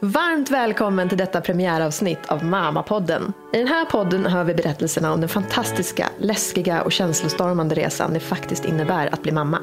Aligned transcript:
Varmt 0.00 0.50
välkommen 0.50 1.08
till 1.08 1.18
detta 1.18 1.40
premiäravsnitt 1.40 2.26
av 2.26 2.44
Mamapodden. 2.44 3.32
I 3.52 3.58
den 3.58 3.68
här 3.68 3.84
podden 3.84 4.26
hör 4.26 4.44
vi 4.44 4.54
berättelserna 4.54 5.12
om 5.12 5.20
den 5.20 5.28
fantastiska, 5.28 6.08
läskiga 6.18 6.82
och 6.82 6.92
känslostormande 6.92 7.74
resan 7.74 8.12
det 8.12 8.20
faktiskt 8.20 8.64
innebär 8.64 9.14
att 9.14 9.22
bli 9.22 9.32
mamma. 9.32 9.58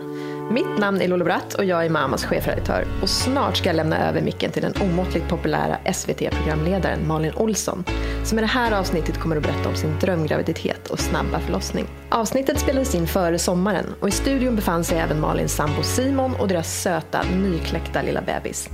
Mitt 0.51 0.77
namn 0.79 1.01
är 1.01 1.07
Lolo 1.07 1.25
Bratt 1.25 1.53
och 1.53 1.65
jag 1.65 1.85
är 1.85 1.89
Mamas 1.89 2.25
chefredaktör. 2.25 2.85
Och 3.01 3.09
snart 3.09 3.57
ska 3.57 3.69
jag 3.69 3.75
lämna 3.75 4.09
över 4.09 4.21
micken 4.21 4.51
till 4.51 4.61
den 4.61 4.73
omåttligt 4.81 5.29
populära 5.29 5.93
SVT-programledaren 5.93 7.07
Malin 7.07 7.33
Olsson, 7.35 7.83
som 8.23 8.37
i 8.37 8.41
det 8.41 8.47
här 8.47 8.71
avsnittet 8.71 9.19
kommer 9.19 9.37
att 9.37 9.43
berätta 9.43 9.69
om 9.69 9.75
sin 9.75 9.99
drömgraviditet 9.99 10.87
och 10.87 10.99
snabba 10.99 11.39
förlossning. 11.39 11.85
Avsnittet 12.09 12.59
spelades 12.59 12.95
in 12.95 13.07
före 13.07 13.39
sommaren 13.39 13.85
och 13.99 14.07
i 14.07 14.11
studion 14.11 14.55
befann 14.55 14.83
sig 14.83 14.99
även 14.99 15.19
Malins 15.19 15.55
sambo 15.55 15.83
Simon 15.83 16.35
och 16.35 16.47
deras 16.47 16.81
söta, 16.81 17.23
nykläckta 17.23 18.01
lilla 18.01 18.21
bebis. 18.21 18.69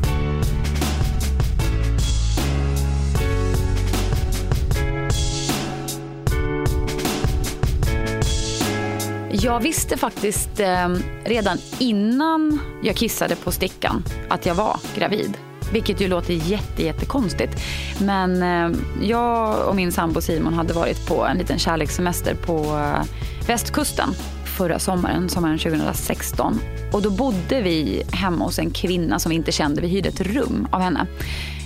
Jag 9.34 9.60
visste 9.60 9.98
faktiskt 9.98 10.60
eh, 10.60 10.90
redan 11.26 11.58
innan 11.80 12.60
jag 12.84 12.96
kissade 12.96 13.36
på 13.36 13.52
stickan 13.52 14.04
att 14.30 14.46
jag 14.46 14.56
var 14.56 14.80
gravid. 14.96 15.38
Vilket 15.74 16.02
ju 16.02 16.08
låter 16.08 16.34
jätte, 16.34 16.84
jättekonstigt. 16.84 17.64
Men 18.02 18.44
eh, 18.44 18.80
jag 19.02 19.68
och 19.68 19.76
min 19.76 19.92
sambo 19.92 20.22
Simon 20.22 20.54
hade 20.54 20.74
varit 20.74 21.08
på 21.08 21.26
en 21.26 21.38
liten 21.38 21.60
kärlekssemester 21.60 22.36
på 22.36 22.54
eh, 22.56 23.04
västkusten 23.48 24.10
förra 24.58 24.80
sommaren, 24.80 25.30
sommaren 25.30 25.58
2016. 25.58 26.60
Och 26.92 27.02
då 27.02 27.10
bodde 27.10 27.62
vi 27.62 28.04
hemma 28.12 28.46
hos 28.46 28.60
en 28.60 28.72
kvinna 28.72 29.20
som 29.20 29.30
vi 29.30 29.36
inte 29.36 29.52
kände. 29.52 29.82
Vi 29.82 29.88
hyrde 29.88 30.10
ett 30.10 30.22
rum 30.22 30.68
av 30.72 30.82
henne. 30.82 31.08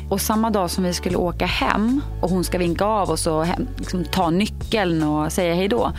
Och 0.09 0.21
samma 0.21 0.49
dag 0.49 0.71
som 0.71 0.83
vi 0.83 0.93
skulle 0.93 1.17
åka 1.17 1.45
hem 1.45 2.01
och 2.21 2.29
hon 2.29 2.43
ska 2.43 2.57
vinka 2.57 2.85
av 2.85 3.09
oss 3.09 3.27
och 3.27 3.45
hem, 3.45 3.67
liksom, 3.77 4.05
ta 4.05 4.29
nyckeln 4.29 5.03
och 5.03 5.31
säga 5.31 5.55
hej 5.55 5.67
då 5.67 5.93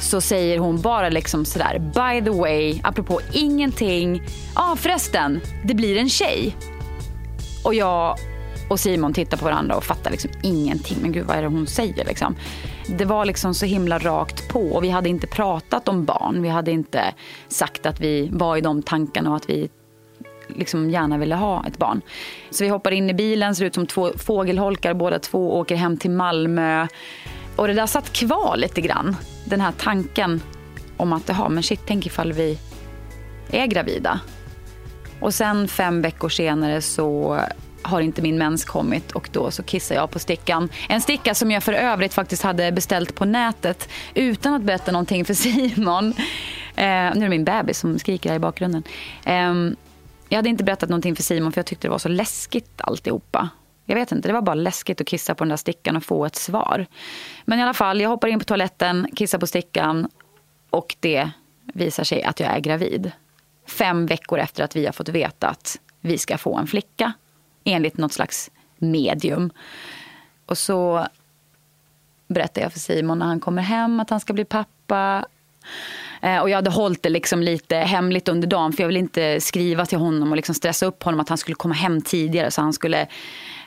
så 0.00 0.20
säger 0.20 0.58
hon 0.58 0.80
bara 0.80 1.08
liksom 1.08 1.44
sådär, 1.44 1.78
by 1.78 2.24
the 2.24 2.38
way, 2.38 2.80
apropå 2.82 3.20
ingenting. 3.32 4.22
Ja 4.54 4.72
ah, 4.72 4.76
förresten, 4.76 5.40
det 5.64 5.74
blir 5.74 5.96
en 5.96 6.08
tjej. 6.08 6.56
Och 7.64 7.74
jag 7.74 8.18
och 8.68 8.80
Simon 8.80 9.12
tittar 9.12 9.36
på 9.36 9.44
varandra 9.44 9.76
och 9.76 9.84
fattar 9.84 10.10
liksom 10.10 10.30
ingenting. 10.42 10.96
Men 11.02 11.12
gud 11.12 11.26
vad 11.26 11.36
är 11.36 11.42
det 11.42 11.48
hon 11.48 11.66
säger 11.66 12.04
liksom. 12.04 12.36
Det 12.98 13.04
var 13.04 13.24
liksom 13.24 13.54
så 13.54 13.66
himla 13.66 13.98
rakt 13.98 14.48
på 14.48 14.60
och 14.60 14.84
vi 14.84 14.90
hade 14.90 15.08
inte 15.08 15.26
pratat 15.26 15.88
om 15.88 16.04
barn. 16.04 16.42
Vi 16.42 16.48
hade 16.48 16.70
inte 16.70 17.14
sagt 17.48 17.86
att 17.86 18.00
vi 18.00 18.28
var 18.32 18.56
i 18.56 18.60
de 18.60 18.82
tankarna 18.82 19.30
och 19.30 19.36
att 19.36 19.50
vi 19.50 19.68
liksom 20.48 20.90
gärna 20.90 21.18
ville 21.18 21.34
ha 21.34 21.64
ett 21.66 21.78
barn. 21.78 22.00
Så 22.50 22.64
vi 22.64 22.70
hoppar 22.70 22.90
in 22.90 23.10
i 23.10 23.14
bilen, 23.14 23.54
ser 23.54 23.64
ut 23.64 23.74
som 23.74 23.86
två 23.86 24.10
fågelholkar 24.16 24.94
båda 24.94 25.18
två, 25.18 25.58
åker 25.58 25.76
hem 25.76 25.96
till 25.96 26.10
Malmö. 26.10 26.86
Och 27.58 27.68
det 27.68 27.74
där 27.74 27.86
satt 27.86 28.12
kvar 28.12 28.56
lite 28.56 28.80
grann. 28.80 29.16
Den 29.44 29.60
här 29.60 29.72
tanken 29.72 30.42
om 30.96 31.12
att, 31.12 31.22
jaha, 31.28 31.48
men 31.48 31.62
shit, 31.62 31.80
tänk 31.86 32.06
ifall 32.06 32.32
vi 32.32 32.58
är 33.50 33.66
gravida. 33.66 34.20
Och 35.20 35.34
sen 35.34 35.68
fem 35.68 36.02
veckor 36.02 36.28
senare 36.28 36.82
så 36.82 37.40
har 37.82 38.00
inte 38.00 38.22
min 38.22 38.38
mens 38.38 38.64
kommit 38.64 39.12
och 39.12 39.28
då 39.32 39.50
så 39.50 39.62
kissar 39.62 39.94
jag 39.94 40.10
på 40.10 40.18
stickan. 40.18 40.68
En 40.88 41.00
sticka 41.00 41.34
som 41.34 41.50
jag 41.50 41.62
för 41.62 41.72
övrigt 41.72 42.14
faktiskt 42.14 42.42
hade 42.42 42.72
beställt 42.72 43.14
på 43.14 43.24
nätet 43.24 43.88
utan 44.14 44.54
att 44.54 44.62
berätta 44.62 44.92
någonting 44.92 45.24
för 45.24 45.34
Simon. 45.74 46.08
Eh, 46.76 46.84
nu 46.84 46.86
är 46.86 47.20
det 47.20 47.28
min 47.28 47.44
bebis 47.44 47.78
som 47.78 47.98
skriker 47.98 48.28
här 48.28 48.36
i 48.36 48.40
bakgrunden. 48.40 48.82
Eh, 49.24 49.54
jag 50.28 50.38
hade 50.38 50.48
inte 50.48 50.64
berättat 50.64 50.88
någonting 50.88 51.16
för 51.16 51.22
Simon 51.22 51.52
för 51.52 51.58
jag 51.58 51.66
tyckte 51.66 51.86
det 51.86 51.90
var 51.92 51.98
så 51.98 52.08
läskigt 52.08 52.80
alltihopa. 52.80 53.48
Jag 53.90 53.94
vet 53.94 54.12
inte, 54.12 54.28
det 54.28 54.32
var 54.32 54.42
bara 54.42 54.54
läskigt 54.54 55.00
att 55.00 55.06
kissa 55.06 55.34
på 55.34 55.44
den 55.44 55.48
där 55.48 55.56
stickan 55.56 55.96
och 55.96 56.04
få 56.04 56.26
ett 56.26 56.36
svar. 56.36 56.86
Men 57.44 57.58
i 57.58 57.62
alla 57.62 57.74
fall, 57.74 58.00
jag 58.00 58.08
hoppar 58.08 58.28
in 58.28 58.38
på 58.38 58.44
toaletten, 58.44 59.08
kissar 59.16 59.38
på 59.38 59.46
stickan 59.46 60.08
och 60.70 60.96
det 61.00 61.30
visar 61.64 62.04
sig 62.04 62.22
att 62.22 62.40
jag 62.40 62.50
är 62.56 62.60
gravid. 62.60 63.12
Fem 63.66 64.06
veckor 64.06 64.38
efter 64.38 64.64
att 64.64 64.76
vi 64.76 64.86
har 64.86 64.92
fått 64.92 65.08
veta 65.08 65.48
att 65.48 65.78
vi 66.00 66.18
ska 66.18 66.38
få 66.38 66.56
en 66.56 66.66
flicka 66.66 67.12
enligt 67.64 67.96
något 67.96 68.12
slags 68.12 68.50
medium. 68.78 69.50
Och 70.46 70.58
så 70.58 71.06
berättar 72.26 72.62
jag 72.62 72.72
för 72.72 72.78
Simon 72.78 73.18
när 73.18 73.26
han 73.26 73.40
kommer 73.40 73.62
hem 73.62 74.00
att 74.00 74.10
han 74.10 74.20
ska 74.20 74.32
bli 74.32 74.44
pappa. 74.44 75.24
Eh, 76.22 76.38
och 76.38 76.50
jag 76.50 76.56
hade 76.56 76.70
hållit 76.70 77.02
det 77.02 77.08
liksom 77.08 77.42
lite 77.42 77.76
hemligt 77.76 78.28
under 78.28 78.48
dagen 78.48 78.72
för 78.72 78.82
jag 78.82 78.88
ville 78.88 78.98
inte 78.98 79.40
skriva 79.40 79.86
till 79.86 79.98
honom 79.98 80.30
och 80.30 80.36
liksom 80.36 80.54
stressa 80.54 80.86
upp 80.86 81.02
honom 81.02 81.20
att 81.20 81.28
han 81.28 81.38
skulle 81.38 81.54
komma 81.54 81.74
hem 81.74 82.02
tidigare 82.02 82.50
så 82.50 82.60
han 82.60 82.72
skulle 82.72 83.06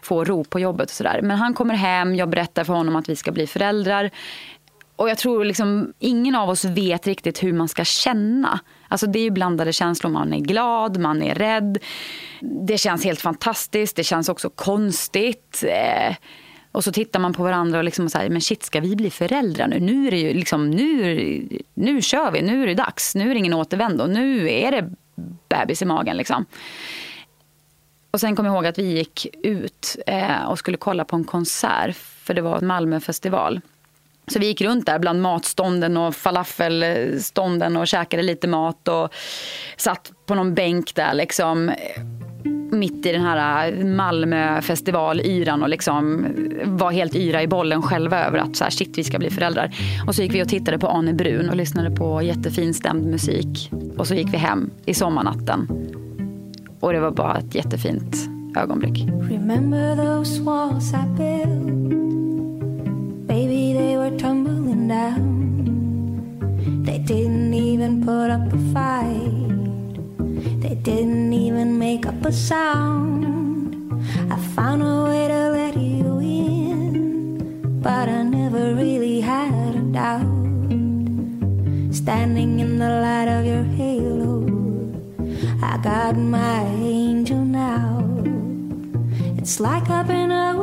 få 0.02 0.24
ro 0.24 0.44
på 0.44 0.60
jobbet 0.60 0.90
och 0.90 0.96
sådär. 0.96 1.20
Men 1.24 1.38
han 1.38 1.54
kommer 1.54 1.76
hem, 1.76 2.16
jag 2.16 2.30
berättar 2.30 2.64
för 2.64 2.74
honom 2.74 2.96
att 2.96 3.10
vi 3.10 3.16
ska 3.16 3.32
bli 3.32 3.48
föräldrar. 3.48 4.12
Och 4.96 5.10
jag 5.10 5.18
tror 5.18 5.46
liksom 5.46 5.94
ingen 6.00 6.36
av 6.36 6.50
oss 6.50 6.66
vet 6.66 7.08
riktigt 7.08 7.44
hur 7.44 7.54
man 7.54 7.68
ska 7.68 7.84
känna. 7.84 8.60
Alltså 8.88 9.08
det 9.08 9.20
är 9.20 9.24
ju 9.24 9.30
blandade 9.30 9.74
känslor. 9.74 10.12
Man 10.12 10.34
är 10.34 10.40
glad, 10.40 10.98
man 10.98 11.24
är 11.24 11.36
rädd. 11.36 11.78
Det 12.40 12.78
känns 12.78 13.04
helt 13.04 13.22
fantastiskt. 13.22 13.96
Det 13.96 14.04
känns 14.04 14.30
också 14.30 14.50
konstigt. 14.50 15.64
Eh, 15.68 16.16
och 16.72 16.84
så 16.84 16.92
tittar 16.92 17.20
man 17.20 17.34
på 17.34 17.44
varandra 17.44 17.78
och 17.78 17.84
liksom 17.84 18.10
säger, 18.10 18.30
men 18.30 18.42
shit, 18.42 18.64
ska 18.64 18.80
vi 18.80 18.96
bli 18.96 19.10
föräldrar 19.10 19.68
nu? 19.68 19.80
Nu 19.80 20.08
är 20.08 20.12
det 20.12 20.18
ju 20.18 20.34
liksom, 20.34 20.72
nu, 20.72 21.48
nu 21.74 22.02
kör 22.02 22.32
vi, 22.32 22.42
nu 22.42 22.64
är 22.64 22.68
det 22.68 22.74
dags. 22.74 23.16
Nu 23.16 23.30
är 23.30 23.34
det 23.34 23.40
ingen 23.40 23.54
återvändo. 23.54 24.08
Nu 24.08 24.52
är 24.52 24.72
det 24.72 24.90
bebis 25.50 25.82
i 25.82 25.86
magen 25.86 26.18
liksom. 26.18 26.46
Och 28.12 28.20
sen 28.20 28.36
kom 28.36 28.46
jag 28.46 28.56
ihåg 28.56 28.66
att 28.66 28.80
vi 28.80 28.98
gick 28.98 29.28
ut 29.44 29.96
eh, 30.08 30.44
och 30.44 30.60
skulle 30.60 30.78
kolla 30.78 31.06
på 31.06 31.16
en 31.16 31.24
konsert. 31.24 31.96
För 31.96 32.34
det 32.34 32.42
var 32.42 32.58
en 32.58 32.68
Malmöfestival. 32.68 33.62
Så 34.28 34.40
vi 34.40 34.46
gick 34.46 34.62
runt 34.62 34.86
där 34.86 35.00
bland 35.00 35.22
matstånden 35.22 35.98
och 35.98 36.16
falafelstånden 36.16 37.78
och 37.78 37.88
käkade 37.88 38.24
lite 38.24 38.48
mat 38.48 38.88
och 38.88 39.14
satt 39.78 40.12
på 40.26 40.36
någon 40.36 40.54
bänk 40.54 40.96
där 40.96 41.14
liksom 41.14 41.72
mitt 42.72 43.06
i 43.06 43.12
den 43.12 43.22
här 43.22 43.72
eh, 43.72 43.86
Malmöfestival-yran 43.86 45.64
och 45.64 45.70
liksom 45.70 46.28
var 46.64 46.92
helt 46.92 47.16
yra 47.16 47.42
i 47.42 47.48
bollen 47.48 47.82
själva 47.82 48.26
över 48.26 48.40
att 48.40 48.56
så 48.56 48.64
här, 48.64 48.72
shit, 48.72 48.98
vi 48.98 49.04
ska 49.04 49.20
bli 49.20 49.30
föräldrar. 49.30 49.76
Och 50.08 50.16
så 50.16 50.22
gick 50.22 50.34
vi 50.34 50.44
och 50.44 50.50
tittade 50.50 50.80
på 50.80 50.88
Arne 50.88 51.14
Brun 51.14 51.50
och 51.50 51.56
lyssnade 51.56 51.92
på 51.92 52.22
jättefin 52.22 52.74
stämd 52.74 53.06
musik. 53.06 53.72
Och 53.98 54.08
så 54.08 54.16
gick 54.16 54.34
vi 54.34 54.38
hem 54.38 54.70
i 54.86 54.94
sommarnatten. 54.94 55.68
Och 56.81 56.94
det 56.94 57.00
var 57.00 57.12
bara 57.12 57.38
ett 57.38 57.56
jättefint 57.56 58.30
ögonblick. 58.56 59.08
Remember 59.30 59.96
those 59.96 60.42
walls 60.42 60.94
I 60.94 61.06
built? 61.18 61.92
Baby 63.28 63.74
they 63.74 63.97
were 63.97 64.19
tumbling 64.19 64.88
down. 64.88 65.41
They 66.86 66.97
didn't 66.97 67.53
even 67.53 68.06
put 68.06 68.30
up 68.30 68.53
a 68.53 68.58
fight. 68.74 69.52
They 70.62 70.75
didn't 70.75 71.34
even 71.34 71.78
make 71.78 72.08
up 72.08 72.25
a 72.25 72.31
sound. 72.31 73.75
I 74.31 74.38
found 74.56 74.81
a 74.84 75.03
way 75.03 75.28
to 75.28 75.52
let 75.52 75.75
you 75.78 76.20
in 76.20 77.81
But 77.81 78.09
I 78.09 78.24
never 78.24 78.75
really 78.75 79.22
had 79.22 79.75
a 79.75 79.81
doubt. 79.94 80.41
Standing 81.94 82.59
in 82.59 82.80
the 82.80 82.90
light 82.90 83.28
of 83.28 83.46
your 83.46 83.64
halo 83.64 83.81
Got 85.91 86.16
my 86.16 86.63
angel 86.63 87.44
now. 87.44 88.00
It's 89.38 89.59
like 89.59 89.90
I've 89.90 90.07
been 90.07 90.31
a 90.31 90.56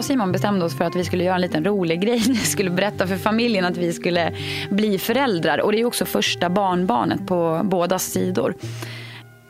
och 0.00 0.04
Simon 0.04 0.32
bestämde 0.32 0.64
oss 0.64 0.76
för 0.76 0.84
att 0.84 0.96
vi 0.96 1.04
skulle 1.04 1.24
göra 1.24 1.34
en 1.34 1.40
liten 1.40 1.64
rolig 1.64 2.00
grej. 2.00 2.18
Vi 2.28 2.36
skulle 2.36 2.70
berätta 2.70 3.06
för 3.06 3.16
familjen 3.16 3.64
att 3.64 3.76
vi 3.76 3.92
skulle 3.92 4.34
bli 4.70 4.98
föräldrar. 4.98 5.58
Och 5.58 5.72
det 5.72 5.80
är 5.80 5.84
också 5.84 6.04
första 6.04 6.50
barnbarnet 6.50 7.26
på 7.26 7.60
båda 7.64 7.98
sidor. 7.98 8.54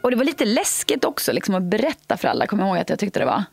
Och 0.01 0.11
det 0.11 0.17
var 0.17 0.25
lite 0.25 0.45
läskigt 0.45 1.05
också 1.05 1.33
liksom, 1.33 1.55
att 1.55 1.63
berätta 1.63 2.17
för 2.17 2.29
alla, 2.29 2.47
kommer 2.47 2.63
jag 2.63 2.69
ihåg 2.69 2.79
att 2.79 2.91
jag 2.91 2.99
tyckte 2.99 3.19
det 3.19 3.27
var. 3.27 3.45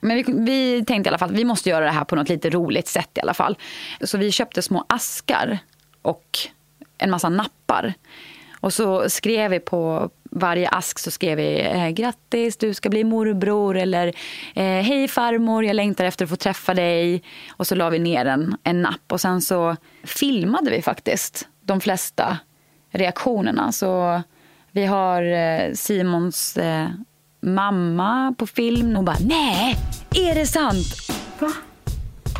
Men 0.00 0.16
vi, 0.16 0.24
vi, 0.28 0.84
tänkte 0.84 1.08
i 1.08 1.10
alla 1.10 1.18
fall 1.18 1.30
att 1.30 1.36
vi 1.36 1.44
måste 1.44 1.70
göra 1.70 1.84
det 1.84 1.90
här 1.90 2.04
på 2.04 2.16
något 2.16 2.28
lite 2.28 2.50
roligt 2.50 2.88
sätt 2.88 3.10
i 3.14 3.20
alla 3.20 3.34
fall. 3.34 3.58
Så 4.00 4.18
vi 4.18 4.32
köpte 4.32 4.62
små 4.62 4.84
askar 4.88 5.58
och 6.02 6.38
en 6.98 7.10
massa 7.10 7.28
nappar. 7.28 7.94
Och 8.60 8.72
så 8.72 9.10
skrev 9.10 9.50
vi 9.50 9.60
på 9.60 10.10
varje 10.38 10.68
ask 10.68 10.98
så 10.98 11.10
skrev 11.10 11.36
vi 11.36 11.60
eh, 11.60 11.88
grattis, 11.88 12.56
du 12.56 12.74
ska 12.74 12.88
bli 12.88 13.04
morbror 13.04 13.76
eller 13.76 14.06
eh, 14.54 14.64
hej 14.64 15.08
farmor, 15.08 15.64
jag 15.64 15.76
längtar 15.76 16.04
efter 16.04 16.24
att 16.24 16.30
få 16.30 16.36
träffa 16.36 16.74
dig. 16.74 17.22
Och 17.50 17.66
så 17.66 17.74
la 17.74 17.90
vi 17.90 17.98
ner 17.98 18.26
en, 18.26 18.56
en 18.62 18.82
napp 18.82 19.12
och 19.12 19.20
sen 19.20 19.40
så 19.40 19.76
filmade 20.04 20.70
vi 20.70 20.82
faktiskt 20.82 21.48
de 21.60 21.80
flesta 21.80 22.38
reaktionerna. 22.90 23.72
Så 23.72 24.22
vi 24.72 24.86
har 24.86 25.22
eh, 25.22 25.72
Simons 25.72 26.58
mamma 27.40 28.34
på 28.38 28.46
film. 28.46 28.96
Hon 28.96 29.04
bara, 29.04 29.16
nej, 29.20 29.76
är 30.14 30.34
det 30.34 30.46
sant? 30.46 30.86
Va? 31.38 31.52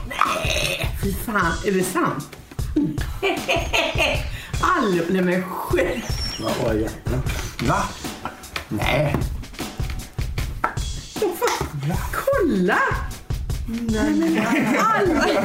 Nej, 0.09 0.91
fy 1.03 1.13
fan, 1.13 1.53
är 1.67 1.73
det 1.73 1.83
sant? 1.83 2.37
All... 4.61 5.01
Nej 5.11 5.23
men 5.23 5.43
själv. 5.43 6.26
Vad 6.39 6.57
var 6.57 6.75
det? 6.75 6.91
Va? 7.67 7.83
Nej. 8.69 9.17
Kolla! 12.13 12.79
Nej 13.67 14.11
men 14.15 14.39
aldrig! 14.79 15.37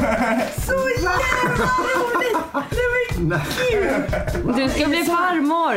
Så 0.66 0.90
jävla 0.98 1.66
roligt! 1.96 3.18
Nej 3.18 3.20
men 3.22 3.40
gud! 4.46 4.56
Du 4.56 4.70
ska 4.70 4.86
bli 4.86 5.04
farmor! 5.06 5.76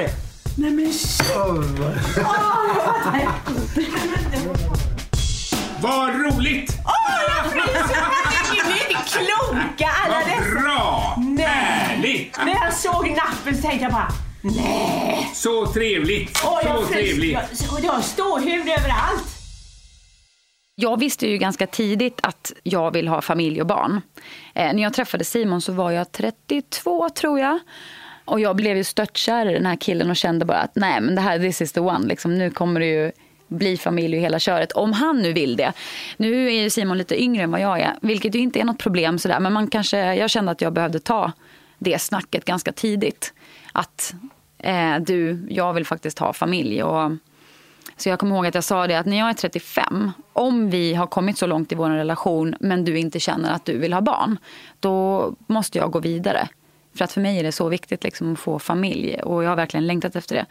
Nej 0.56 0.70
men 0.70 0.92
shit! 0.92 1.26
Vad 5.80 6.08
roligt! 6.14 6.76
Åh, 6.84 6.92
jag 7.28 7.52
fryser! 7.52 8.04
Ni 8.52 8.72
är 8.72 8.90
inte 8.90 9.02
kloka 9.10 9.90
alla 10.04 10.14
Vad 10.14 10.26
dessa! 10.26 10.60
bra! 10.60 11.14
Nej. 11.18 11.46
Härligt! 11.46 12.38
När 12.44 12.54
jag 12.64 12.74
såg 12.74 13.10
nappen 13.10 13.56
så 13.56 13.62
tänkte 13.62 13.82
jag 13.84 13.92
bara 13.92 14.08
nej! 14.44 15.30
Så 15.34 15.66
trevligt! 15.66 16.40
Åh, 16.44 16.60
Så 16.62 16.68
jag 16.68 16.88
trevligt! 16.88 17.38
Jag 17.82 17.92
har 17.92 18.02
ståhud 18.02 18.60
överallt! 18.60 19.28
Jag 20.76 21.00
visste 21.00 21.28
ju 21.28 21.38
ganska 21.38 21.66
tidigt 21.66 22.20
att 22.22 22.52
jag 22.62 22.90
vill 22.90 23.08
ha 23.08 23.20
familj 23.22 23.60
och 23.60 23.66
barn. 23.66 24.00
Eh, 24.54 24.72
när 24.72 24.82
jag 24.82 24.94
träffade 24.94 25.24
Simon 25.24 25.60
så 25.60 25.72
var 25.72 25.90
jag 25.90 26.12
32 26.12 27.08
tror 27.10 27.40
jag. 27.40 27.58
Och 28.24 28.40
jag 28.40 28.56
blev 28.56 28.76
ju 28.76 28.84
störtkär 28.84 29.50
i 29.50 29.52
den 29.52 29.66
här 29.66 29.76
killen 29.76 30.10
och 30.10 30.16
kände 30.16 30.44
bara 30.44 30.58
att 30.58 30.76
nej 30.76 31.00
men 31.00 31.14
det 31.14 31.20
här 31.20 31.38
this 31.38 31.60
is 31.60 31.72
the 31.72 31.80
one. 31.80 32.06
Liksom, 32.06 32.38
nu 32.38 32.50
kommer 32.50 32.80
det 32.80 32.86
ju 32.86 33.12
bli 33.48 33.76
familj 33.76 34.16
och 34.16 34.22
hela 34.22 34.38
köret. 34.38 34.72
Om 34.72 34.92
han 34.92 35.22
nu 35.22 35.32
vill 35.32 35.56
det. 35.56 35.72
Nu 36.16 36.46
är 36.46 36.62
ju 36.62 36.70
Simon 36.70 36.98
lite 36.98 37.22
yngre 37.22 37.42
än 37.42 37.50
vad 37.50 37.60
jag 37.60 37.80
är. 37.80 37.94
Vilket 38.02 38.34
ju 38.34 38.38
inte 38.38 38.60
är 38.60 38.64
något 38.64 38.78
problem 38.78 39.18
sådär. 39.18 39.40
Men 39.40 39.52
man 39.52 39.66
kanske, 39.66 40.14
jag 40.14 40.30
kände 40.30 40.52
att 40.52 40.60
jag 40.60 40.72
behövde 40.72 41.00
ta 41.00 41.32
det 41.78 41.98
snacket 41.98 42.44
ganska 42.44 42.72
tidigt. 42.72 43.32
Att 43.76 44.14
eh, 44.58 44.96
du, 45.00 45.46
jag 45.48 45.72
vill 45.72 45.86
faktiskt 45.86 46.18
ha 46.18 46.32
familj. 46.32 46.82
Och, 46.82 47.12
så 47.96 48.08
jag 48.08 48.18
kommer 48.18 48.36
ihåg 48.36 48.46
att 48.46 48.54
jag 48.54 48.64
sa 48.64 48.86
det 48.86 48.98
att 48.98 49.06
när 49.06 49.18
jag 49.18 49.28
är 49.28 49.34
35, 49.34 50.12
om 50.32 50.70
vi 50.70 50.94
har 50.94 51.06
kommit 51.06 51.38
så 51.38 51.46
långt 51.46 51.72
i 51.72 51.74
vår 51.74 51.90
relation 51.90 52.54
men 52.60 52.84
du 52.84 52.98
inte 52.98 53.20
känner 53.20 53.52
att 53.52 53.64
du 53.64 53.78
vill 53.78 53.92
ha 53.92 54.00
barn, 54.00 54.38
då 54.80 55.34
måste 55.46 55.78
jag 55.78 55.90
gå 55.90 55.98
vidare. 55.98 56.48
För 56.94 57.04
att 57.04 57.12
för 57.12 57.20
mig 57.20 57.38
är 57.38 57.42
det 57.42 57.52
så 57.52 57.68
viktigt 57.68 58.04
liksom, 58.04 58.32
att 58.32 58.38
få 58.38 58.58
familj 58.58 59.20
och 59.22 59.44
jag 59.44 59.48
har 59.48 59.56
verkligen 59.56 59.86
längtat 59.86 60.16
efter 60.16 60.34
det. 60.36 60.46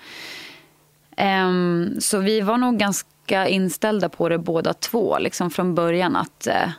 Um, 1.24 2.02
så 2.02 2.20
vi 2.20 2.42
var 2.42 2.58
nog 2.58 2.78
ganska 2.78 3.48
inställda 3.48 4.10
på 4.10 4.30
det 4.30 4.38
båda 4.38 4.74
två 4.74 5.20
liksom 5.20 5.50
från 5.50 5.76
början 5.76 6.16
att 6.16 6.48
uh, 6.48 6.72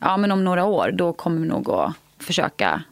ja, 0.00 0.16
men 0.16 0.32
om 0.32 0.44
några 0.44 0.64
år 0.64 0.90
då 0.94 1.12
kommer 1.12 1.40
vi 1.40 1.48
nog 1.48 1.70
att 1.70 1.94
försöka 2.18 2.82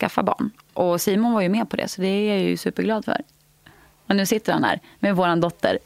skaffa 0.00 0.22
barn. 0.22 0.50
Och 0.74 1.00
Simon 1.00 1.32
var 1.32 1.40
ju 1.40 1.48
med 1.48 1.70
på 1.70 1.76
det 1.76 1.88
så 1.88 2.00
det 2.00 2.08
är 2.08 2.34
jag 2.34 2.42
ju 2.42 2.56
superglad 2.56 3.04
för. 3.04 3.20
Och 4.08 4.16
nu 4.16 4.26
sitter 4.26 4.52
han 4.52 4.64
här 4.64 4.80
med 4.98 5.16
vår 5.16 5.36
dotter. 5.36 5.78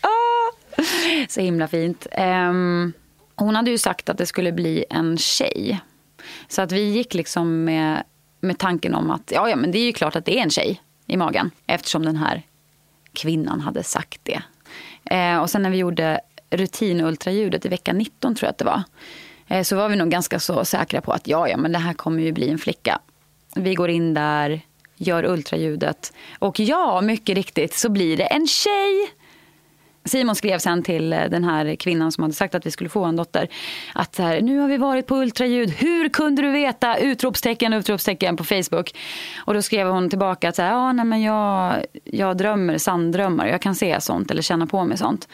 Ah! 0.00 0.34
Så 1.28 1.40
himla 1.40 1.68
fint. 1.68 2.06
Um, 2.18 2.92
hon 3.34 3.56
hade 3.56 3.70
ju 3.70 3.78
sagt 3.78 4.08
att 4.08 4.18
det 4.18 4.26
skulle 4.26 4.52
bli 4.52 4.84
en 4.90 5.18
tjej. 5.18 5.80
Så 6.48 6.62
att 6.62 6.72
vi 6.72 6.80
gick 6.80 7.14
liksom 7.14 7.64
med, 7.64 8.02
med 8.40 8.58
tanken 8.58 8.94
om 8.94 9.10
att 9.10 9.32
ja, 9.34 9.48
ja, 9.48 9.56
men 9.56 9.72
det 9.72 9.78
är 9.78 9.84
ju 9.84 9.92
klart 9.92 10.16
att 10.16 10.24
det 10.24 10.38
är 10.38 10.42
en 10.42 10.50
tjej 10.50 10.80
i 11.06 11.16
magen. 11.16 11.50
Eftersom 11.66 12.04
den 12.04 12.16
här 12.16 12.42
kvinnan 13.12 13.60
hade 13.60 13.82
sagt 13.82 14.20
det. 14.22 14.42
Eh, 15.04 15.38
och 15.38 15.50
sen 15.50 15.62
när 15.62 15.70
vi 15.70 15.76
gjorde 15.76 16.20
rutinultraljudet 16.50 17.66
i 17.66 17.68
vecka 17.68 17.92
19 17.92 18.34
tror 18.34 18.46
jag 18.46 18.50
att 18.50 18.58
det 18.58 18.64
var. 18.64 18.82
Eh, 19.48 19.62
så 19.62 19.76
var 19.76 19.88
vi 19.88 19.96
nog 19.96 20.10
ganska 20.10 20.40
så 20.40 20.64
säkra 20.64 21.00
på 21.00 21.12
att 21.12 21.28
ja, 21.28 21.48
ja, 21.48 21.56
men 21.56 21.72
det 21.72 21.78
här 21.78 21.94
kommer 21.94 22.22
ju 22.22 22.32
bli 22.32 22.50
en 22.50 22.58
flicka. 22.58 23.00
Vi 23.54 23.74
går 23.74 23.90
in 23.90 24.14
där, 24.14 24.60
gör 24.96 25.24
ultraljudet. 25.24 26.12
Och 26.38 26.60
ja, 26.60 27.00
mycket 27.00 27.36
riktigt 27.36 27.74
så 27.74 27.88
blir 27.88 28.16
det 28.16 28.24
en 28.24 28.46
tjej. 28.46 29.10
Simon 30.04 30.34
skrev 30.34 30.58
sen 30.58 30.82
till 30.82 31.12
eh, 31.12 31.24
den 31.24 31.44
här 31.44 31.76
kvinnan 31.76 32.12
som 32.12 32.22
hade 32.22 32.34
sagt 32.34 32.54
att 32.54 32.66
vi 32.66 32.70
skulle 32.70 32.90
få 32.90 33.04
en 33.04 33.16
dotter. 33.16 33.48
Att 33.92 34.18
här, 34.18 34.40
nu 34.40 34.58
har 34.58 34.68
vi 34.68 34.76
varit 34.76 35.06
på 35.06 35.16
ultraljud. 35.16 35.70
Hur 35.70 36.08
kunde 36.08 36.42
du 36.42 36.50
veta? 36.50 36.96
Utropstecken, 36.96 37.72
utropstecken 37.72 38.36
på 38.36 38.44
Facebook. 38.44 38.94
Och 39.36 39.54
då 39.54 39.62
skrev 39.62 39.88
hon 39.88 40.10
tillbaka 40.10 40.48
att 40.48 40.56
så 40.56 40.62
här, 40.62 40.70
ja, 40.70 40.92
nej, 40.92 41.04
men 41.04 41.22
jag, 41.22 41.84
jag 42.04 42.36
drömmer 42.36 42.78
sanddrömmar. 42.78 43.46
Jag 43.46 43.60
kan 43.60 43.74
se 43.74 44.00
sånt 44.00 44.30
eller 44.30 44.42
känna 44.42 44.66
på 44.66 44.84
mig 44.84 44.98
sånt. 44.98 45.28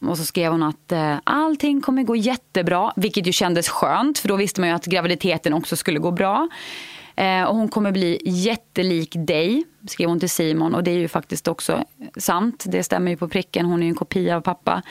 Och 0.00 0.18
så 0.18 0.24
skrev 0.24 0.52
hon 0.52 0.62
att 0.62 0.92
eh, 0.92 1.16
allting 1.24 1.80
kommer 1.80 2.02
gå 2.02 2.16
jättebra. 2.16 2.92
Vilket 2.96 3.26
ju 3.26 3.32
kändes 3.32 3.68
skönt 3.68 4.18
för 4.18 4.28
då 4.28 4.36
visste 4.36 4.60
man 4.60 4.68
ju 4.68 4.74
att 4.74 4.86
graviditeten 4.86 5.52
också 5.52 5.76
skulle 5.76 5.98
gå 5.98 6.10
bra. 6.10 6.48
Eh, 7.20 7.44
och 7.44 7.56
hon 7.56 7.68
kommer 7.68 7.92
bli 7.92 8.20
jättelik 8.24 9.14
dig, 9.18 9.64
skrev 9.88 10.08
hon 10.08 10.20
till 10.20 10.30
Simon. 10.30 10.74
Och 10.74 10.84
det 10.84 10.90
är 10.90 10.98
ju 10.98 11.08
faktiskt 11.08 11.48
också 11.48 11.84
sant. 12.16 12.64
Det 12.66 12.82
stämmer 12.82 13.10
ju 13.10 13.16
på 13.16 13.28
pricken. 13.28 13.66
Hon 13.66 13.80
är 13.80 13.86
ju 13.86 13.88
en 13.88 13.94
kopia 13.94 14.36
av 14.36 14.40
pappa. 14.40 14.82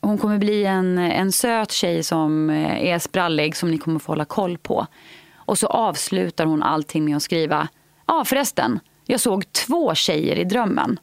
Hon 0.00 0.18
kommer 0.18 0.38
bli 0.38 0.64
en, 0.64 0.98
en 0.98 1.32
söt 1.32 1.72
tjej 1.72 2.02
som 2.02 2.50
eh, 2.50 2.84
är 2.84 2.98
sprallig 2.98 3.56
som 3.56 3.70
ni 3.70 3.78
kommer 3.78 3.98
få 3.98 4.12
hålla 4.12 4.24
koll 4.24 4.58
på. 4.58 4.86
Och 5.34 5.58
så 5.58 5.66
avslutar 5.66 6.46
hon 6.46 6.62
allting 6.62 7.04
med 7.04 7.16
att 7.16 7.22
skriva, 7.22 7.68
ja 8.06 8.20
ah, 8.20 8.24
förresten, 8.24 8.80
jag 9.06 9.20
såg 9.20 9.52
två 9.52 9.94
tjejer 9.94 10.38
i 10.38 10.44
drömmen. 10.44 10.98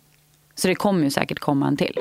Så 0.56 0.68
det 0.68 0.76
kommer 0.76 1.04
ju 1.04 1.10
säkert 1.10 1.40
komma 1.40 1.68
en 1.68 1.78
till. 1.78 1.98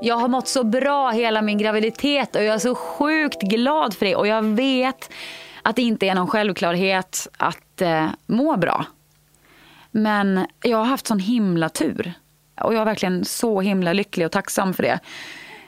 Jag 0.00 0.16
har 0.16 0.28
mått 0.28 0.48
så 0.48 0.64
bra 0.64 1.10
hela 1.10 1.42
min 1.42 1.58
graviditet 1.58 2.36
och 2.36 2.44
jag 2.44 2.54
är 2.54 2.58
så 2.58 2.74
sjukt 2.74 3.42
glad 3.42 3.94
för 3.94 4.06
det. 4.06 4.16
Och 4.16 4.26
jag 4.26 4.42
vet 4.42 5.12
att 5.62 5.76
det 5.76 5.82
inte 5.82 6.06
är 6.06 6.14
någon 6.14 6.26
självklarhet 6.26 7.28
att 7.36 7.82
eh, 7.82 8.06
må 8.26 8.56
bra. 8.56 8.84
Men 9.90 10.46
jag 10.62 10.78
har 10.78 10.84
haft 10.84 11.06
sån 11.06 11.18
himla 11.18 11.68
tur. 11.68 12.12
Och 12.60 12.74
jag 12.74 12.80
är 12.80 12.84
verkligen 12.84 13.24
så 13.24 13.60
himla 13.60 13.92
lycklig 13.92 14.26
och 14.26 14.32
tacksam 14.32 14.74
för 14.74 14.82
det. 14.82 15.00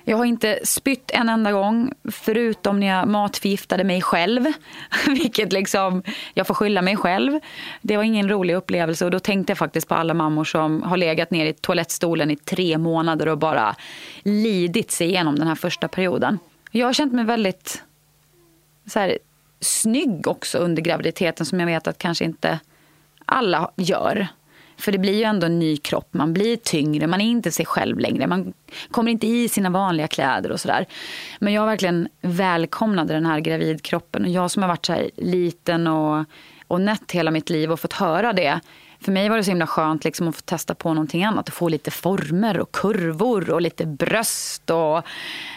Jag 0.09 0.17
har 0.17 0.25
inte 0.25 0.59
spytt 0.65 1.11
en 1.15 1.29
enda 1.29 1.53
gång, 1.53 1.93
förutom 2.11 2.81
när 2.81 2.87
jag 2.87 3.09
matförgiftade 3.09 3.85
mig 3.85 4.03
själv. 4.03 4.45
Vilket 5.07 5.53
liksom, 5.53 6.03
jag 6.35 6.47
får 6.47 6.55
skylla 6.55 6.83
mig 6.83 6.97
själv. 6.97 7.41
Det 7.83 7.97
var 7.97 8.05
ingen 8.05 8.29
rolig 8.29 8.55
upplevelse 8.55 9.05
och 9.05 9.11
då 9.11 9.21
tänkte 9.21 9.50
jag 9.50 9.59
faktiskt 9.59 9.88
på 9.88 9.95
alla 9.95 10.15
mammor 10.15 10.45
som 10.45 10.83
har 10.83 10.97
legat 10.97 11.31
ner 11.31 11.47
i 11.47 11.53
toalettstolen 11.53 12.31
i 12.31 12.37
tre 12.37 12.79
månader 12.79 13.29
och 13.29 13.38
bara 13.38 13.75
lidit 14.23 14.91
sig 14.91 15.09
igenom 15.09 15.37
den 15.37 15.49
här 15.49 15.55
första 15.55 15.88
perioden. 15.88 16.38
Jag 16.71 16.87
har 16.87 16.93
känt 16.93 17.12
mig 17.12 17.25
väldigt 17.25 17.83
så 18.87 18.99
här, 18.99 19.19
snygg 19.61 20.29
också 20.29 20.59
under 20.59 20.83
graviditeten 20.83 21.47
som 21.47 21.61
jag 21.61 21.67
vet 21.67 21.87
att 21.87 21.99
kanske 21.99 22.25
inte 22.25 22.59
alla 23.25 23.71
gör. 23.77 24.29
För 24.79 24.93
det 24.93 24.99
blir 24.99 25.15
ju 25.15 25.23
ändå 25.23 25.47
en 25.47 25.59
ny 25.59 25.77
kropp, 25.77 26.09
man 26.15 26.33
blir 26.33 26.57
tyngre, 26.57 27.07
man 27.07 27.21
är 27.21 27.25
inte 27.25 27.53
sig 27.53 27.67
själv 27.67 27.99
längre. 27.99 28.27
Man 28.27 28.53
kommer 28.91 29.11
inte 29.11 29.27
i 29.27 29.49
sina 29.49 29.71
vanliga 29.71 30.09
kläder 30.09 30.53
och 30.53 30.61
sådär. 30.61 30.87
Men 31.39 31.53
jag 31.53 31.67
verkligen 31.67 32.09
välkomnade 32.21 33.15
den 33.15 33.27
här 33.27 33.41
gravidkroppen. 33.41 34.25
Och 34.25 34.31
jag 34.31 34.51
som 34.51 34.63
har 34.63 34.69
varit 34.69 34.87
så 34.87 34.93
här 34.93 35.11
liten 35.17 35.87
och, 35.87 36.25
och 36.67 36.81
nätt 36.81 37.13
hela 37.13 37.31
mitt 37.31 37.51
liv 37.51 37.73
och 37.73 37.81
fått 37.81 37.93
höra 37.93 38.33
det. 38.33 38.61
För 39.01 39.13
mig 39.13 39.29
var 39.29 39.37
det 39.37 39.45
så 39.45 39.51
himla 39.51 39.67
skönt 39.67 40.05
liksom 40.05 40.29
att 40.29 40.37
få 40.37 40.43
testa 40.43 40.75
på 40.75 40.95
någonting 40.95 41.25
annat. 41.25 41.49
Att 41.49 41.55
få 41.55 41.69
lite 41.69 41.91
former 41.91 42.61
och 42.61 42.73
kurvor 42.73 43.51
och 43.51 43.63
lite 43.63 43.87
bröst. 43.87 44.71
Och, 44.71 45.03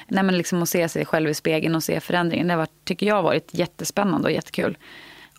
nej 0.08 0.24
men 0.24 0.38
liksom 0.38 0.63
att 0.63 0.70
se 0.70 0.90
sig 0.90 1.06
själv 1.06 1.30
i 1.30 1.34
spegeln 1.34 1.75
och 1.75 1.84
se 1.84 2.00
förändringen. 2.00 2.48
Det 2.48 2.54
har 2.54 2.58
varit, 2.58 2.86
tycker 2.86 3.06
jag 3.06 3.24
varit 3.24 3.50
jättespännande 3.51 4.28
och 4.28 4.32
jättekul. 4.32 4.78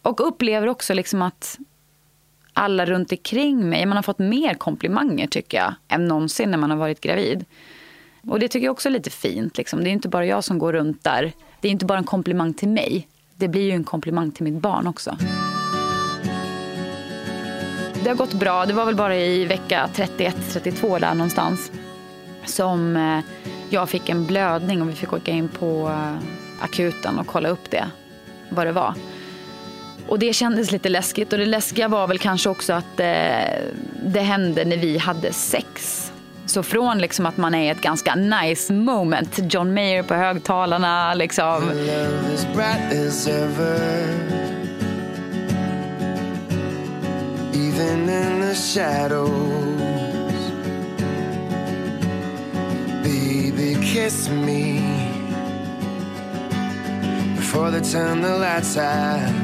Och 0.03 0.29
upplever 0.29 0.67
också 0.67 0.95
liksom 0.95 1.23
att 1.23 1.59
alla 2.53 2.87
runt 2.87 3.13
omkring 3.13 3.69
mig. 3.69 3.87
Man 3.87 3.97
har 3.97 4.03
fått 4.03 4.19
mer 4.19 4.55
komplimanger 4.55 5.27
tycker 5.27 5.59
jag 5.59 5.75
än 5.89 6.09
någonsin 6.09 6.51
när 6.51 6.59
man 6.59 6.71
har 6.71 6.77
varit 6.77 7.01
gravid. 7.01 7.45
Och 8.27 8.41
det 8.41 8.49
tycker 8.49 8.65
jag 8.65 8.73
också 8.73 8.89
är 8.89 8.93
lite 8.93 9.11
fint. 9.11 9.59
Liksom. 9.59 9.85
Det 9.85 9.91
är 9.91 9.93
inte 9.93 10.09
bara 10.09 10.27
jag 10.27 10.45
som 10.45 10.59
går 10.59 10.73
runt 10.73 11.05
där. 11.05 11.33
Det 11.61 11.69
är 11.69 11.73
inte 11.73 11.85
bara 11.85 11.99
en 11.99 12.05
komplimang 12.05 12.55
till 12.55 12.69
mig. 12.69 13.09
Det 13.37 13.49
blir 13.49 13.63
ju 13.63 13.71
en 13.71 13.85
komplimang 13.85 14.31
till 14.31 14.45
mitt 14.45 14.63
barn 14.63 14.87
också. 14.87 15.17
det 18.03 18.09
har 18.09 18.17
gått 18.17 18.33
bra. 18.33 18.67
Det 18.67 18.73
var 18.73 18.85
väl 18.85 18.95
bara 18.95 19.17
i 19.17 19.45
vecka 19.45 19.89
31-32 19.95 21.01
där 21.01 21.15
någonstans 21.15 21.73
som 22.45 22.97
eh, 22.97 23.19
jag 23.71 23.89
fick 23.89 24.09
en 24.09 24.27
blödning 24.27 24.83
och 24.83 24.89
vi 24.89 24.93
fick 24.93 25.13
åka 25.13 25.31
in 25.31 25.49
på 25.49 25.89
eh, 25.89 26.17
akuten 26.61 27.19
och 27.19 27.27
kolla 27.27 27.49
upp 27.49 27.71
det, 27.71 27.91
vad 28.49 28.67
det 28.67 28.73
var. 28.73 28.95
Och 30.09 30.19
det 30.19 30.33
kändes 30.33 30.73
lite 30.73 30.89
läskigt 30.89 31.33
och 31.33 31.39
det 31.39 31.47
läskiga 31.47 31.89
var 31.89 32.07
väl 32.07 32.19
kanske 32.19 32.49
också 32.49 32.73
att 32.73 33.01
eh, 33.01 33.07
det 34.05 34.21
hände 34.21 34.65
när 34.65 34.77
vi 34.77 34.99
hade 34.99 35.33
sex. 35.33 36.13
Så 36.47 36.63
från 36.63 36.99
liksom 36.99 37.27
att 37.27 37.37
man 37.37 37.55
är 37.55 37.63
i 37.63 37.69
ett 37.69 37.81
ganska 37.81 38.15
nice 38.15 38.73
moment, 38.73 39.39
John 39.55 39.75
Mayer 39.75 40.03
på 40.03 40.15
högtalarna 40.15 41.15
liksom. 41.15 41.69
love 41.69 42.35
as 42.35 42.47
bright 42.55 43.07
as 43.09 43.27
ever. 43.27 43.81
Even 47.55 48.09
in 48.09 48.41
the 48.41 48.55
shadows. 48.55 49.31
Baby, 53.03 53.75
kiss 53.95 54.29
me. 54.29 54.81
Before 57.37 57.71
they 57.71 57.81
turn 57.81 58.23
the 58.23 58.39
lights 58.39 58.77
out. 58.77 59.42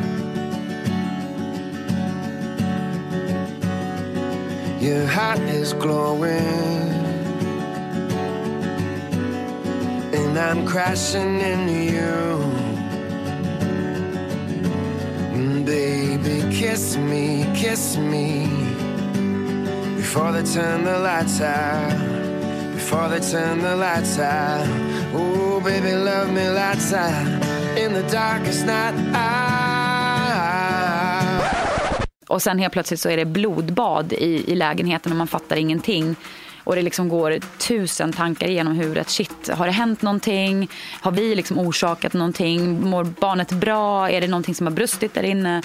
Your 4.81 5.07
heart 5.09 5.41
is 5.41 5.73
glowing. 5.73 6.95
And 10.15 10.39
I'm 10.39 10.65
crashing 10.67 11.41
into 11.41 11.73
you. 11.73 12.39
Mm, 15.35 15.65
Baby, 15.67 16.55
kiss 16.55 16.97
me, 16.97 17.45
kiss 17.57 17.97
me. 17.97 18.47
Before 19.97 20.31
they 20.31 20.45
turn 20.45 20.85
the 20.85 20.99
lights 21.01 21.41
out. 21.41 21.99
Before 22.75 23.09
they 23.09 23.19
turn 23.19 23.59
the 23.59 23.75
lights 23.75 24.17
out. 24.21 24.67
Oh, 25.13 25.61
baby, 25.61 25.93
love 25.93 26.33
me 26.33 26.49
lights 26.49 26.93
out. 26.93 27.27
In 27.77 27.95
the 27.95 28.05
darkest 28.05 28.65
night. 28.65 29.58
Och 32.29 32.43
sen 32.43 32.59
helt 32.59 32.73
plötsligt 32.73 33.01
så 33.01 33.09
är 33.09 33.17
det 33.17 33.25
blodbad 33.25 34.13
i, 34.13 34.45
i 34.53 34.55
lägenheten 34.55 35.13
och 35.13 35.19
man 35.19 35.27
fattar 35.27 35.57
ingenting. 35.57 36.17
Och 36.65 36.77
det 36.77 36.83
liksom 36.83 37.09
går 37.09 37.39
tusen 37.59 38.13
tankar 38.13 38.49
genom 38.49 38.73
huvudet. 38.73 39.11
Shit, 39.11 39.49
har 39.49 39.67
det 39.67 39.73
hänt 39.73 40.03
någonting? 40.03 40.69
Har 41.01 41.13
vi 41.13 41.35
liksom 41.35 41.59
orsakat 41.59 42.13
någonting? 42.13 42.81
Mår 42.91 43.05
barnet 43.05 43.53
bra? 43.53 44.11
Är 44.11 44.21
det 44.21 44.27
någonting 44.27 44.55
som 44.55 44.67
har 44.67 44.75
brustit 44.75 45.15
där 45.15 45.23
inne? 45.23 45.63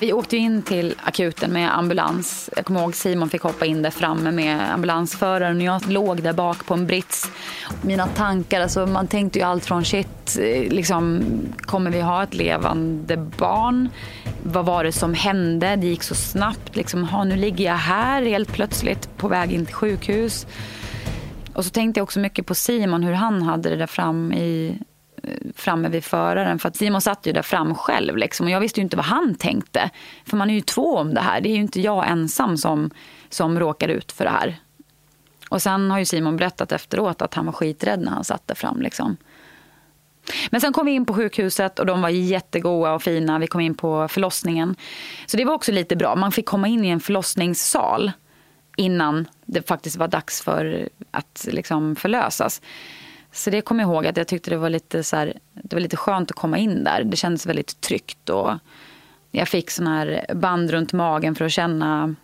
Vi 0.00 0.12
åkte 0.12 0.36
ju 0.36 0.42
in 0.42 0.62
till 0.62 0.94
akuten 1.02 1.52
med 1.52 1.78
ambulans. 1.78 2.50
Jag 2.56 2.64
kommer 2.64 2.80
ihåg 2.80 2.94
Simon 2.94 3.30
fick 3.30 3.42
hoppa 3.42 3.66
in 3.66 3.82
där 3.82 3.90
framme 3.90 4.30
med 4.30 4.72
ambulansföraren 4.72 5.56
och 5.56 5.62
jag 5.62 5.90
låg 5.90 6.22
där 6.22 6.32
bak 6.32 6.66
på 6.66 6.74
en 6.74 6.86
brits. 6.86 7.30
Mina 7.82 8.06
tankar, 8.06 8.60
alltså 8.60 8.86
man 8.86 9.06
tänkte 9.06 9.38
ju 9.38 9.44
allt 9.44 9.64
från 9.64 9.84
shit, 9.84 10.38
eh, 10.40 10.72
liksom, 10.72 11.22
kommer 11.60 11.90
vi 11.90 12.00
ha 12.00 12.22
ett 12.22 12.34
levande 12.34 13.16
barn? 13.16 13.88
Vad 14.42 14.64
var 14.64 14.84
det 14.84 14.92
som 14.92 15.14
hände? 15.14 15.76
Det 15.76 15.86
gick 15.86 16.02
så 16.02 16.14
snabbt. 16.14 16.76
Liksom, 16.76 17.04
ha, 17.04 17.24
nu 17.24 17.36
ligger 17.36 17.64
jag 17.64 17.74
här 17.74 18.22
helt 18.22 18.52
plötsligt 18.52 19.16
på 19.16 19.28
väg 19.28 19.52
in 19.52 19.66
till 19.66 19.74
sjukhus. 19.74 20.46
Och 21.54 21.64
så 21.64 21.70
tänkte 21.70 22.00
jag 22.00 22.02
också 22.02 22.20
mycket 22.20 22.46
på 22.46 22.54
Simon, 22.54 23.02
hur 23.02 23.12
han 23.12 23.42
hade 23.42 23.70
det 23.70 23.76
där 23.76 23.86
fram 23.86 24.32
i, 24.32 24.78
framme 25.54 25.88
vid 25.88 26.04
föraren. 26.04 26.58
För 26.58 26.68
att 26.68 26.76
Simon 26.76 27.00
satt 27.00 27.26
ju 27.26 27.32
där 27.32 27.42
fram 27.42 27.74
själv. 27.74 28.16
Liksom, 28.16 28.46
och 28.46 28.50
jag 28.50 28.60
visste 28.60 28.80
ju 28.80 28.84
inte 28.84 28.96
vad 28.96 29.06
han 29.06 29.34
tänkte. 29.34 29.90
För 30.24 30.36
man 30.36 30.50
är 30.50 30.54
ju 30.54 30.60
två 30.60 30.96
om 30.96 31.14
det 31.14 31.20
här. 31.20 31.40
Det 31.40 31.48
är 31.48 31.54
ju 31.54 31.60
inte 31.60 31.80
jag 31.80 32.08
ensam 32.08 32.56
som, 32.56 32.90
som 33.28 33.60
råkar 33.60 33.88
ut 33.88 34.12
för 34.12 34.24
det 34.24 34.30
här. 34.30 34.56
Och 35.48 35.62
sen 35.62 35.90
har 35.90 35.98
ju 35.98 36.04
Simon 36.04 36.36
berättat 36.36 36.72
efteråt 36.72 37.22
att 37.22 37.34
han 37.34 37.46
var 37.46 37.52
skiträdd 37.52 38.00
när 38.00 38.10
han 38.10 38.24
satt 38.24 38.46
där 38.46 38.54
fram. 38.54 38.82
Liksom. 38.82 39.16
Men 40.50 40.60
sen 40.60 40.72
kom 40.72 40.86
vi 40.86 40.92
in 40.92 41.06
på 41.06 41.14
sjukhuset 41.14 41.78
och 41.78 41.86
de 41.86 42.02
var 42.02 42.08
jättegoda 42.08 42.92
och 42.92 43.02
fina. 43.02 43.38
Vi 43.38 43.46
kom 43.46 43.60
in 43.60 43.74
på 43.74 44.08
förlossningen. 44.08 44.76
Så 45.26 45.36
det 45.36 45.44
var 45.44 45.54
också 45.54 45.72
lite 45.72 45.96
bra. 45.96 46.16
Man 46.16 46.32
fick 46.32 46.46
komma 46.46 46.68
in 46.68 46.84
i 46.84 46.88
en 46.88 47.00
förlossningssal 47.00 48.12
innan 48.76 49.28
det 49.44 49.68
faktiskt 49.68 49.96
var 49.96 50.08
dags 50.08 50.42
för 50.42 50.88
att 51.10 51.46
liksom 51.50 51.96
förlösas. 51.96 52.62
Så 53.32 53.50
det 53.50 53.60
kommer 53.60 53.82
jag 53.82 53.90
ihåg 53.90 54.06
att 54.06 54.16
jag 54.16 54.28
tyckte 54.28 54.50
det 54.50 54.56
var 54.56 54.70
lite, 54.70 55.04
så 55.04 55.16
här, 55.16 55.32
det 55.52 55.76
var 55.76 55.80
lite 55.80 55.96
skönt 55.96 56.30
att 56.30 56.36
komma 56.36 56.58
in 56.58 56.84
där. 56.84 57.04
Det 57.04 57.16
kändes 57.16 57.46
väldigt 57.46 57.80
tryggt. 57.80 58.28
Och 58.28 58.50
jag 59.30 59.48
fick 59.48 59.70
sån 59.70 59.86
här 59.86 60.24
band 60.34 60.70
runt 60.70 60.92
magen 60.92 61.34
för 61.34 61.44
att 61.44 61.52
känna 61.52 62.14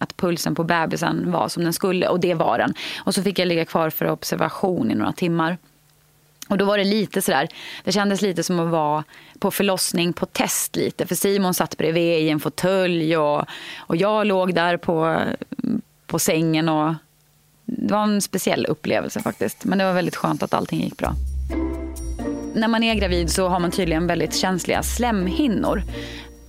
att 0.00 0.16
pulsen 0.16 0.54
på 0.54 0.64
bebisen 0.64 1.32
var 1.32 1.48
som 1.48 1.64
den 1.64 1.72
skulle. 1.72 2.08
Och 2.08 2.20
det 2.20 2.34
var 2.34 2.58
den. 2.58 2.74
Och 2.98 3.14
så 3.14 3.22
fick 3.22 3.38
jag 3.38 3.48
ligga 3.48 3.64
kvar 3.64 3.90
för 3.90 4.10
observation 4.10 4.90
i 4.90 4.94
några 4.94 5.12
timmar. 5.12 5.58
Och 6.48 6.58
då 6.58 6.64
var 6.64 6.78
det 6.78 6.84
lite 6.84 7.22
sådär, 7.22 7.48
det 7.84 7.92
kändes 7.92 8.22
lite 8.22 8.42
som 8.42 8.60
att 8.60 8.68
vara 8.68 9.04
på 9.38 9.50
förlossning 9.50 10.12
på 10.12 10.26
test 10.26 10.76
lite. 10.76 11.06
För 11.06 11.14
Simon 11.14 11.54
satt 11.54 11.76
bredvid 11.76 12.18
i 12.18 12.28
en 12.28 12.40
fåtölj 12.40 13.16
och, 13.16 13.44
och 13.78 13.96
jag 13.96 14.26
låg 14.26 14.54
där 14.54 14.76
på, 14.76 15.24
på 16.06 16.18
sängen. 16.18 16.68
Och 16.68 16.94
det 17.70 17.94
var 17.94 18.02
en 18.02 18.22
speciell 18.22 18.66
upplevelse 18.66 19.20
faktiskt. 19.20 19.64
Men 19.64 19.78
det 19.78 19.84
var 19.84 19.92
väldigt 19.92 20.16
skönt 20.16 20.42
att 20.42 20.54
allting 20.54 20.80
gick 20.80 20.96
bra. 20.96 21.14
När 22.54 22.68
man 22.68 22.82
är 22.82 22.94
gravid 22.94 23.30
så 23.30 23.48
har 23.48 23.60
man 23.60 23.70
tydligen 23.70 24.06
väldigt 24.06 24.34
känsliga 24.34 24.82
slemhinnor. 24.82 25.82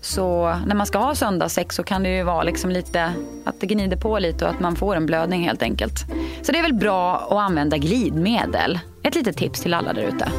Så 0.01 0.55
när 0.65 0.75
man 0.75 0.87
ska 0.87 0.97
ha 0.97 1.15
söndagssex 1.15 1.75
så 1.75 1.83
kan 1.83 2.03
det 2.03 2.17
ju 2.17 2.23
vara 2.23 2.43
liksom 2.43 2.69
lite 2.69 3.13
att 3.45 3.61
det 3.61 3.67
gnider 3.67 3.97
på 3.97 4.19
lite 4.19 4.45
och 4.45 4.51
att 4.51 4.59
man 4.59 4.75
får 4.75 4.95
en 4.95 5.05
blödning 5.05 5.43
helt 5.43 5.61
enkelt. 5.61 6.05
Så 6.41 6.51
det 6.51 6.59
är 6.59 6.63
väl 6.63 6.73
bra 6.73 7.17
att 7.17 7.49
använda 7.49 7.77
glidmedel. 7.77 8.79
Ett 9.03 9.15
litet 9.15 9.37
tips 9.37 9.61
till 9.61 9.73
alla 9.73 9.93
där 9.93 10.01
ute. 10.01 10.31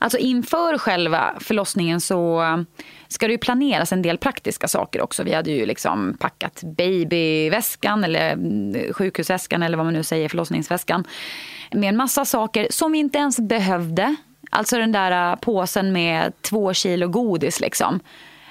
Alltså 0.00 0.18
inför 0.18 0.78
själva 0.78 1.34
förlossningen 1.40 2.00
så 2.00 2.42
um, 2.42 2.66
ska 3.08 3.26
det 3.26 3.32
ju 3.32 3.38
planeras 3.38 3.92
en 3.92 4.02
del 4.02 4.18
praktiska 4.18 4.68
saker 4.68 5.00
också. 5.00 5.22
Vi 5.22 5.34
hade 5.34 5.50
ju 5.50 5.66
liksom 5.66 6.16
packat 6.20 6.62
babyväskan 6.62 8.04
eller 8.04 8.32
mm, 8.32 8.92
sjukhusväskan 8.92 9.62
eller 9.62 9.76
vad 9.76 9.86
man 9.86 9.94
nu 9.94 10.02
säger, 10.02 10.28
förlossningsväskan. 10.28 11.04
Med 11.72 11.88
en 11.88 11.96
massa 11.96 12.24
saker 12.24 12.66
som 12.70 12.92
vi 12.92 12.98
inte 12.98 13.18
ens 13.18 13.40
behövde. 13.40 14.16
Alltså 14.50 14.78
den 14.78 14.92
där 14.92 15.32
uh, 15.32 15.38
påsen 15.38 15.92
med 15.92 16.32
två 16.42 16.74
kilo 16.74 17.08
godis 17.08 17.60
liksom. 17.60 18.00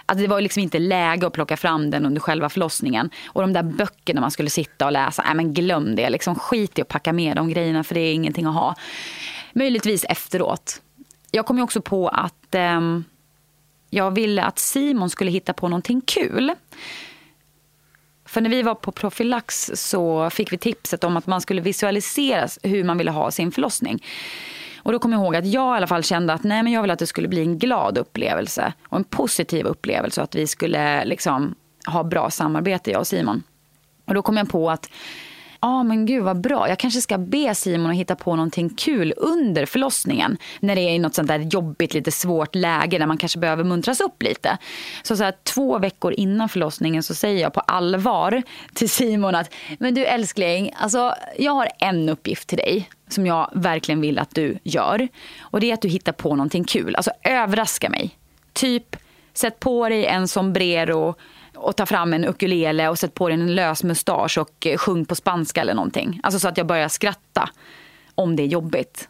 Alltså 0.05 0.21
det 0.21 0.29
var 0.29 0.41
liksom 0.41 0.61
inte 0.61 0.79
läge 0.79 1.27
att 1.27 1.33
plocka 1.33 1.57
fram 1.57 1.91
den 1.91 2.05
under 2.05 2.21
själva 2.21 2.49
förlossningen. 2.49 3.09
Och 3.27 3.41
de 3.41 3.53
där 3.53 3.63
böckerna 3.63 4.21
man 4.21 4.31
skulle 4.31 4.49
sitta 4.49 4.85
och 4.85 4.91
läsa, 4.91 5.23
nej 5.25 5.35
men 5.35 5.53
glöm 5.53 5.95
det. 5.95 6.09
Liksom 6.09 6.35
skit 6.35 6.79
i 6.79 6.81
att 6.81 6.87
packa 6.87 7.13
med 7.13 7.35
de 7.35 7.49
grejerna 7.49 7.83
för 7.83 7.95
det 7.95 8.01
är 8.01 8.13
ingenting 8.13 8.45
att 8.45 8.53
ha. 8.53 8.75
Möjligtvis 9.53 10.05
efteråt. 10.09 10.81
Jag 11.31 11.45
kom 11.45 11.57
ju 11.57 11.63
också 11.63 11.81
på 11.81 12.07
att 12.07 12.55
eh, 12.55 12.81
jag 13.89 14.11
ville 14.11 14.43
att 14.43 14.59
Simon 14.59 15.09
skulle 15.09 15.31
hitta 15.31 15.53
på 15.53 15.67
någonting 15.67 16.01
kul. 16.01 16.53
För 18.25 18.41
när 18.41 18.49
vi 18.49 18.61
var 18.61 18.75
på 18.75 18.91
profylax 18.91 19.71
så 19.75 20.29
fick 20.29 20.53
vi 20.53 20.57
tipset 20.57 21.03
om 21.03 21.17
att 21.17 21.27
man 21.27 21.41
skulle 21.41 21.61
visualisera 21.61 22.47
hur 22.63 22.83
man 22.83 22.97
ville 22.97 23.11
ha 23.11 23.31
sin 23.31 23.51
förlossning. 23.51 24.03
Och 24.77 24.91
då 24.91 24.99
kom 24.99 25.11
jag 25.11 25.21
ihåg 25.21 25.35
att 25.35 25.45
jag 25.45 25.75
i 25.75 25.77
alla 25.77 25.87
fall 25.87 26.03
kände 26.03 26.33
att 26.33 26.43
nej, 26.43 26.63
men 26.63 26.73
jag 26.73 26.81
ville 26.81 26.93
att 26.93 26.99
det 26.99 27.07
skulle 27.07 27.27
bli 27.27 27.41
en 27.41 27.59
glad 27.59 27.97
upplevelse 27.97 28.73
och 28.83 28.97
en 28.97 29.03
positiv 29.03 29.65
upplevelse 29.65 30.21
och 30.21 30.23
att 30.23 30.35
vi 30.35 30.47
skulle 30.47 31.05
liksom 31.05 31.55
ha 31.85 32.03
bra 32.03 32.29
samarbete, 32.29 32.91
jag 32.91 32.99
och 32.99 33.07
Simon. 33.07 33.43
Och 34.05 34.13
då 34.13 34.21
kom 34.21 34.37
jag 34.37 34.49
på 34.49 34.69
att 34.69 34.89
ah, 35.59 35.83
men 35.83 36.05
gud 36.05 36.23
vad 36.23 36.41
bra. 36.41 36.69
Jag 36.69 36.79
kanske 36.79 37.01
ska 37.01 37.17
be 37.17 37.55
Simon 37.55 37.91
att 37.91 37.97
hitta 37.97 38.15
på 38.15 38.35
någonting 38.35 38.69
kul 38.69 39.13
under 39.17 39.65
förlossningen. 39.65 40.37
När 40.59 40.75
det 40.75 40.81
är 40.81 40.91
i 40.91 40.99
något 40.99 41.15
sånt 41.15 41.27
där 41.27 41.39
jobbigt, 41.39 41.93
lite 41.93 42.11
svårt 42.11 42.55
läge 42.55 42.97
där 42.97 43.05
man 43.05 43.17
kanske 43.17 43.39
behöver 43.39 43.63
muntras 43.63 44.01
upp 44.01 44.23
lite. 44.23 44.57
Så, 45.03 45.17
så 45.17 45.23
här, 45.23 45.33
två 45.43 45.79
veckor 45.79 46.13
innan 46.13 46.49
förlossningen 46.49 47.03
så 47.03 47.15
säger 47.15 47.41
jag 47.41 47.53
på 47.53 47.59
allvar 47.59 48.43
till 48.73 48.89
Simon 48.89 49.35
att 49.35 49.53
men 49.79 49.93
du 49.93 50.05
älskling, 50.05 50.71
alltså, 50.77 51.13
jag 51.37 51.51
har 51.51 51.69
en 51.79 52.09
uppgift 52.09 52.47
till 52.47 52.57
dig 52.57 52.89
som 53.09 53.25
jag 53.25 53.49
verkligen 53.53 54.01
vill 54.01 54.19
att 54.19 54.35
du 54.35 54.59
gör. 54.63 55.07
Och 55.39 55.59
det 55.59 55.69
är 55.69 55.73
att 55.73 55.81
du 55.81 55.87
hittar 55.87 56.11
på 56.11 56.35
någonting 56.35 56.63
kul. 56.63 56.95
Alltså 56.95 57.11
överraska 57.23 57.89
mig. 57.89 58.17
Typ, 58.53 58.95
sätt 59.33 59.59
på 59.59 59.89
dig 59.89 60.05
en 60.05 60.27
sombrero 60.27 61.15
och 61.57 61.75
ta 61.75 61.85
fram 61.85 62.13
en 62.13 62.25
ukulele 62.25 62.89
och 62.89 62.99
sätt 62.99 63.13
på 63.13 63.27
dig 63.27 63.33
en 63.33 63.55
lös 63.55 63.83
mustasch 63.83 64.37
och 64.37 64.67
eh, 64.67 64.77
sjung 64.77 65.05
på 65.05 65.15
spanska 65.15 65.61
eller 65.61 65.73
någonting. 65.73 66.19
Alltså 66.23 66.39
så 66.39 66.47
att 66.47 66.57
jag 66.57 66.67
börjar 66.67 66.87
skratta 66.87 67.49
om 68.15 68.35
det 68.35 68.43
är 68.43 68.47
jobbigt. 68.47 69.07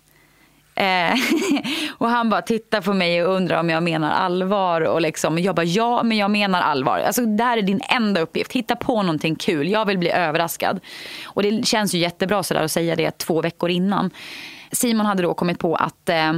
Eh, 0.77 1.13
och 1.97 2.09
han 2.09 2.29
bara 2.29 2.41
tittar 2.41 2.81
på 2.81 2.93
mig 2.93 3.25
och 3.25 3.33
undrar 3.33 3.59
om 3.59 3.69
jag 3.69 3.83
menar 3.83 4.11
allvar. 4.11 4.81
Och 4.81 5.01
liksom, 5.01 5.39
jag 5.39 5.55
bara, 5.55 5.63
ja 5.65 6.03
men 6.03 6.17
jag 6.17 6.31
menar 6.31 6.61
allvar. 6.61 6.99
Alltså, 6.99 7.25
det 7.25 7.43
här 7.43 7.57
är 7.57 7.61
din 7.61 7.81
enda 7.89 8.21
uppgift. 8.21 8.53
Hitta 8.53 8.75
på 8.75 9.01
någonting 9.01 9.35
kul. 9.35 9.69
Jag 9.69 9.85
vill 9.85 9.97
bli 9.97 10.09
överraskad. 10.09 10.79
Och 11.25 11.43
det 11.43 11.65
känns 11.65 11.93
ju 11.93 11.97
jättebra 11.97 12.43
sådär 12.43 12.61
att 12.61 12.71
säga 12.71 12.95
det 12.95 13.17
två 13.17 13.41
veckor 13.41 13.69
innan. 13.69 14.11
Simon 14.71 15.05
hade 15.05 15.23
då 15.23 15.33
kommit 15.33 15.59
på 15.59 15.75
att 15.75 16.09
eh, 16.09 16.33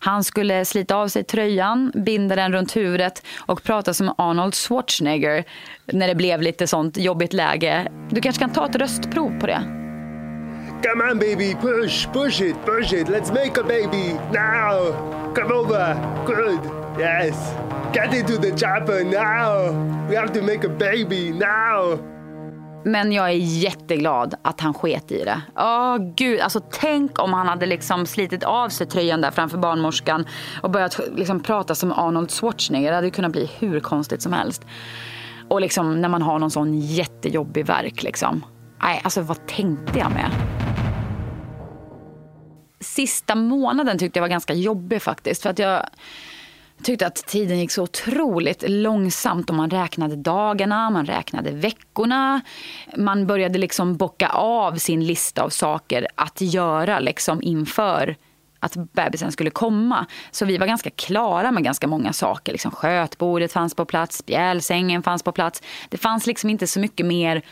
han 0.00 0.24
skulle 0.24 0.64
slita 0.64 0.96
av 0.96 1.08
sig 1.08 1.24
tröjan, 1.24 1.92
binda 1.94 2.36
den 2.36 2.52
runt 2.52 2.76
huvudet 2.76 3.22
och 3.36 3.62
prata 3.62 3.94
som 3.94 4.14
Arnold 4.18 4.54
Schwarzenegger 4.54 5.44
när 5.86 6.08
det 6.08 6.14
blev 6.14 6.42
lite 6.42 6.66
sånt 6.66 6.96
jobbigt 6.96 7.32
läge. 7.32 7.92
Du 8.10 8.20
kanske 8.20 8.40
kan 8.40 8.52
ta 8.52 8.66
ett 8.66 8.76
röstprov 8.76 9.40
på 9.40 9.46
det? 9.46 9.62
Come 10.82 11.10
on, 11.10 11.18
baby, 11.18 11.54
push, 11.54 12.06
push 12.12 12.40
it, 12.40 12.56
push 12.64 12.92
it. 12.92 13.08
Let's 13.08 13.30
make 13.32 13.58
a 13.58 13.62
baby 13.62 14.14
now. 14.32 14.92
Come 15.34 15.52
over. 15.52 15.94
Good. 16.26 16.60
Yes. 16.98 17.36
Get 17.92 18.14
into 18.14 18.38
the 18.38 18.52
chopper 18.56 19.04
now. 19.04 19.72
We 20.08 20.16
have 20.16 20.32
to 20.32 20.42
make 20.42 20.64
a 20.64 20.68
baby 20.68 21.32
now. 21.32 21.98
Men 22.84 23.12
jag 23.12 23.28
är 23.28 23.34
jätteglad 23.34 24.34
att 24.42 24.60
han 24.60 24.74
sket 24.74 25.12
i 25.12 25.24
det. 25.24 25.42
Åh 25.56 25.96
gud, 26.16 26.40
alltså 26.40 26.60
tänk 26.70 27.22
om 27.22 27.32
han 27.32 27.48
hade 27.48 27.66
liksom 27.66 28.06
slitit 28.06 28.44
av 28.44 28.68
sig 28.68 28.86
tröjan 28.86 29.20
där 29.20 29.30
framför 29.30 29.58
barnmorskan 29.58 30.26
och 30.62 30.70
börjat 30.70 31.00
liksom 31.16 31.40
prata 31.42 31.74
som 31.74 31.92
Arnold 31.92 32.30
Schwarzenegger. 32.30 32.90
Det 32.90 32.96
hade 32.96 33.10
kunnat 33.10 33.32
bli 33.32 33.50
hur 33.58 33.80
konstigt 33.80 34.22
som 34.22 34.32
helst. 34.32 34.64
Och 35.48 35.60
liksom 35.60 36.00
när 36.00 36.08
man 36.08 36.22
har 36.22 36.38
någon 36.38 36.50
sån 36.50 36.80
jättejobbig 36.80 37.66
verk 37.66 38.02
liksom. 38.02 38.44
Nej, 38.82 39.00
alltså 39.04 39.20
vad 39.20 39.46
tänkte 39.46 39.98
jag 39.98 40.12
med? 40.12 40.30
Sista 42.80 43.34
månaden 43.34 43.98
tyckte 43.98 44.18
jag 44.18 44.22
var 44.22 44.28
ganska 44.28 44.54
jobbig 44.54 45.02
faktiskt. 45.02 45.42
För 45.42 45.50
att 45.50 45.58
jag 45.58 45.86
tyckte 46.82 47.06
att 47.06 47.14
tiden 47.14 47.58
gick 47.58 47.70
så 47.70 47.82
otroligt 47.82 48.64
långsamt 48.68 49.50
och 49.50 49.56
man 49.56 49.70
räknade 49.70 50.16
dagarna, 50.16 50.90
man 50.90 51.06
räknade 51.06 51.50
veckorna. 51.50 52.40
Man 52.96 53.26
började 53.26 53.58
liksom 53.58 53.96
bocka 53.96 54.28
av 54.28 54.76
sin 54.76 55.04
lista 55.04 55.42
av 55.42 55.48
saker 55.48 56.06
att 56.14 56.40
göra 56.40 56.98
liksom 56.98 57.42
inför 57.42 58.16
att 58.60 58.76
bebisen 58.92 59.32
skulle 59.32 59.50
komma. 59.50 60.06
Så 60.30 60.44
vi 60.44 60.58
var 60.58 60.66
ganska 60.66 60.90
klara 60.90 61.52
med 61.52 61.64
ganska 61.64 61.86
många 61.86 62.12
saker. 62.12 62.52
Liksom 62.52 62.70
skötbordet 62.70 63.52
fanns 63.52 63.74
på 63.74 63.84
plats, 63.84 64.16
spjälsängen 64.16 65.02
fanns 65.02 65.22
på 65.22 65.32
plats. 65.32 65.62
Det 65.88 65.98
fanns 65.98 66.26
liksom 66.26 66.50
inte 66.50 66.66
så 66.66 66.80
mycket 66.80 67.06
mer 67.06 67.42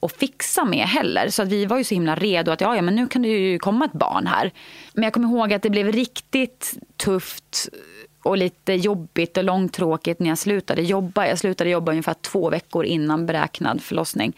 att 0.00 0.16
fixa 0.16 0.64
med 0.64 0.86
heller. 0.86 1.28
Så 1.28 1.42
att 1.42 1.48
vi 1.48 1.66
var 1.66 1.78
ju 1.78 1.84
så 1.84 1.94
himla 1.94 2.14
redo 2.16 2.52
att 2.52 2.60
ja, 2.60 2.76
ja, 2.76 2.82
men 2.82 2.94
nu 2.94 3.08
kan 3.08 3.22
det 3.22 3.28
ju 3.28 3.58
komma 3.58 3.84
ett 3.84 3.92
barn 3.92 4.26
här. 4.26 4.52
Men 4.94 5.04
jag 5.04 5.12
kommer 5.12 5.28
ihåg 5.28 5.52
att 5.52 5.62
det 5.62 5.70
blev 5.70 5.92
riktigt 5.92 6.74
tufft 6.96 7.68
och 8.24 8.36
lite 8.36 8.72
jobbigt 8.72 9.36
och 9.36 9.44
långtråkigt 9.44 10.20
när 10.20 10.28
jag 10.28 10.38
slutade 10.38 10.82
jobba. 10.82 11.26
Jag 11.26 11.38
slutade 11.38 11.70
jobba 11.70 11.92
ungefär 11.92 12.14
två 12.14 12.50
veckor 12.50 12.84
innan 12.84 13.26
beräknad 13.26 13.82
förlossning. 13.82 14.36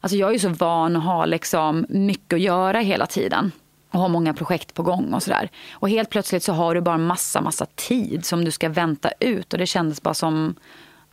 Alltså 0.00 0.16
jag 0.16 0.28
är 0.28 0.32
ju 0.32 0.38
så 0.38 0.48
van 0.48 0.96
att 0.96 1.04
ha 1.04 1.24
liksom 1.24 1.86
mycket 1.88 2.36
att 2.36 2.40
göra 2.40 2.80
hela 2.80 3.06
tiden 3.06 3.52
och 3.90 4.00
ha 4.00 4.08
många 4.08 4.34
projekt 4.34 4.74
på 4.74 4.82
gång 4.82 5.14
och 5.14 5.22
sådär. 5.22 5.50
Och 5.70 5.90
helt 5.90 6.10
plötsligt 6.10 6.42
så 6.42 6.52
har 6.52 6.74
du 6.74 6.80
bara 6.80 6.98
massa, 6.98 7.40
massa 7.40 7.66
tid 7.66 8.24
som 8.24 8.44
du 8.44 8.50
ska 8.50 8.68
vänta 8.68 9.10
ut 9.20 9.52
och 9.52 9.58
det 9.58 9.66
kändes 9.66 10.02
bara 10.02 10.14
som 10.14 10.54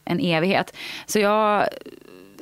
en 0.06 0.20
evighet. 0.20 0.76
Så 1.06 1.20
jag 1.20 1.68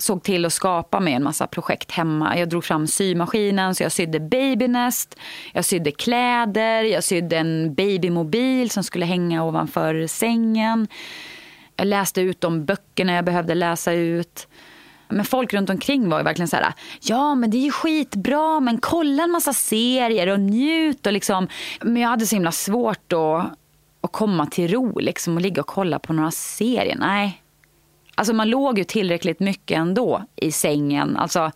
såg 0.02 0.24
till 0.24 0.46
att 0.46 0.54
skapa 0.54 1.00
med 1.00 1.16
en 1.16 1.24
massa 1.24 1.48
projekt 1.48 1.92
hemma. 1.92 2.38
Jag 2.38 2.50
drog 2.50 2.64
fram 2.64 2.88
symaskinen 2.88 3.76
så 3.76 3.84
jag 3.84 3.92
sydde 3.92 4.20
babynest, 4.20 5.20
jag 5.54 5.66
sydde 5.66 5.92
kläder, 5.92 6.84
jag 6.84 7.04
sydde 7.04 7.38
en 7.38 7.76
babymobil 7.76 8.70
som 8.70 8.84
skulle 8.84 9.06
hänga 9.06 9.44
ovanför 9.44 10.08
sängen. 10.08 10.88
Jag 11.76 11.88
läste 11.88 12.22
ut 12.22 12.42
de 12.42 12.66
böckerna 12.66 13.14
jag 13.14 13.26
behövde 13.26 13.56
läsa 13.56 13.94
ut. 13.94 14.48
Men 15.10 15.26
folk 15.26 15.54
runt 15.54 15.70
omkring 15.70 16.10
var 16.10 16.18
ju 16.18 16.24
verkligen 16.24 16.48
så 16.48 16.56
här, 16.56 16.74
ja 17.02 17.36
men 17.36 17.52
det 17.52 17.58
är 17.58 17.62
ju 17.62 17.72
skitbra 17.72 18.60
men 18.60 18.78
kolla 18.78 19.24
en 19.24 19.32
massa 19.32 19.54
serier 19.54 20.28
och 20.28 20.40
njut 20.40 21.08
och 21.08 21.14
liksom. 21.14 21.48
Men 21.82 22.02
jag 22.02 22.10
hade 22.10 22.26
så 22.26 22.36
himla 22.36 22.52
svårt 22.52 23.14
att, 23.14 23.46
att 24.02 24.12
komma 24.12 24.46
till 24.46 24.72
ro 24.72 25.00
liksom 25.00 25.36
och 25.36 25.42
ligga 25.42 25.62
och 25.62 25.68
kolla 25.68 26.00
på 26.00 26.14
några 26.14 26.32
serier. 26.32 26.98
Nej, 27.00 27.42
Alltså 28.22 28.34
man 28.34 28.50
låg 28.50 28.78
ju 28.78 28.84
tillräckligt 28.84 29.40
mycket 29.40 29.78
ändå 29.78 30.24
i 30.36 30.52
sängen. 30.52 31.18
Alltså, 31.18 31.52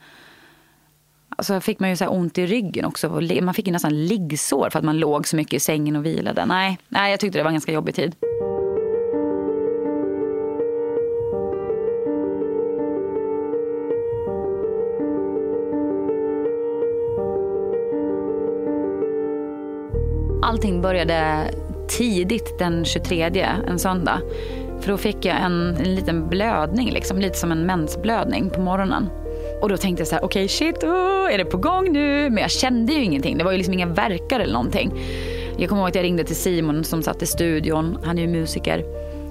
alltså 1.29 1.61
fick 1.61 1.79
man 1.79 1.89
ju 1.89 1.95
så 1.95 2.07
ont 2.07 2.37
i 2.37 2.45
ryggen 2.45 2.85
också. 2.85 3.21
Man 3.41 3.53
fick 3.53 3.67
ju 3.67 3.73
nästan 3.73 4.05
liggsår 4.05 4.69
för 4.69 4.79
att 4.79 4.85
man 4.85 4.99
låg 4.99 5.27
så 5.27 5.35
mycket 5.35 5.53
i 5.53 5.59
sängen 5.59 5.95
och 5.95 6.05
vilade. 6.05 6.45
Nej, 6.45 6.77
nej 6.87 7.11
jag 7.11 7.19
tyckte 7.19 7.39
det 7.39 7.43
var 7.43 7.49
en 7.49 7.53
ganska 7.53 7.71
jobbig 7.71 7.95
tid. 7.95 8.15
Allting 20.41 20.81
började 20.81 21.51
tidigt 21.87 22.59
den 22.59 22.85
23, 22.85 23.45
en 23.67 23.79
söndag. 23.79 24.21
För 24.85 24.91
då 24.91 24.97
fick 24.97 25.25
jag 25.25 25.41
en, 25.41 25.77
en 25.77 25.95
liten 25.95 26.29
blödning, 26.29 26.91
liksom, 26.91 27.19
lite 27.19 27.37
som 27.37 27.51
en 27.51 27.65
mensblödning 27.65 28.49
på 28.49 28.61
morgonen. 28.61 29.09
Och 29.61 29.69
då 29.69 29.77
tänkte 29.77 30.01
jag 30.01 30.07
så 30.07 30.15
här, 30.15 30.23
okej 30.23 30.45
okay, 30.45 30.47
shit, 30.47 30.83
oh, 30.83 31.33
är 31.33 31.37
det 31.37 31.45
på 31.45 31.57
gång 31.57 31.93
nu? 31.93 32.29
Men 32.29 32.37
jag 32.37 32.51
kände 32.51 32.93
ju 32.93 33.03
ingenting, 33.03 33.37
det 33.37 33.43
var 33.43 33.51
ju 33.51 33.57
liksom 33.57 33.73
inga 33.73 33.85
verkar 33.85 34.39
eller 34.39 34.53
någonting. 34.53 34.93
Jag 35.57 35.69
kommer 35.69 35.81
ihåg 35.81 35.89
att 35.89 35.95
jag 35.95 36.03
ringde 36.03 36.23
till 36.23 36.35
Simon 36.35 36.83
som 36.83 37.03
satt 37.03 37.21
i 37.21 37.25
studion, 37.25 37.97
han 38.03 38.17
är 38.17 38.21
ju 38.21 38.27
musiker. 38.27 38.85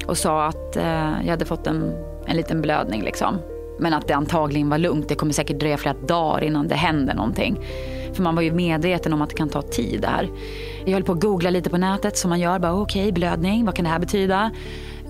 Och 0.06 0.18
sa 0.18 0.46
att 0.46 0.76
eh, 0.76 1.12
jag 1.22 1.30
hade 1.30 1.44
fått 1.44 1.66
en, 1.66 1.94
en 2.26 2.36
liten 2.36 2.62
blödning 2.62 3.02
liksom. 3.02 3.38
Men 3.78 3.94
att 3.94 4.08
det 4.08 4.14
antagligen 4.14 4.70
var 4.70 4.78
lugnt, 4.78 5.08
det 5.08 5.14
kommer 5.14 5.32
säkert 5.32 5.60
dröja 5.60 5.76
flera 5.76 5.94
dagar 5.94 6.44
innan 6.44 6.68
det 6.68 6.74
händer 6.74 7.14
någonting. 7.14 7.58
För 8.12 8.22
man 8.22 8.34
var 8.34 8.42
ju 8.42 8.52
medveten 8.52 9.12
om 9.12 9.22
att 9.22 9.30
det 9.30 9.36
kan 9.36 9.48
ta 9.48 9.62
tid 9.62 10.00
det 10.00 10.08
här. 10.08 10.30
Jag 10.84 10.92
höll 10.92 11.04
på 11.04 11.12
att 11.12 11.20
googla 11.20 11.50
lite 11.50 11.70
på 11.70 11.78
nätet 11.78 12.16
som 12.16 12.28
man 12.28 12.40
gör. 12.40 12.58
Bara 12.58 12.72
okej, 12.72 13.02
okay, 13.02 13.12
blödning, 13.12 13.64
vad 13.64 13.74
kan 13.74 13.84
det 13.84 13.90
här 13.90 13.98
betyda? 13.98 14.50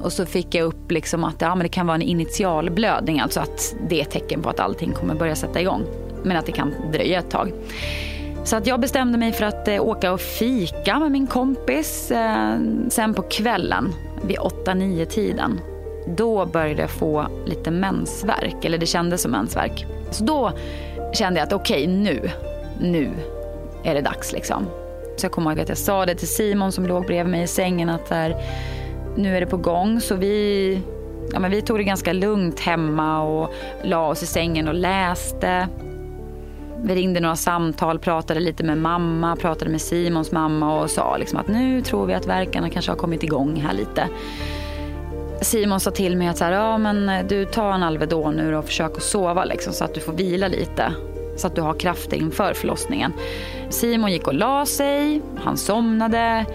Och 0.02 0.12
så 0.12 0.26
fick 0.26 0.54
jag 0.54 0.64
upp 0.64 0.90
liksom 0.90 1.24
att 1.24 1.40
ja, 1.40 1.54
men 1.54 1.62
det 1.62 1.68
kan 1.68 1.86
vara 1.86 1.94
en 1.94 2.02
initialblödning, 2.02 3.20
alltså 3.20 3.40
att 3.40 3.74
det 3.88 3.98
är 3.98 4.02
ett 4.02 4.10
tecken 4.10 4.42
på 4.42 4.50
att 4.50 4.60
allting 4.60 4.92
kommer 4.92 5.14
börja 5.14 5.36
sätta 5.36 5.60
igång. 5.60 5.82
Men 6.22 6.36
att 6.36 6.46
det 6.46 6.52
kan 6.52 6.74
dröja 6.92 7.18
ett 7.18 7.30
tag. 7.30 7.52
Så 8.44 8.56
att 8.56 8.66
jag 8.66 8.80
bestämde 8.80 9.18
mig 9.18 9.32
för 9.32 9.44
att 9.44 9.68
eh, 9.68 9.82
åka 9.82 10.12
och 10.12 10.20
fika 10.20 10.98
med 10.98 11.12
min 11.12 11.26
kompis. 11.26 12.10
Eh, 12.10 12.56
sen 12.88 13.14
på 13.14 13.22
kvällen, 13.22 13.92
vid 14.22 14.38
8-9 14.38 15.04
tiden, 15.04 15.60
då 16.06 16.46
började 16.46 16.80
jag 16.80 16.90
få 16.90 17.26
lite 17.46 17.70
mensvärk. 17.70 18.64
Eller 18.64 18.78
det 18.78 18.86
kändes 18.86 19.22
som 19.22 19.30
mensvärk. 19.30 19.86
Så 20.10 20.24
då 20.24 20.52
kände 21.12 21.40
jag 21.40 21.46
att 21.46 21.52
okej, 21.52 21.82
okay, 21.82 21.96
nu, 21.96 22.30
nu 22.80 23.10
är 23.84 23.94
det 23.94 24.00
dags 24.00 24.32
liksom. 24.32 24.66
Så 25.16 25.24
jag 25.24 25.32
kommer 25.32 25.50
ihåg 25.50 25.60
att 25.60 25.68
jag 25.68 25.78
sa 25.78 26.06
det 26.06 26.14
till 26.14 26.28
Simon 26.28 26.72
som 26.72 26.86
låg 26.86 27.06
bredvid 27.06 27.30
mig 27.30 27.42
i 27.42 27.46
sängen 27.46 27.88
att 27.88 28.08
där, 28.08 28.36
nu 29.16 29.36
är 29.36 29.40
det 29.40 29.46
på 29.46 29.56
gång. 29.56 30.00
Så 30.00 30.14
vi, 30.14 30.80
ja, 31.32 31.38
men 31.38 31.50
vi 31.50 31.62
tog 31.62 31.78
det 31.78 31.84
ganska 31.84 32.12
lugnt 32.12 32.60
hemma 32.60 33.22
och 33.22 33.54
la 33.82 34.08
oss 34.08 34.22
i 34.22 34.26
sängen 34.26 34.68
och 34.68 34.74
läste. 34.74 35.68
Vi 36.82 36.94
ringde 36.94 37.20
några 37.20 37.36
samtal, 37.36 37.98
pratade 37.98 38.40
lite 38.40 38.64
med 38.64 38.78
mamma, 38.78 39.36
pratade 39.36 39.70
med 39.70 39.80
Simons 39.80 40.32
mamma 40.32 40.80
och 40.80 40.90
sa 40.90 41.16
liksom 41.16 41.38
att 41.38 41.48
nu 41.48 41.82
tror 41.82 42.06
vi 42.06 42.14
att 42.14 42.26
verkarna 42.26 42.70
kanske 42.70 42.90
har 42.90 42.96
kommit 42.96 43.22
igång 43.22 43.56
här 43.56 43.72
lite. 43.72 44.08
Simon 45.40 45.80
sa 45.80 45.90
till 45.90 46.16
mig 46.16 46.28
att 46.28 46.38
så 46.38 46.44
här, 46.44 46.52
ja, 46.52 46.78
men 46.78 47.08
eh, 47.08 47.26
du 47.26 47.44
tar 47.44 47.72
en 47.72 47.82
Alvedon 47.82 48.34
nu 48.34 48.56
och 48.56 48.64
försök 48.64 48.96
att 48.96 49.02
sova 49.02 49.44
liksom, 49.44 49.72
så 49.72 49.84
att 49.84 49.94
du 49.94 50.00
får 50.00 50.12
vila 50.12 50.48
lite. 50.48 50.92
Så 51.36 51.46
att 51.46 51.54
du 51.54 51.62
har 51.62 51.74
krafter 51.74 52.16
inför 52.16 52.54
förlossningen. 52.54 53.12
Simon 53.68 54.12
gick 54.12 54.26
och 54.26 54.34
la 54.34 54.66
sig, 54.66 55.22
han 55.36 55.56
somnade. 55.56 56.46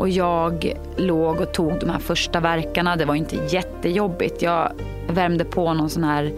Och 0.00 0.08
jag 0.08 0.72
låg 0.96 1.40
och 1.40 1.52
tog 1.52 1.80
de 1.80 1.90
här 1.90 1.98
första 1.98 2.40
verkarna. 2.40 2.96
Det 2.96 3.04
var 3.04 3.14
inte 3.14 3.36
jättejobbigt. 3.36 4.42
Jag 4.42 4.72
värmde 5.08 5.44
på 5.44 5.74
någon 5.74 5.90
sån 5.90 6.04
här 6.04 6.32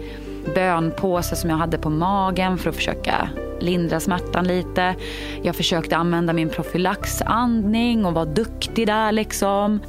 bönpåse 0.55 1.35
som 1.35 1.49
jag 1.49 1.57
hade 1.57 1.77
på 1.77 1.89
magen 1.89 2.57
för 2.57 2.69
att 2.69 2.75
försöka 2.75 3.29
lindra 3.59 3.99
smärtan 3.99 4.47
lite. 4.47 4.95
Jag 5.41 5.55
försökte 5.55 5.97
använda 5.97 6.33
min 6.33 6.49
profylaxandning 6.49 8.05
och 8.05 8.13
vara 8.13 8.25
duktig 8.25 8.87
där 8.87 9.11
liksom. 9.11 9.79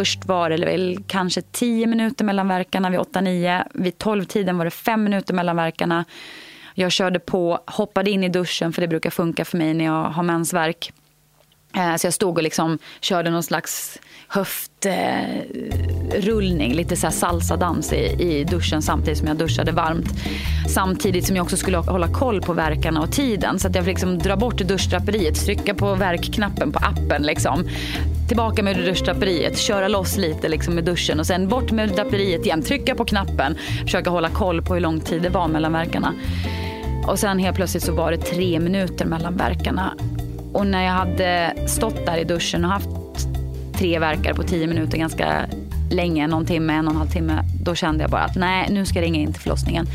Först 0.00 0.24
var 0.24 0.50
det 0.50 0.64
väl 0.64 0.98
kanske 1.06 1.42
10 1.42 1.86
minuter 1.86 2.24
mellan 2.24 2.48
verkarna 2.48 2.90
vid 2.90 3.00
8-9. 3.00 3.64
Vid 3.74 3.94
12-tiden 3.94 4.58
var 4.58 4.64
det 4.64 4.70
5 4.70 5.04
minuter 5.04 5.34
mellan 5.34 5.56
verkarna. 5.56 6.04
Jag 6.74 6.92
körde 6.92 7.18
på, 7.18 7.60
hoppade 7.66 8.10
in 8.10 8.24
i 8.24 8.28
duschen 8.28 8.72
för 8.72 8.80
det 8.80 8.88
brukar 8.88 9.10
funka 9.10 9.44
för 9.44 9.58
mig 9.58 9.74
när 9.74 9.84
jag 9.84 10.04
har 10.04 10.22
mensvärk. 10.22 10.92
Eh, 11.76 11.96
så 11.96 12.06
jag 12.06 12.14
stod 12.14 12.36
och 12.36 12.42
liksom 12.42 12.78
körde 13.00 13.30
någon 13.30 13.42
slags 13.42 13.98
höftrullning, 14.28 16.70
eh, 16.70 16.76
lite 16.76 16.96
så 16.96 17.06
här 17.06 17.14
salsadans 17.14 17.92
i, 17.92 17.96
i 17.96 18.44
duschen 18.44 18.82
samtidigt 18.82 19.18
som 19.18 19.28
jag 19.28 19.36
duschade 19.36 19.72
varmt. 19.72 20.08
Samtidigt 20.68 21.26
som 21.26 21.36
jag 21.36 21.42
också 21.42 21.56
skulle 21.56 21.76
hålla 21.76 22.08
koll 22.08 22.42
på 22.42 22.52
verkarna 22.52 23.00
och 23.00 23.12
tiden. 23.12 23.58
Så 23.58 23.68
att 23.68 23.74
jag 23.74 23.84
fick 23.84 23.94
liksom 23.94 24.18
dra 24.18 24.36
bort 24.36 24.56
duschdraperiet, 24.56 25.44
trycka 25.44 25.74
på 25.74 25.94
verkknappen 25.94 26.72
på 26.72 26.78
appen. 26.78 27.22
Liksom. 27.22 27.68
Tillbaka 28.28 28.62
med 28.62 28.76
duschdraperiet, 28.76 29.58
köra 29.58 29.88
loss 29.88 30.16
lite 30.16 30.48
liksom 30.48 30.74
med 30.74 30.84
duschen 30.84 31.20
och 31.20 31.26
sen 31.26 31.48
bort 31.48 31.70
med 31.70 31.88
draperiet 31.88 32.46
igen, 32.46 32.62
trycka 32.62 32.94
på 32.94 33.04
knappen, 33.04 33.56
försöka 33.82 34.10
hålla 34.10 34.28
koll 34.28 34.62
på 34.62 34.74
hur 34.74 34.80
lång 34.80 35.00
tid 35.00 35.22
det 35.22 35.28
var 35.28 35.48
mellan 35.48 35.72
verkarna. 35.72 36.14
Och 37.06 37.18
sen 37.18 37.38
helt 37.38 37.56
plötsligt 37.56 37.82
så 37.82 37.92
var 37.92 38.10
det 38.10 38.18
tre 38.18 38.60
minuter 38.60 39.04
mellan 39.04 39.36
verkarna. 39.36 39.94
Och 40.52 40.66
när 40.66 40.84
jag 40.84 40.92
hade 40.92 41.54
stått 41.66 42.06
där 42.06 42.18
i 42.18 42.24
duschen 42.24 42.64
och 42.64 42.70
haft 42.70 42.88
tre 43.74 43.98
verkar 43.98 44.34
på 44.34 44.42
tio 44.42 44.66
minuter 44.66 44.98
ganska 44.98 45.46
länge, 45.90 46.26
någon 46.26 46.46
timme, 46.46 46.72
en 46.72 46.86
och 46.86 46.92
en 46.92 46.98
halv 46.98 47.10
timme. 47.10 47.44
Då 47.62 47.74
kände 47.74 48.04
jag 48.04 48.10
bara 48.10 48.22
att 48.22 48.36
nej, 48.36 48.66
nu 48.70 48.86
ska 48.86 48.98
jag 48.98 49.06
ringa 49.06 49.20
in 49.20 49.32
till 49.32 49.42
förlossningen. 49.42 49.86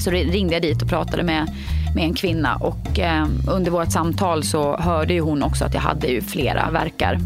Så 0.00 0.10
ringde 0.10 0.52
jag 0.52 0.62
dit 0.62 0.82
och 0.82 0.88
pratade 0.88 1.22
med, 1.22 1.50
med 1.94 2.04
en 2.04 2.14
kvinna 2.14 2.56
och 2.56 2.98
eh, 2.98 3.26
under 3.48 3.70
vårt 3.70 3.92
samtal 3.92 4.44
så 4.44 4.76
hörde 4.76 5.14
ju 5.14 5.20
hon 5.20 5.42
också 5.42 5.64
att 5.64 5.74
jag 5.74 5.80
hade 5.80 6.06
ju 6.06 6.20
flera 6.22 6.70
verkar. 6.70 7.18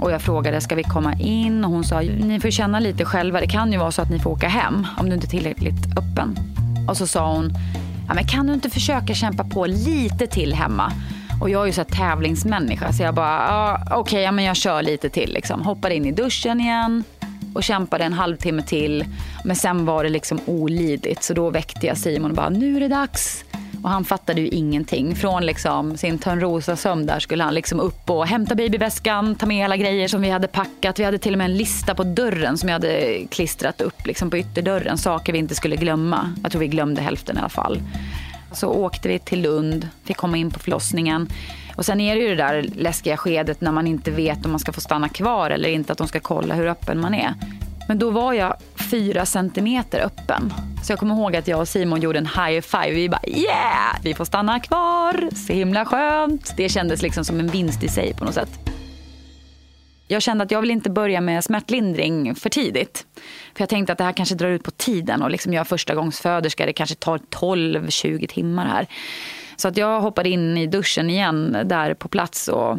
Och 0.00 0.10
jag 0.10 0.22
frågade, 0.22 0.60
ska 0.60 0.74
vi 0.74 0.82
komma 0.82 1.14
in? 1.14 1.64
Och 1.64 1.70
hon 1.70 1.84
sa, 1.84 2.00
ni 2.00 2.40
får 2.40 2.50
känna 2.50 2.80
lite 2.80 3.04
själva. 3.04 3.40
Det 3.40 3.46
kan 3.46 3.72
ju 3.72 3.78
vara 3.78 3.90
så 3.90 4.02
att 4.02 4.10
ni 4.10 4.18
får 4.18 4.30
åka 4.30 4.48
hem 4.48 4.86
om 4.98 5.08
du 5.08 5.14
inte 5.14 5.26
är 5.26 5.30
tillräckligt 5.30 5.86
öppen. 5.98 6.38
Och 6.88 6.96
så 6.96 7.06
sa 7.06 7.34
hon, 7.34 7.52
ja, 8.08 8.14
men 8.14 8.26
kan 8.26 8.46
du 8.46 8.54
inte 8.54 8.70
försöka 8.70 9.14
kämpa 9.14 9.44
på 9.44 9.66
lite 9.66 10.26
till 10.26 10.54
hemma? 10.54 10.92
Och 11.40 11.50
jag 11.50 11.62
är 11.62 11.66
ju 11.66 11.72
så 11.72 11.84
tävlingsmänniska 11.84 12.92
så 12.92 13.02
jag 13.02 13.14
bara, 13.14 13.48
ah, 13.50 13.78
okej, 13.86 13.98
okay, 13.98 14.20
ja, 14.20 14.32
men 14.32 14.44
jag 14.44 14.56
kör 14.56 14.82
lite 14.82 15.10
till. 15.10 15.32
Liksom. 15.32 15.62
Hoppade 15.62 15.94
in 15.94 16.06
i 16.06 16.12
duschen 16.12 16.60
igen 16.60 17.04
och 17.54 17.62
kämpade 17.62 18.04
en 18.04 18.12
halvtimme 18.12 18.62
till. 18.62 19.04
Men 19.44 19.56
sen 19.56 19.86
var 19.86 20.04
det 20.04 20.10
liksom 20.10 20.40
olidligt 20.46 21.22
så 21.22 21.34
då 21.34 21.50
väckte 21.50 21.86
jag 21.86 21.98
Simon 21.98 22.30
och 22.30 22.36
bara, 22.36 22.48
nu 22.48 22.76
är 22.76 22.80
det 22.80 22.88
dags. 22.88 23.44
Och 23.82 23.90
han 23.90 24.04
fattade 24.04 24.40
ju 24.40 24.48
ingenting. 24.48 25.14
Från 25.14 25.46
liksom 25.46 25.96
sin 25.96 26.18
Törnrosa-sömn 26.18 27.06
där 27.06 27.20
skulle 27.20 27.44
han 27.44 27.54
liksom 27.54 27.80
upp 27.80 28.10
och 28.10 28.26
hämta 28.26 28.54
babyväskan, 28.54 29.34
ta 29.34 29.46
med 29.46 29.64
alla 29.64 29.76
grejer 29.76 30.08
som 30.08 30.22
vi 30.22 30.30
hade 30.30 30.48
packat. 30.48 30.98
Vi 30.98 31.04
hade 31.04 31.18
till 31.18 31.34
och 31.34 31.38
med 31.38 31.44
en 31.44 31.56
lista 31.56 31.94
på 31.94 32.04
dörren 32.04 32.58
som 32.58 32.68
jag 32.68 32.74
hade 32.74 33.24
klistrat 33.30 33.80
upp 33.80 34.06
liksom 34.06 34.30
på 34.30 34.38
ytterdörren. 34.38 34.98
Saker 34.98 35.32
vi 35.32 35.38
inte 35.38 35.54
skulle 35.54 35.76
glömma. 35.76 36.34
Jag 36.42 36.52
tror 36.52 36.60
vi 36.60 36.68
glömde 36.68 37.02
hälften 37.02 37.36
i 37.36 37.40
alla 37.40 37.48
fall. 37.48 37.80
Så 38.52 38.68
åkte 38.68 39.08
vi 39.08 39.18
till 39.18 39.42
Lund, 39.42 39.88
fick 40.04 40.16
komma 40.16 40.36
in 40.36 40.50
på 40.50 40.58
förlossningen. 40.58 41.28
Och 41.76 41.86
sen 41.86 42.00
är 42.00 42.14
det 42.14 42.20
ju 42.20 42.28
det 42.28 42.34
där 42.34 42.62
läskiga 42.62 43.16
skedet 43.16 43.60
när 43.60 43.72
man 43.72 43.86
inte 43.86 44.10
vet 44.10 44.44
om 44.44 44.50
man 44.50 44.60
ska 44.60 44.72
få 44.72 44.80
stanna 44.80 45.08
kvar 45.08 45.50
eller 45.50 45.68
inte, 45.68 45.92
att 45.92 45.98
de 45.98 46.08
ska 46.08 46.20
kolla 46.20 46.54
hur 46.54 46.66
öppen 46.66 47.00
man 47.00 47.14
är. 47.14 47.34
Men 47.88 47.98
då 47.98 48.10
var 48.10 48.32
jag 48.32 48.56
fyra 48.90 49.26
centimeter 49.26 50.00
öppen. 50.00 50.52
Så 50.82 50.92
jag 50.92 50.98
kommer 50.98 51.14
ihåg 51.14 51.36
att 51.36 51.48
jag 51.48 51.60
och 51.60 51.68
Simon 51.68 52.00
gjorde 52.00 52.18
en 52.18 52.26
high 52.26 52.60
five. 52.60 52.90
Vi 52.90 53.08
bara 53.08 53.26
yeah, 53.26 53.96
vi 54.02 54.14
får 54.14 54.24
stanna 54.24 54.60
kvar, 54.60 55.28
så 55.46 55.52
himla 55.52 55.84
skönt. 55.84 56.54
Det 56.56 56.68
kändes 56.68 57.02
liksom 57.02 57.24
som 57.24 57.40
en 57.40 57.48
vinst 57.48 57.82
i 57.82 57.88
sig 57.88 58.14
på 58.14 58.24
något 58.24 58.34
sätt. 58.34 58.79
Jag 60.12 60.22
kände 60.22 60.44
att 60.44 60.50
jag 60.50 60.60
vill 60.60 60.70
inte 60.70 60.90
börja 60.90 61.20
med 61.20 61.44
smärtlindring 61.44 62.34
för 62.34 62.50
tidigt. 62.50 63.06
För 63.54 63.62
jag 63.62 63.68
tänkte 63.68 63.92
att 63.92 63.98
det 63.98 64.04
här 64.04 64.12
kanske 64.12 64.34
drar 64.34 64.48
ut 64.48 64.62
på 64.62 64.70
tiden 64.70 65.22
och 65.22 65.30
liksom 65.30 65.52
jag 65.52 65.60
är 65.60 65.64
första 65.64 65.94
gångs 65.94 66.20
föderska, 66.20 66.66
det 66.66 66.72
kanske 66.72 66.94
tar 66.96 67.18
12-20 67.18 68.26
timmar 68.26 68.66
här. 68.66 68.86
Så 69.56 69.68
att 69.68 69.76
jag 69.76 70.00
hoppade 70.00 70.28
in 70.28 70.56
i 70.56 70.66
duschen 70.66 71.10
igen 71.10 71.56
där 71.64 71.94
på 71.94 72.08
plats 72.08 72.48
och, 72.48 72.78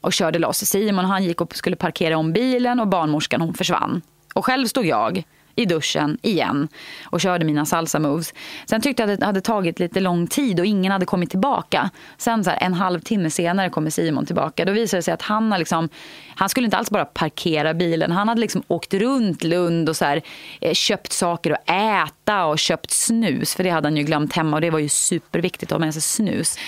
och 0.00 0.12
körde 0.12 0.38
loss. 0.38 0.58
Simon 0.58 1.04
han 1.04 1.24
gick 1.24 1.40
och 1.40 1.56
skulle 1.56 1.76
parkera 1.76 2.16
om 2.18 2.32
bilen 2.32 2.80
och 2.80 2.88
barnmorskan 2.88 3.40
hon 3.40 3.54
försvann. 3.54 4.02
Och 4.34 4.44
själv 4.44 4.66
stod 4.66 4.86
jag 4.86 5.22
i 5.60 5.66
duschen 5.66 6.18
igen 6.22 6.68
och 7.04 7.20
körde 7.20 7.44
mina 7.44 7.66
salsa 7.66 7.98
moves. 7.98 8.34
Sen 8.66 8.80
tyckte 8.80 9.02
jag 9.02 9.10
att 9.10 9.20
det 9.20 9.26
hade 9.26 9.40
tagit 9.40 9.78
lite 9.78 10.00
lång 10.00 10.26
tid 10.26 10.60
och 10.60 10.66
ingen 10.66 10.92
hade 10.92 11.06
kommit 11.06 11.30
tillbaka. 11.30 11.90
Sen 12.18 12.44
så 12.44 12.50
här, 12.50 12.58
en 12.62 12.74
halvtimme 12.74 13.30
senare 13.30 13.70
kommer 13.70 13.90
Simon 13.90 14.26
tillbaka. 14.26 14.64
Då 14.64 14.72
visade 14.72 14.98
det 14.98 15.02
sig 15.02 15.14
att 15.14 15.22
han, 15.22 15.52
har 15.52 15.58
liksom, 15.58 15.88
han 16.34 16.48
skulle 16.48 16.64
inte 16.64 16.76
alls 16.76 16.90
bara 16.90 17.04
parkera 17.04 17.74
bilen. 17.74 18.12
Han 18.12 18.28
hade 18.28 18.40
liksom 18.40 18.62
åkt 18.68 18.94
runt 18.94 19.44
Lund 19.44 19.88
och 19.88 19.96
så 19.96 20.04
här, 20.04 20.22
eh, 20.60 20.74
köpt 20.74 21.12
saker 21.12 21.50
att 21.50 21.70
äta 21.70 22.44
och 22.44 22.58
köpt 22.58 22.90
snus. 22.90 23.54
För 23.54 23.64
det 23.64 23.70
hade 23.70 23.86
han 23.86 23.96
ju 23.96 24.02
glömt 24.02 24.32
hemma 24.32 24.56
och 24.56 24.60
det 24.60 24.70
var 24.70 24.78
ju 24.78 24.88
superviktigt 24.88 25.72
att 25.72 25.78
ha 25.78 25.86
med 25.86 25.94
sig 25.94 26.02
snus. 26.02 26.58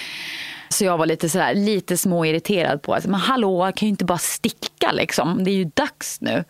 Så 0.69 0.85
jag 0.85 0.99
var 0.99 1.07
lite, 1.07 1.29
sådär, 1.29 1.55
lite 1.55 1.97
småirriterad 1.97 2.83
på 2.83 2.95
att 2.95 3.07
men 3.07 3.21
hallå, 3.21 3.67
jag 3.67 3.77
kan 3.77 3.87
ju 3.87 3.91
inte 3.91 4.05
bara 4.05 4.19
sticka 4.19 4.93
liksom. 4.93 5.45
Det 5.45 5.51
är 5.51 5.55
ju 5.55 5.71
dags 5.75 6.21
nu. 6.21 6.45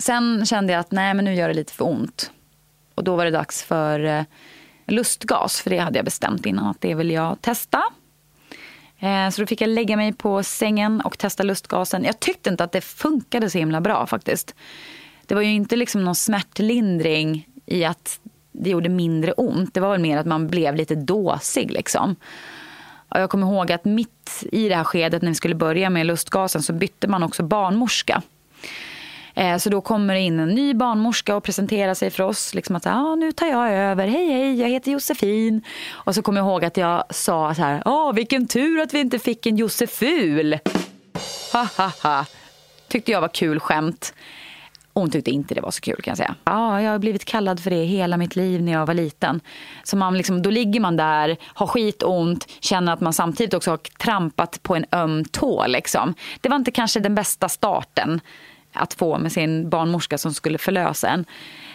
Sen 0.00 0.46
kände 0.46 0.72
jag 0.72 0.80
att 0.80 0.92
nej, 0.92 1.14
men 1.14 1.24
nu 1.24 1.34
gör 1.34 1.48
det 1.48 1.54
lite 1.54 1.72
för 1.72 1.84
ont. 1.84 2.30
Och 2.94 3.04
då 3.04 3.16
var 3.16 3.24
det 3.24 3.30
dags 3.30 3.62
för 3.62 4.04
eh, 4.04 4.22
lustgas, 4.86 5.60
för 5.60 5.70
det 5.70 5.78
hade 5.78 5.98
jag 5.98 6.04
bestämt 6.04 6.46
innan 6.46 6.66
att 6.66 6.80
det 6.80 6.94
vill 6.94 7.10
jag 7.10 7.40
testa. 7.40 7.82
Eh, 8.98 9.30
så 9.30 9.40
då 9.42 9.46
fick 9.46 9.60
jag 9.60 9.68
lägga 9.68 9.96
mig 9.96 10.12
på 10.12 10.42
sängen 10.42 11.00
och 11.00 11.18
testa 11.18 11.42
lustgasen. 11.42 12.04
Jag 12.04 12.20
tyckte 12.20 12.50
inte 12.50 12.64
att 12.64 12.72
det 12.72 12.80
funkade 12.80 13.50
så 13.50 13.58
himla 13.58 13.80
bra 13.80 14.06
faktiskt. 14.06 14.54
Det 15.26 15.34
var 15.34 15.42
ju 15.42 15.50
inte 15.50 15.76
liksom 15.76 16.04
någon 16.04 16.14
smärtlindring 16.14 17.48
i 17.66 17.84
att 17.84 18.20
det 18.52 18.70
gjorde 18.70 18.88
mindre 18.88 19.32
ont. 19.32 19.74
Det 19.74 19.80
var 19.80 19.90
väl 19.90 20.00
mer 20.00 20.18
att 20.18 20.26
man 20.26 20.48
blev 20.48 20.76
lite 20.76 20.94
dåsig 20.94 21.70
liksom. 21.70 22.16
Och 23.08 23.20
jag 23.20 23.30
kommer 23.30 23.46
ihåg 23.46 23.72
att 23.72 23.84
mitt 23.84 24.44
i 24.52 24.68
det 24.68 24.74
här 24.74 24.84
skedet 24.84 25.22
när 25.22 25.28
vi 25.28 25.34
skulle 25.34 25.54
börja 25.54 25.90
med 25.90 26.06
lustgasen 26.06 26.62
så 26.62 26.72
bytte 26.72 27.08
man 27.08 27.22
också 27.22 27.42
barnmorska. 27.42 28.22
Eh, 29.40 29.56
så 29.56 29.70
då 29.70 29.80
kommer 29.80 30.14
det 30.14 30.20
in 30.20 30.40
en 30.40 30.48
ny 30.48 30.74
barnmorska 30.74 31.36
och 31.36 31.44
presenterar 31.44 31.94
sig 31.94 32.10
för 32.10 32.22
oss. 32.22 32.54
Liksom 32.54 32.76
att 32.76 32.86
ah, 32.86 33.14
nu 33.14 33.32
tar 33.32 33.46
jag 33.46 33.72
över. 33.72 34.06
Hej, 34.06 34.32
hej, 34.32 34.60
jag 34.60 34.68
heter 34.68 34.92
Josefin. 34.92 35.62
Och 35.90 36.14
så 36.14 36.22
kommer 36.22 36.40
jag 36.40 36.48
ihåg 36.48 36.64
att 36.64 36.76
jag 36.76 37.04
sa 37.10 37.54
så 37.54 37.62
här. 37.62 37.82
Åh, 37.84 38.12
vilken 38.12 38.48
tur 38.48 38.80
att 38.80 38.94
vi 38.94 39.00
inte 39.00 39.18
fick 39.18 39.46
en 39.46 39.56
Joseful. 39.56 40.58
Ha, 41.52 41.68
ha, 41.76 41.92
ha. 42.02 42.26
Tyckte 42.88 43.12
jag 43.12 43.20
var 43.20 43.28
kul 43.28 43.60
skämt. 43.60 44.14
Hon 44.92 45.10
tyckte 45.10 45.30
inte 45.30 45.54
det 45.54 45.60
var 45.60 45.70
så 45.70 45.80
kul 45.80 46.02
kan 46.02 46.10
jag 46.10 46.18
säga. 46.18 46.34
Ja, 46.44 46.82
jag 46.82 46.90
har 46.90 46.98
blivit 46.98 47.24
kallad 47.24 47.60
för 47.60 47.70
det 47.70 47.84
hela 47.84 48.16
mitt 48.16 48.36
liv 48.36 48.62
när 48.62 48.72
jag 48.72 48.86
var 48.86 48.94
liten. 48.94 49.40
Så 49.84 49.96
man 49.96 50.16
liksom, 50.16 50.42
då 50.42 50.50
ligger 50.50 50.80
man 50.80 50.96
där, 50.96 51.36
har 51.42 51.66
skitont, 51.66 52.46
känner 52.60 52.92
att 52.92 53.00
man 53.00 53.12
samtidigt 53.12 53.54
också 53.54 53.70
har 53.70 53.76
trampat 53.76 54.62
på 54.62 54.74
en 54.74 54.84
öm 54.92 55.24
tå. 55.24 55.66
Liksom. 55.66 56.14
Det 56.40 56.48
var 56.48 56.56
inte 56.56 56.70
kanske 56.70 57.00
den 57.00 57.14
bästa 57.14 57.48
starten 57.48 58.20
att 58.72 58.94
få 58.94 59.18
med 59.18 59.32
sin 59.32 59.70
barnmorska 59.70 60.18
som 60.18 60.34
skulle 60.34 60.58
förlösa 60.58 61.08
en. 61.08 61.24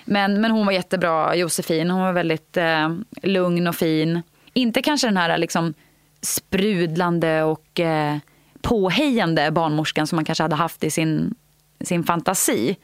Men, 0.05 0.41
men 0.41 0.51
hon 0.51 0.65
var 0.65 0.73
jättebra, 0.73 1.35
Josefin. 1.35 1.89
Hon 1.89 2.01
var 2.01 2.13
väldigt 2.13 2.57
eh, 2.57 2.95
lugn 3.23 3.67
och 3.67 3.75
fin. 3.75 4.21
Inte 4.53 4.81
kanske 4.81 5.07
den 5.07 5.17
här 5.17 5.37
liksom, 5.37 5.73
sprudlande 6.21 7.43
och 7.43 7.79
eh, 7.79 8.17
påhejande 8.61 9.51
barnmorskan 9.51 10.07
som 10.07 10.15
man 10.15 10.25
kanske 10.25 10.43
hade 10.43 10.55
haft 10.55 10.83
i 10.83 10.91
sin, 10.91 11.35
sin 11.81 12.03
fantasi. 12.03 12.77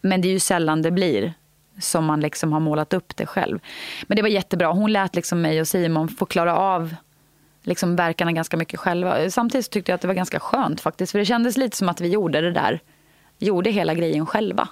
Men 0.00 0.20
det 0.20 0.28
är 0.28 0.32
ju 0.32 0.40
sällan 0.40 0.82
det 0.82 0.90
blir 0.90 1.34
som 1.80 2.04
man 2.04 2.20
liksom 2.20 2.52
har 2.52 2.60
målat 2.60 2.92
upp 2.92 3.16
det 3.16 3.26
själv. 3.26 3.58
Men 4.06 4.16
det 4.16 4.22
var 4.22 4.28
jättebra. 4.28 4.72
Hon 4.72 4.92
lät 4.92 5.14
liksom 5.14 5.40
mig 5.40 5.60
och 5.60 5.68
Simon 5.68 6.08
få 6.08 6.26
klara 6.26 6.56
av 6.56 6.94
liksom 7.62 7.96
verkarna 7.96 8.32
ganska 8.32 8.56
mycket 8.56 8.80
själva. 8.80 9.30
Samtidigt 9.30 9.70
tyckte 9.70 9.92
jag 9.92 9.94
att 9.94 10.00
det 10.00 10.08
var 10.08 10.14
ganska 10.14 10.40
skönt 10.40 10.80
faktiskt. 10.80 11.12
För 11.12 11.18
det 11.18 11.24
kändes 11.24 11.56
lite 11.56 11.76
som 11.76 11.88
att 11.88 12.00
vi 12.00 12.08
gjorde 12.08 12.40
det 12.40 12.52
där 12.52 12.80
gjorde 13.38 13.70
hela 13.70 13.94
grejen 13.94 14.26
själva. 14.26 14.68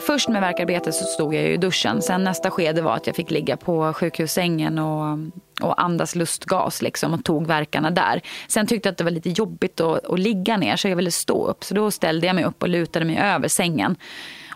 Först 0.00 0.28
med 0.28 0.40
verkarbetet 0.40 0.94
så 0.94 1.04
stod 1.04 1.34
jag 1.34 1.44
i 1.44 1.56
duschen. 1.56 2.02
Sen 2.02 2.24
nästa 2.24 2.50
skede 2.50 2.82
var 2.82 2.96
att 2.96 3.06
jag 3.06 3.16
fick 3.16 3.30
ligga 3.30 3.56
på 3.56 3.92
sjukhussängen 3.92 4.78
och, 4.78 5.18
och 5.62 5.82
andas 5.82 6.14
lustgas 6.14 6.82
liksom 6.82 7.14
och 7.14 7.24
tog 7.24 7.46
verkarna 7.46 7.90
där. 7.90 8.20
Sen 8.48 8.66
tyckte 8.66 8.88
jag 8.88 8.92
att 8.92 8.98
det 8.98 9.04
var 9.04 9.10
lite 9.10 9.30
jobbigt 9.30 9.80
att, 9.80 10.06
att 10.06 10.18
ligga 10.18 10.56
ner 10.56 10.76
så 10.76 10.88
jag 10.88 10.96
ville 10.96 11.10
stå 11.10 11.46
upp. 11.46 11.64
Så 11.64 11.74
då 11.74 11.90
ställde 11.90 12.26
jag 12.26 12.36
mig 12.36 12.44
upp 12.44 12.62
och 12.62 12.68
lutade 12.68 13.04
mig 13.04 13.18
över 13.18 13.48
sängen. 13.48 13.96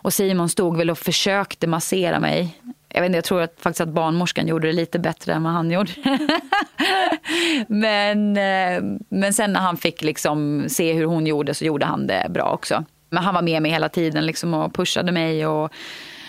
Och 0.02 0.12
Simon 0.12 0.48
stod 0.48 0.76
väl 0.76 0.90
och 0.90 0.98
försökte 0.98 1.66
massera 1.66 2.20
mig 2.20 2.60
jag, 2.94 3.00
vet 3.00 3.06
inte, 3.06 3.16
jag 3.16 3.24
tror 3.24 3.42
att, 3.42 3.54
faktiskt 3.58 3.80
att 3.80 3.88
barnmorskan 3.88 4.48
gjorde 4.48 4.66
det 4.66 4.72
lite 4.72 4.98
bättre 4.98 5.32
än 5.32 5.42
vad 5.42 5.52
han 5.52 5.70
gjorde. 5.70 5.92
men, 7.68 8.36
eh, 8.36 8.82
men 9.08 9.32
sen 9.32 9.52
när 9.52 9.60
han 9.60 9.76
fick 9.76 10.02
liksom 10.02 10.64
se 10.68 10.92
hur 10.92 11.04
hon 11.04 11.26
gjorde 11.26 11.54
så 11.54 11.64
gjorde 11.64 11.86
han 11.86 12.06
det 12.06 12.26
bra 12.30 12.52
också. 12.52 12.84
Men 13.10 13.22
han 13.22 13.34
var 13.34 13.42
med 13.42 13.62
mig 13.62 13.70
hela 13.70 13.88
tiden 13.88 14.26
liksom 14.26 14.54
och 14.54 14.74
pushade 14.74 15.12
mig. 15.12 15.46
Och, 15.46 15.70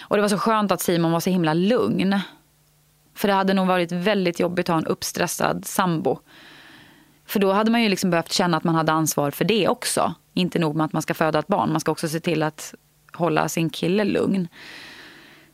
och 0.01 0.17
det 0.17 0.21
var 0.21 0.29
så 0.29 0.37
skönt 0.37 0.71
att 0.71 0.81
Simon 0.81 1.11
var 1.11 1.19
så 1.19 1.29
himla 1.29 1.53
lugn. 1.53 2.19
För 3.15 3.27
det 3.27 3.33
hade 3.33 3.53
nog 3.53 3.67
varit 3.67 3.91
väldigt 3.91 4.39
jobbigt 4.39 4.69
att 4.69 4.73
ha 4.73 4.77
en 4.77 4.87
uppstressad 4.87 5.65
sambo. 5.65 6.19
För 7.25 7.39
då 7.39 7.51
hade 7.51 7.71
man 7.71 7.83
ju 7.83 7.89
liksom 7.89 8.09
behövt 8.09 8.31
känna 8.31 8.57
att 8.57 8.63
man 8.63 8.75
hade 8.75 8.91
ansvar 8.91 9.31
för 9.31 9.45
det 9.45 9.67
också. 9.67 10.13
Inte 10.33 10.59
nog 10.59 10.75
med 10.75 10.85
att 10.85 10.93
man 10.93 11.01
ska 11.01 11.13
föda 11.13 11.39
ett 11.39 11.47
barn, 11.47 11.71
man 11.71 11.79
ska 11.79 11.91
också 11.91 12.09
se 12.09 12.19
till 12.19 12.43
att 12.43 12.73
hålla 13.13 13.49
sin 13.49 13.69
kille 13.69 14.03
lugn. 14.03 14.47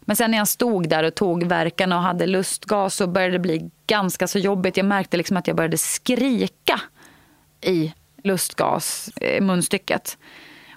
Men 0.07 0.15
sen 0.15 0.31
när 0.31 0.37
jag 0.37 0.47
stod 0.47 0.89
där 0.89 1.03
och 1.03 1.15
tog 1.15 1.43
verkan 1.43 1.91
och 1.93 1.99
hade 2.01 2.27
lustgas 2.27 2.95
så 2.95 3.07
började 3.07 3.33
det 3.33 3.39
bli 3.39 3.69
ganska 3.87 4.27
så 4.27 4.39
jobbigt. 4.39 4.77
Jag 4.77 4.85
märkte 4.85 5.17
liksom 5.17 5.37
att 5.37 5.47
jag 5.47 5.55
började 5.55 5.77
skrika 5.77 6.81
i 7.61 7.93
lustgas, 8.23 9.09
eh, 9.21 9.41
munstycket. 9.43 10.17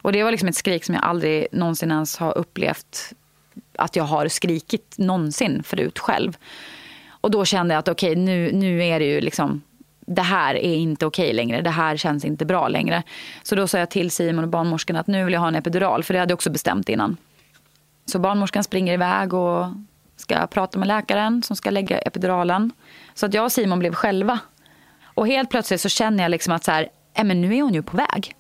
Och 0.02 0.12
det 0.12 0.22
var 0.22 0.30
liksom 0.30 0.48
ett 0.48 0.56
skrik 0.56 0.84
som 0.84 0.94
jag 0.94 1.04
aldrig 1.04 1.46
någonsin 1.52 1.90
ens 1.90 2.16
har 2.16 2.38
upplevt 2.38 3.12
att 3.76 3.96
jag 3.96 4.04
har 4.04 4.28
skrikit 4.28 4.94
någonsin 4.98 5.62
förut 5.62 5.98
själv. 5.98 6.36
Och 7.08 7.30
då 7.30 7.44
kände 7.44 7.74
jag 7.74 7.78
att 7.78 7.88
okej, 7.88 8.10
okay, 8.10 8.22
nu, 8.22 8.52
nu 8.52 8.84
är 8.84 8.98
det 8.98 9.06
ju 9.06 9.20
liksom 9.20 9.62
det 10.00 10.22
här 10.22 10.54
är 10.54 10.76
inte 10.76 11.06
okej 11.06 11.24
okay 11.24 11.36
längre. 11.36 11.60
Det 11.60 11.70
här 11.70 11.96
känns 11.96 12.24
inte 12.24 12.44
bra 12.44 12.68
längre. 12.68 13.02
Så 13.42 13.54
då 13.54 13.68
sa 13.68 13.78
jag 13.78 13.90
till 13.90 14.10
Simon 14.10 14.44
och 14.44 14.50
barnmorskan 14.50 14.96
att 14.96 15.06
nu 15.06 15.24
vill 15.24 15.34
jag 15.34 15.40
ha 15.40 15.48
en 15.48 15.54
epidural. 15.54 16.04
För 16.04 16.14
det 16.14 16.20
hade 16.20 16.32
jag 16.32 16.36
också 16.36 16.50
bestämt 16.50 16.88
innan. 16.88 17.16
Så 18.10 18.18
barnmorskan 18.18 18.64
springer 18.64 18.94
iväg 18.94 19.34
och 19.34 19.66
ska 20.16 20.46
prata 20.46 20.78
med 20.78 20.88
läkaren 20.88 21.42
som 21.42 21.56
ska 21.56 21.70
lägga 21.70 21.98
epiduralen. 21.98 22.72
Så 23.14 23.26
att 23.26 23.34
jag 23.34 23.44
och 23.44 23.52
Simon 23.52 23.78
blev 23.78 23.94
själva. 23.94 24.38
Och 25.04 25.26
helt 25.26 25.50
plötsligt 25.50 25.80
så 25.80 25.88
känner 25.88 26.24
jag 26.24 26.30
liksom 26.30 26.52
att 26.52 26.64
så 26.64 26.70
här, 26.70 26.88
äh, 27.14 27.24
men 27.24 27.40
nu 27.40 27.56
är 27.56 27.62
hon 27.62 27.74
ju 27.74 27.82
på 27.82 27.96
väg. 27.96 28.34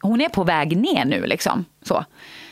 Hon 0.00 0.20
är 0.20 0.28
på 0.28 0.44
väg 0.44 0.76
ner 0.76 1.04
nu 1.04 1.26
liksom. 1.26 1.64
Så, 1.82 2.04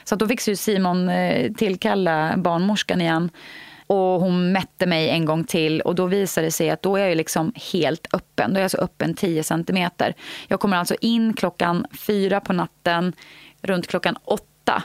så 0.05 0.15
att 0.15 0.19
då 0.19 0.29
fick 0.29 0.41
Simon 0.41 1.09
eh, 1.09 1.53
tillkalla 1.53 2.37
barnmorskan 2.37 3.01
igen. 3.01 3.31
Och 3.87 4.21
hon 4.21 4.53
mätte 4.53 4.87
mig 4.87 5.09
en 5.09 5.25
gång 5.25 5.45
till 5.45 5.81
och 5.81 5.95
då 5.95 6.07
visade 6.07 6.47
det 6.47 6.51
sig 6.51 6.71
att 6.71 6.83
då 6.83 6.97
är 6.97 7.09
jag 7.09 7.17
liksom 7.17 7.53
helt 7.73 8.15
öppen. 8.15 8.55
Då 8.55 8.59
är 8.59 8.63
jag 8.63 8.71
så 8.71 8.79
öppen 8.79 9.15
10 9.15 9.45
centimeter. 9.45 10.15
Jag 10.49 10.61
kommer 10.61 10.77
alltså 10.77 10.95
in 11.01 11.35
klockan 11.35 11.87
fyra 12.07 12.41
på 12.41 12.53
natten. 12.53 13.13
Runt 13.63 13.87
klockan 13.87 14.17
åtta 14.25 14.83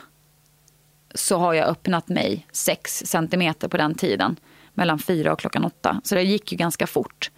så 1.18 1.38
har 1.38 1.54
jag 1.54 1.68
öppnat 1.68 2.08
mig 2.08 2.48
6 2.52 3.04
centimeter 3.06 3.68
på 3.68 3.78
den 3.78 3.96
tiden. 3.96 4.36
Mellan 4.74 5.00
4 5.00 5.34
och 5.34 5.40
klockan 5.40 5.66
8. 5.66 6.02
Så 6.04 6.16
det 6.16 6.24
gick 6.24 6.52
ju 6.52 6.58
ganska 6.58 6.88
fort. 6.88 7.32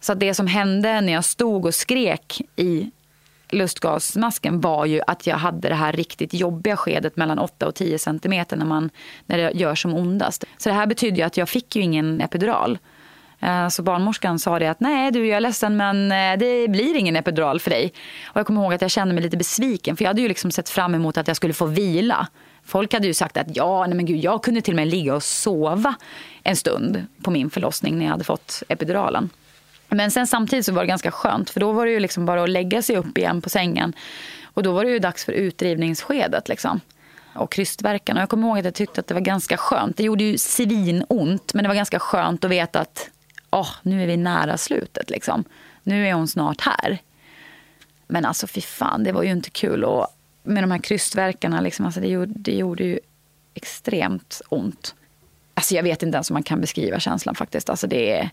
Så 0.00 0.14
det 0.14 0.34
som 0.34 0.46
hände 0.46 1.00
när 1.00 1.12
jag 1.12 1.24
stod 1.24 1.66
och 1.66 1.74
skrek 1.74 2.40
i 2.56 2.90
lustgasmasken 3.50 4.60
var 4.60 4.86
ju 4.86 5.00
att 5.06 5.26
jag 5.26 5.36
hade 5.36 5.68
det 5.68 5.74
här 5.74 5.92
riktigt 5.92 6.34
jobbiga 6.34 6.76
skedet 6.76 7.16
mellan 7.16 7.38
8 7.38 7.66
och 7.66 7.74
10 7.74 7.98
centimeter 7.98 8.56
när, 8.56 8.66
man, 8.66 8.90
när 9.26 9.38
det 9.38 9.50
gör 9.54 9.74
som 9.74 9.94
ondast. 9.94 10.44
Så 10.58 10.68
det 10.68 10.74
här 10.74 10.86
betyder 10.86 11.16
ju 11.16 11.22
att 11.22 11.36
jag 11.36 11.48
fick 11.48 11.76
ju 11.76 11.82
ingen 11.82 12.20
epidural. 12.20 12.78
Eh, 13.40 13.68
så 13.68 13.82
barnmorskan 13.82 14.38
sa 14.38 14.58
det 14.58 14.66
att 14.66 14.80
nej 14.80 15.10
du 15.10 15.26
jag 15.26 15.36
är 15.36 15.40
ledsen 15.40 15.76
men 15.76 16.12
eh, 16.12 16.38
det 16.38 16.68
blir 16.68 16.96
ingen 16.96 17.16
epidural 17.16 17.60
för 17.60 17.70
dig. 17.70 17.92
Och 18.26 18.36
jag 18.36 18.46
kommer 18.46 18.62
ihåg 18.62 18.74
att 18.74 18.82
jag 18.82 18.90
kände 18.90 19.14
mig 19.14 19.22
lite 19.22 19.36
besviken 19.36 19.96
för 19.96 20.04
jag 20.04 20.10
hade 20.10 20.22
ju 20.22 20.28
liksom 20.28 20.50
sett 20.50 20.68
fram 20.68 20.94
emot 20.94 21.18
att 21.18 21.28
jag 21.28 21.36
skulle 21.36 21.54
få 21.54 21.66
vila. 21.66 22.26
Folk 22.64 22.92
hade 22.92 23.06
ju 23.06 23.14
sagt 23.14 23.36
att 23.36 23.56
ja, 23.56 23.86
nej 23.86 23.96
men 23.96 24.06
gud, 24.06 24.18
jag 24.18 24.42
kunde 24.42 24.60
till 24.60 24.72
och 24.72 24.76
med 24.76 24.88
ligga 24.88 25.14
och 25.14 25.22
sova 25.22 25.94
en 26.42 26.56
stund 26.56 27.06
på 27.22 27.30
min 27.30 27.50
förlossning 27.50 27.98
när 27.98 28.04
jag 28.04 28.12
hade 28.12 28.24
fått 28.24 28.62
epiduralen. 28.68 29.30
Men 29.88 30.10
sen 30.10 30.26
samtidigt 30.26 30.66
så 30.66 30.72
var 30.72 30.82
det 30.82 30.88
ganska 30.88 31.10
skönt 31.10 31.50
för 31.50 31.60
då 31.60 31.72
var 31.72 31.86
det 31.86 31.92
ju 31.92 32.00
liksom 32.00 32.26
bara 32.26 32.42
att 32.42 32.50
lägga 32.50 32.82
sig 32.82 32.96
upp 32.96 33.18
igen 33.18 33.42
på 33.42 33.48
sängen. 33.48 33.92
Och 34.44 34.62
då 34.62 34.72
var 34.72 34.84
det 34.84 34.90
ju 34.90 34.98
dags 34.98 35.24
för 35.24 35.32
utdrivningsskedet 35.32 36.48
liksom. 36.48 36.80
Och 37.34 37.52
krystverkan. 37.52 38.16
Och 38.16 38.22
jag 38.22 38.28
kommer 38.28 38.48
ihåg 38.48 38.58
att 38.58 38.64
jag 38.64 38.74
tyckte 38.74 39.00
att 39.00 39.06
det 39.06 39.14
var 39.14 39.20
ganska 39.20 39.56
skönt. 39.56 39.96
Det 39.96 40.02
gjorde 40.02 40.24
ju 40.24 40.38
svinont 40.38 41.54
men 41.54 41.64
det 41.64 41.68
var 41.68 41.74
ganska 41.74 41.98
skönt 41.98 42.44
att 42.44 42.50
veta 42.50 42.80
att 42.80 43.10
oh, 43.50 43.68
nu 43.82 44.02
är 44.02 44.06
vi 44.06 44.16
nära 44.16 44.56
slutet 44.56 45.10
liksom. 45.10 45.44
Nu 45.82 46.08
är 46.08 46.12
hon 46.12 46.28
snart 46.28 46.60
här. 46.60 46.98
Men 48.06 48.24
alltså 48.24 48.46
fy 48.46 48.60
fan, 48.60 49.04
det 49.04 49.12
var 49.12 49.22
ju 49.22 49.30
inte 49.30 49.50
kul. 49.50 49.84
Och 49.84 50.06
med 50.42 50.62
de 50.62 50.70
här 50.70 50.78
krystverkarna, 50.78 51.60
liksom, 51.60 51.86
alltså 51.86 52.00
det, 52.00 52.08
gjorde, 52.08 52.32
det 52.36 52.54
gjorde 52.54 52.84
ju 52.84 52.98
extremt 53.54 54.42
ont. 54.48 54.94
Alltså 55.54 55.74
jag 55.74 55.82
vet 55.82 56.02
inte 56.02 56.16
ens 56.16 56.30
om 56.30 56.34
man 56.34 56.42
kan 56.42 56.60
beskriva 56.60 57.00
känslan 57.00 57.34
faktiskt. 57.34 57.70
Alltså 57.70 57.86
det 57.86 58.12
är 58.12 58.30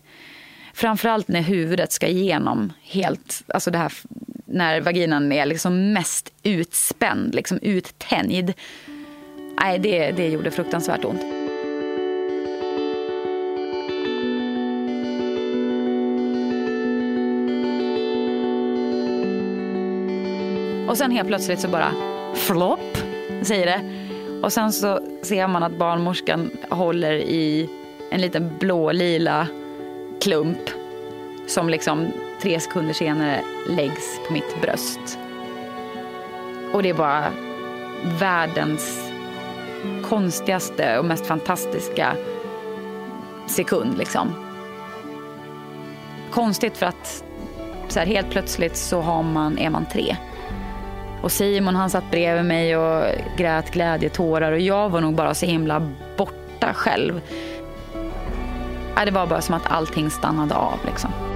Framförallt 0.74 1.28
när 1.28 1.40
huvudet 1.40 1.92
ska 1.92 2.06
igenom 2.06 2.72
helt, 2.82 3.42
alltså 3.46 3.70
det 3.70 3.78
här 3.78 3.92
när 4.46 4.80
vaginan 4.80 5.32
är 5.32 5.46
liksom 5.46 5.92
mest 5.92 6.32
utspänd, 6.42 7.34
liksom 7.34 7.58
uttänjd. 7.62 8.52
Nej, 9.60 9.78
det, 9.78 10.10
det 10.10 10.28
gjorde 10.28 10.50
fruktansvärt 10.50 11.04
ont. 11.04 11.39
Och 20.90 20.98
sen 20.98 21.10
helt 21.10 21.28
plötsligt 21.28 21.60
så 21.60 21.68
bara 21.68 21.92
flopp, 22.34 22.98
säger 23.42 23.66
det. 23.66 23.80
Och 24.42 24.52
sen 24.52 24.72
så 24.72 25.00
ser 25.22 25.46
man 25.46 25.62
att 25.62 25.78
barnmorskan 25.78 26.50
håller 26.70 27.12
i 27.12 27.70
en 28.10 28.20
liten 28.20 28.58
blå-lila 28.58 29.46
klump 30.20 30.70
som 31.46 31.68
liksom 31.68 32.06
tre 32.42 32.60
sekunder 32.60 32.94
senare 32.94 33.40
läggs 33.68 34.18
på 34.26 34.32
mitt 34.32 34.62
bröst. 34.62 35.18
Och 36.72 36.82
det 36.82 36.88
är 36.88 36.94
bara 36.94 37.24
världens 38.18 39.12
konstigaste 40.08 40.98
och 40.98 41.04
mest 41.04 41.26
fantastiska 41.26 42.16
sekund. 43.46 43.98
Liksom. 43.98 44.28
Konstigt 46.30 46.76
för 46.76 46.86
att 46.86 47.24
så 47.88 47.98
här, 47.98 48.06
helt 48.06 48.30
plötsligt 48.30 48.76
så 48.76 49.00
har 49.00 49.22
man, 49.22 49.58
är 49.58 49.70
man 49.70 49.86
tre. 49.92 50.16
Och 51.22 51.32
Simon 51.32 51.76
han 51.76 51.90
satt 51.90 52.10
bredvid 52.10 52.44
mig 52.44 52.76
och 52.76 53.04
grät 53.36 53.70
glädjetårar 53.70 54.52
och 54.52 54.60
jag 54.60 54.90
var 54.90 55.00
nog 55.00 55.14
bara 55.14 55.34
så 55.34 55.46
himla 55.46 55.88
borta 56.16 56.74
själv. 56.74 57.20
Det 59.04 59.10
var 59.10 59.26
bara 59.26 59.40
som 59.40 59.54
att 59.54 59.70
allting 59.70 60.10
stannade 60.10 60.54
av. 60.54 60.78
Liksom. 60.86 61.29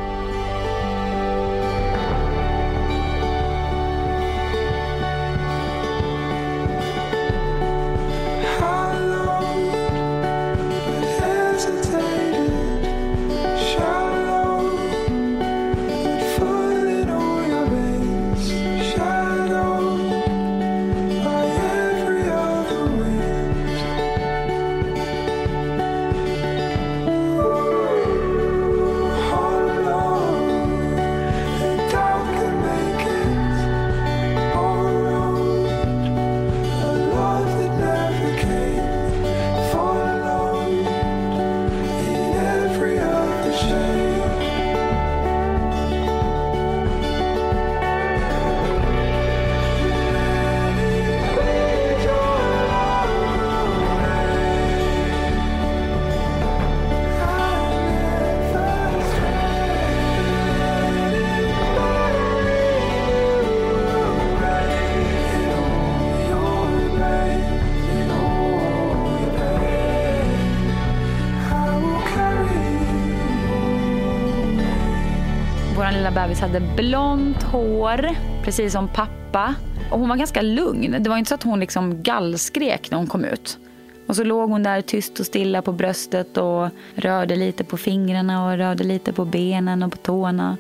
Bebis 76.15 76.41
hade 76.41 76.61
blont 76.61 77.43
hår, 77.43 78.11
precis 78.43 78.73
som 78.73 78.89
pappa. 78.89 79.55
Och 79.91 80.01
hon 80.01 80.09
var 80.09 80.17
ganska 80.17 80.43
lugn. 80.43 80.97
Det 81.01 81.11
var 81.11 81.17
inte 81.17 81.29
så 81.29 81.35
att 81.35 81.43
hon 81.43 81.61
liksom 81.61 82.03
gallskrek 82.03 82.91
när 82.91 82.99
hon 82.99 83.07
kom 83.07 83.25
ut. 83.25 83.59
Och 84.07 84.17
så 84.17 84.25
låg 84.25 84.51
hon 84.51 84.63
där 84.63 84.81
tyst 84.81 85.21
och 85.21 85.27
stilla 85.27 85.63
på 85.63 85.73
bröstet 85.73 86.37
och 86.37 86.69
rörde 86.95 87.37
lite 87.37 87.65
på 87.65 87.77
fingrarna 87.77 88.47
och 88.47 88.59
rörde 88.59 88.85
lite 88.85 89.13
på 89.13 89.25
benen 89.25 89.83
och 89.83 89.93
på 89.93 89.97
tårna. 89.97 90.57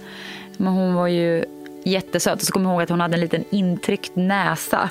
Men 0.57 0.73
hon 0.73 0.95
var 0.95 1.07
ju 1.07 1.45
jättesöt. 1.85 2.40
Och 2.40 2.47
så 2.47 2.53
kommer 2.53 2.71
jag 2.71 2.75
ihåg 2.75 2.83
att 2.83 2.90
hon 2.90 3.01
hade 3.01 3.14
en 3.14 3.21
liten 3.21 3.45
intryckt 3.51 4.17
näsa. 4.17 4.90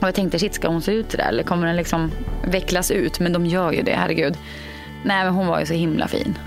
Och 0.00 0.08
jag 0.08 0.14
tänkte, 0.14 0.38
shit 0.38 0.54
ska 0.54 0.68
hon 0.68 0.82
se 0.82 0.92
ut 0.92 1.10
sådär? 1.10 1.28
Eller 1.28 1.42
kommer 1.42 1.66
den 1.66 1.76
liksom 1.76 2.10
vecklas 2.44 2.90
ut? 2.90 3.20
Men 3.20 3.32
de 3.32 3.46
gör 3.46 3.72
ju 3.72 3.82
det, 3.82 3.94
herregud. 3.96 4.38
Nej, 5.04 5.24
men 5.24 5.34
hon 5.34 5.46
var 5.46 5.60
ju 5.60 5.66
så 5.66 5.74
himla 5.74 6.08
fin. 6.08 6.38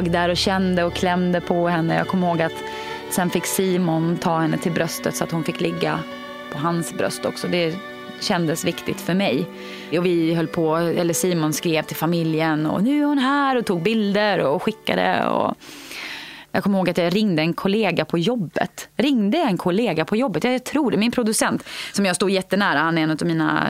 Låg 0.00 0.12
där 0.12 0.28
och 0.28 0.36
kände 0.36 0.84
och 0.84 0.94
klämde 0.94 1.40
på 1.40 1.68
henne. 1.68 1.96
Jag 1.96 2.08
kommer 2.08 2.28
ihåg 2.28 2.42
att 2.42 2.64
sen 3.10 3.30
fick 3.30 3.46
Simon 3.46 4.16
ta 4.16 4.38
henne 4.38 4.58
till 4.58 4.72
bröstet 4.72 5.16
så 5.16 5.24
att 5.24 5.30
hon 5.30 5.44
fick 5.44 5.60
ligga 5.60 5.98
på 6.52 6.58
hans 6.58 6.94
bröst 6.94 7.24
också. 7.24 7.48
Det 7.48 7.74
kändes 8.20 8.64
viktigt 8.64 9.00
för 9.00 9.14
mig. 9.14 9.46
Och 9.98 10.06
vi 10.06 10.34
höll 10.34 10.46
på, 10.46 10.76
eller 10.76 11.14
Simon 11.14 11.52
skrev 11.52 11.82
till 11.82 11.96
familjen 11.96 12.66
och 12.66 12.82
nu 12.82 13.00
är 13.00 13.04
hon 13.04 13.18
här 13.18 13.56
och 13.56 13.66
tog 13.66 13.82
bilder 13.82 14.38
och 14.38 14.62
skickade. 14.62 15.28
Och 15.28 15.54
jag 16.52 16.62
kommer 16.62 16.78
ihåg 16.78 16.90
att 16.90 16.98
jag 16.98 17.14
ringde 17.14 17.42
en 17.42 17.54
kollega 17.54 18.04
på 18.04 18.18
jobbet. 18.18 18.88
Ringde 18.96 19.38
en 19.38 19.58
kollega 19.58 20.04
på 20.04 20.16
jobbet? 20.16 20.44
Jag 20.44 20.64
tror 20.64 20.90
det. 20.90 20.96
Min 20.96 21.12
producent, 21.12 21.68
som 21.92 22.06
jag 22.06 22.16
står 22.16 22.30
jättenära, 22.30 22.78
han 22.78 22.98
är 22.98 23.02
en 23.02 23.10
av 23.10 23.24
mina 23.24 23.68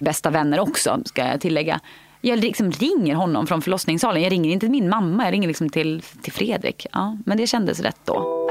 bästa 0.00 0.30
vänner 0.30 0.60
också, 0.60 1.00
ska 1.04 1.26
jag 1.26 1.40
tillägga. 1.40 1.80
Jag 2.26 2.38
liksom 2.38 2.70
ringer 2.70 3.14
honom 3.14 3.46
från 3.46 3.62
förlossningssalen. 3.62 4.22
Jag 4.22 4.32
ringer 4.32 4.50
inte 4.50 4.66
till 4.66 4.70
min 4.70 4.88
mamma, 4.88 5.24
jag 5.24 5.32
ringer 5.32 5.48
liksom 5.48 5.70
till, 5.70 6.02
till 6.22 6.32
Fredrik. 6.32 6.86
Ja, 6.92 7.18
men 7.26 7.38
det 7.38 7.46
kändes 7.46 7.80
rätt 7.80 8.00
då. 8.04 8.44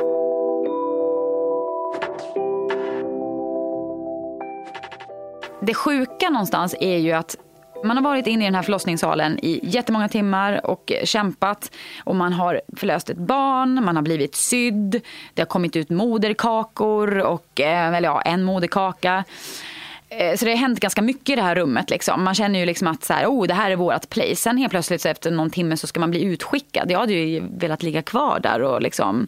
Det 5.62 5.74
sjuka 5.74 6.30
någonstans 6.30 6.76
är 6.80 6.98
ju 6.98 7.12
att 7.12 7.36
man 7.84 7.98
har 7.98 8.04
varit 8.04 8.28
inne 8.28 8.44
i 8.44 8.48
den 8.48 8.56
här 8.56 8.64
förlossningssalen 8.64 9.40
i 9.40 9.60
jättemånga 9.64 10.10
timmar 10.10 10.66
och 10.66 10.92
kämpat. 11.04 11.72
Och 12.04 12.16
man 12.16 12.34
har 12.34 12.62
förlöst 12.78 13.10
ett 13.10 13.18
barn, 13.18 13.86
man 13.86 13.96
har 13.96 14.04
blivit 14.04 14.36
sydd, 14.36 15.02
det 15.34 15.42
har 15.42 15.48
kommit 15.48 15.76
ut 15.76 15.90
moderkakor, 15.90 17.18
och, 17.18 17.60
eh, 17.60 17.88
eller 17.88 18.10
ja, 18.10 18.22
en 18.22 18.44
moderkaka. 18.44 19.24
Eh, 20.18 20.36
så 20.36 20.46
det 20.46 20.52
har 20.52 20.58
hänt 20.58 20.80
ganska 20.80 21.02
mycket 21.02 21.30
i 21.30 21.36
det 21.36 21.42
här 21.42 21.56
rummet. 21.56 21.90
Liksom. 21.90 22.24
Man 22.24 22.36
känner 22.36 22.60
ju 22.60 22.66
liksom 22.66 22.88
att 22.88 23.04
så 23.04 23.14
här, 23.14 23.26
oh, 23.26 23.48
det 23.48 23.54
här 23.54 23.72
är 23.72 23.76
vårt 23.76 24.10
place. 24.10 24.36
Sen 24.36 24.58
helt 24.58 24.72
plötsligt 24.72 25.02
så 25.02 25.10
efter 25.10 25.32
någon 25.32 25.50
timme 25.50 25.78
så 25.78 25.88
ska 25.88 26.00
man 26.00 26.12
bli 26.12 26.24
utskickad. 26.24 26.92
Jag 26.92 27.00
hade 27.00 27.14
ju 27.14 27.44
velat 27.58 27.84
ligga 27.84 28.02
kvar 28.02 28.40
där 28.40 28.62
och 28.62 28.82
liksom 28.82 29.28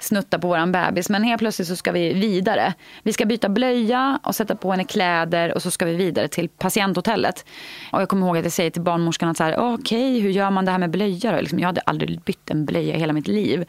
snutta 0.00 0.38
på 0.38 0.48
våran 0.48 0.72
bebis. 0.72 1.08
Men 1.08 1.22
helt 1.22 1.38
plötsligt 1.38 1.68
så 1.68 1.76
ska 1.76 1.92
vi 1.92 2.12
vidare. 2.12 2.74
Vi 3.02 3.12
ska 3.12 3.24
byta 3.24 3.48
blöja 3.48 4.18
och 4.22 4.34
sätta 4.34 4.56
på 4.56 4.70
henne 4.70 4.84
kläder 4.84 5.54
och 5.54 5.62
så 5.62 5.70
ska 5.70 5.84
vi 5.84 5.94
vidare 5.94 6.28
till 6.28 6.48
patienthotellet. 6.48 7.44
Och 7.92 8.00
jag 8.00 8.08
kommer 8.08 8.26
ihåg 8.26 8.38
att 8.38 8.44
jag 8.44 8.52
säger 8.52 8.70
till 8.70 8.82
barnmorskan 8.82 9.28
att 9.28 9.36
så 9.36 9.44
här, 9.44 9.56
okej, 9.58 9.74
okay, 9.74 10.20
hur 10.20 10.30
gör 10.30 10.50
man 10.50 10.64
det 10.64 10.70
här 10.70 10.78
med 10.78 10.90
blöja 10.90 11.40
Liksom, 11.40 11.58
jag 11.58 11.66
hade 11.66 11.80
aldrig 11.80 12.20
bytt 12.20 12.50
en 12.50 12.64
blöja 12.64 12.94
i 12.94 12.98
hela 12.98 13.12
mitt 13.12 13.28
liv. 13.28 13.64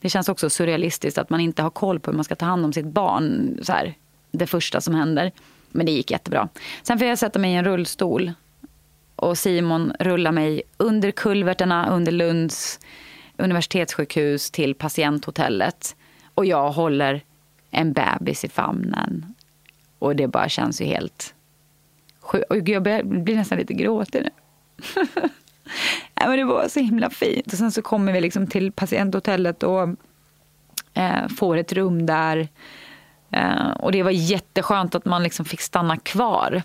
Det 0.00 0.08
känns 0.08 0.28
också 0.28 0.50
surrealistiskt 0.50 1.18
att 1.18 1.30
man 1.30 1.40
inte 1.40 1.62
har 1.62 1.70
koll 1.70 2.00
på 2.00 2.10
hur 2.10 2.16
man 2.16 2.24
ska 2.24 2.34
ta 2.34 2.46
hand 2.46 2.64
om 2.64 2.72
sitt 2.72 2.86
barn. 2.86 3.58
Så 3.62 3.72
här, 3.72 3.94
det 4.32 4.46
första 4.46 4.80
som 4.80 4.94
händer. 4.94 5.32
Men 5.70 5.86
det 5.86 5.92
gick 5.92 6.10
jättebra. 6.10 6.48
Sen 6.82 6.98
får 6.98 7.08
jag 7.08 7.18
sätta 7.18 7.38
mig 7.38 7.52
i 7.52 7.54
en 7.54 7.64
rullstol. 7.64 8.32
Och 9.16 9.38
Simon 9.38 9.92
rullar 10.00 10.32
mig 10.32 10.62
under 10.76 11.10
kulverterna 11.10 11.90
under 11.90 12.12
Lunds 12.12 12.80
universitetssjukhus 13.36 14.50
till 14.50 14.74
patienthotellet. 14.74 15.96
Och 16.34 16.46
jag 16.46 16.70
håller 16.72 17.22
en 17.70 17.92
bebis 17.92 18.44
i 18.44 18.48
famnen. 18.48 19.34
Och 19.98 20.16
det 20.16 20.28
bara 20.28 20.48
känns 20.48 20.80
ju 20.80 20.84
helt... 20.84 21.34
sjukt. 22.20 22.68
jag 22.68 22.82
blir 23.04 23.36
nästan 23.36 23.58
lite 23.58 23.74
gråtig 23.74 24.22
nu. 24.22 24.30
men 26.14 26.36
det 26.36 26.44
var 26.44 26.68
så 26.68 26.80
himla 26.80 27.10
fint. 27.10 27.52
Och 27.52 27.58
sen 27.58 27.72
så 27.72 27.82
kommer 27.82 28.12
vi 28.12 28.20
liksom 28.20 28.46
till 28.46 28.72
patienthotellet 28.72 29.62
och 29.62 29.88
eh, 30.94 31.28
får 31.28 31.56
ett 31.56 31.72
rum 31.72 32.06
där 32.06 32.48
Eh, 33.30 33.70
och 33.70 33.92
det 33.92 34.02
var 34.02 34.10
jätteskönt 34.10 34.94
att 34.94 35.04
man 35.04 35.22
liksom 35.22 35.44
fick 35.44 35.60
stanna 35.60 35.96
kvar. 35.96 36.62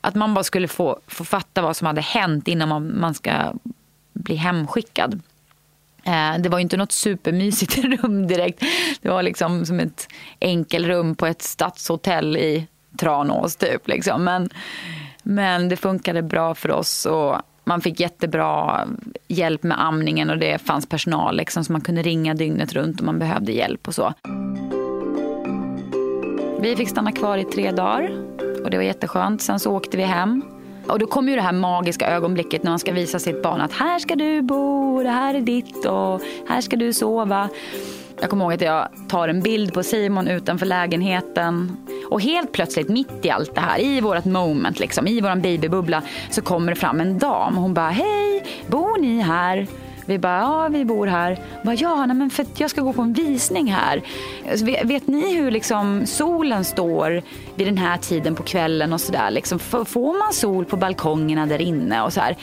Att 0.00 0.14
man 0.14 0.34
bara 0.34 0.44
skulle 0.44 0.68
få, 0.68 1.00
få 1.06 1.24
fatta 1.24 1.62
vad 1.62 1.76
som 1.76 1.86
hade 1.86 2.00
hänt 2.00 2.48
innan 2.48 2.68
man, 2.68 3.00
man 3.00 3.14
ska 3.14 3.52
bli 4.12 4.34
hemskickad. 4.34 5.20
Eh, 6.04 6.38
det 6.38 6.48
var 6.48 6.58
inte 6.58 6.76
något 6.76 6.92
supermysigt 6.92 7.78
rum 7.84 8.26
direkt. 8.26 8.62
Det 9.00 9.08
var 9.08 9.22
liksom 9.22 9.66
som 9.66 9.80
ett 9.80 10.08
enkelrum 10.40 11.14
på 11.14 11.26
ett 11.26 11.42
stadshotell 11.42 12.36
i 12.36 12.66
Tranås 12.98 13.56
typ. 13.56 13.88
Liksom. 13.88 14.24
Men, 14.24 14.48
men 15.22 15.68
det 15.68 15.76
funkade 15.76 16.22
bra 16.22 16.54
för 16.54 16.70
oss. 16.70 17.06
Och 17.06 17.36
man 17.64 17.80
fick 17.80 18.00
jättebra 18.00 18.86
hjälp 19.28 19.62
med 19.62 19.84
amningen 19.84 20.30
och 20.30 20.38
det 20.38 20.58
fanns 20.58 20.86
personal 20.86 21.36
liksom, 21.36 21.64
så 21.64 21.72
man 21.72 21.80
kunde 21.80 22.02
ringa 22.02 22.34
dygnet 22.34 22.72
runt 22.72 23.00
om 23.00 23.06
man 23.06 23.18
behövde 23.18 23.52
hjälp 23.52 23.88
och 23.88 23.94
så. 23.94 24.14
Vi 26.60 26.76
fick 26.76 26.88
stanna 26.88 27.12
kvar 27.12 27.38
i 27.38 27.44
tre 27.44 27.70
dagar 27.70 28.10
och 28.64 28.70
det 28.70 28.76
var 28.76 28.84
jätteskönt. 28.84 29.42
Sen 29.42 29.60
så 29.60 29.72
åkte 29.72 29.96
vi 29.96 30.02
hem. 30.02 30.42
Och 30.88 30.98
då 30.98 31.06
kommer 31.06 31.30
ju 31.30 31.36
det 31.36 31.42
här 31.42 31.52
magiska 31.52 32.06
ögonblicket 32.06 32.62
när 32.62 32.70
man 32.70 32.78
ska 32.78 32.92
visa 32.92 33.18
sitt 33.18 33.42
barn 33.42 33.60
att 33.60 33.72
här 33.72 33.98
ska 33.98 34.14
du 34.14 34.42
bo, 34.42 35.02
det 35.02 35.10
här 35.10 35.34
är 35.34 35.40
ditt 35.40 35.84
och 35.84 36.20
här 36.48 36.60
ska 36.60 36.76
du 36.76 36.92
sova. 36.92 37.48
Jag 38.20 38.30
kommer 38.30 38.44
ihåg 38.44 38.52
att 38.52 38.60
jag 38.60 38.88
tar 39.08 39.28
en 39.28 39.40
bild 39.40 39.74
på 39.74 39.82
Simon 39.82 40.28
utanför 40.28 40.66
lägenheten. 40.66 41.76
Och 42.10 42.20
helt 42.20 42.52
plötsligt, 42.52 42.88
mitt 42.88 43.24
i 43.24 43.30
allt 43.30 43.54
det 43.54 43.60
här, 43.60 43.80
i 43.80 44.00
vårt 44.00 44.24
moment, 44.24 44.80
liksom, 44.80 45.06
i 45.06 45.20
vår 45.20 45.36
babybubbla, 45.36 46.02
så 46.30 46.42
kommer 46.42 46.72
det 46.72 46.80
fram 46.80 47.00
en 47.00 47.18
dam. 47.18 47.56
Hon 47.56 47.74
bara, 47.74 47.90
hej, 47.90 48.44
bor 48.66 49.00
ni 49.00 49.20
här? 49.20 49.66
Vi 50.06 50.18
bara, 50.18 50.38
ja 50.38 50.68
vi 50.68 50.84
bor 50.84 51.06
här. 51.06 51.38
Bara, 51.62 51.74
ja, 51.74 52.06
nej, 52.06 52.16
men 52.16 52.30
för 52.30 52.46
jag 52.56 52.70
ska 52.70 52.80
gå 52.80 52.92
på 52.92 53.02
en 53.02 53.12
visning 53.12 53.72
här. 53.72 54.02
Alltså, 54.50 54.66
vet, 54.66 54.84
vet, 54.84 55.06
ni 55.06 55.36
hur 55.36 55.50
liksom 55.50 56.06
solen 56.06 56.64
står 56.64 57.22
vid 57.54 57.66
den 57.66 57.78
här 57.78 57.96
tiden 57.96 58.34
på 58.34 58.42
kvällen 58.42 58.92
och 58.92 59.00
sådär? 59.00 59.30
Liksom, 59.30 59.58
får 59.58 60.18
man 60.18 60.32
sol 60.32 60.64
på 60.64 60.76
balkongerna 60.76 61.46
där 61.46 61.60
inne 61.60 62.02
och 62.02 62.12
så 62.12 62.20
här? 62.20 62.36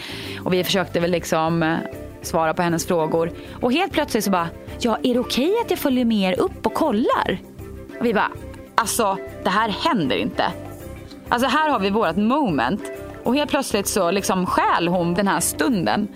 Och 0.44 0.54
vi 0.54 0.64
försökte 0.64 1.00
väl 1.00 1.12
liksom 1.12 1.64
eh, 1.64 1.78
svara 2.22 2.54
på 2.54 2.62
hennes 2.62 2.86
frågor. 2.86 3.32
Och 3.62 3.74
helt 3.74 3.92
plötsligt 3.92 4.24
så 4.24 4.32
bara, 4.32 4.48
ja 4.80 4.98
är 5.04 5.14
det 5.14 5.20
okej 5.20 5.54
att 5.66 5.70
jag 5.70 5.80
följer 5.80 6.06
med 6.06 6.32
er 6.32 6.40
upp 6.40 6.66
och 6.66 6.74
kollar? 6.74 7.40
Och 8.00 8.06
vi 8.06 8.14
bara, 8.14 8.32
alltså 8.76 9.18
det 9.44 9.50
här 9.50 9.70
händer 9.70 10.16
inte. 10.16 10.46
Alltså 11.30 11.48
här 11.48 11.70
har 11.70 11.80
vi 11.80 11.90
vårt 11.90 12.16
moment. 12.16 12.82
Och 13.24 13.36
helt 13.36 13.50
plötsligt 13.50 13.88
så 13.88 14.12
liksom 14.12 14.46
stjäl 14.46 14.88
hon 14.88 15.14
den 15.14 15.28
här 15.28 15.40
stunden. 15.40 16.08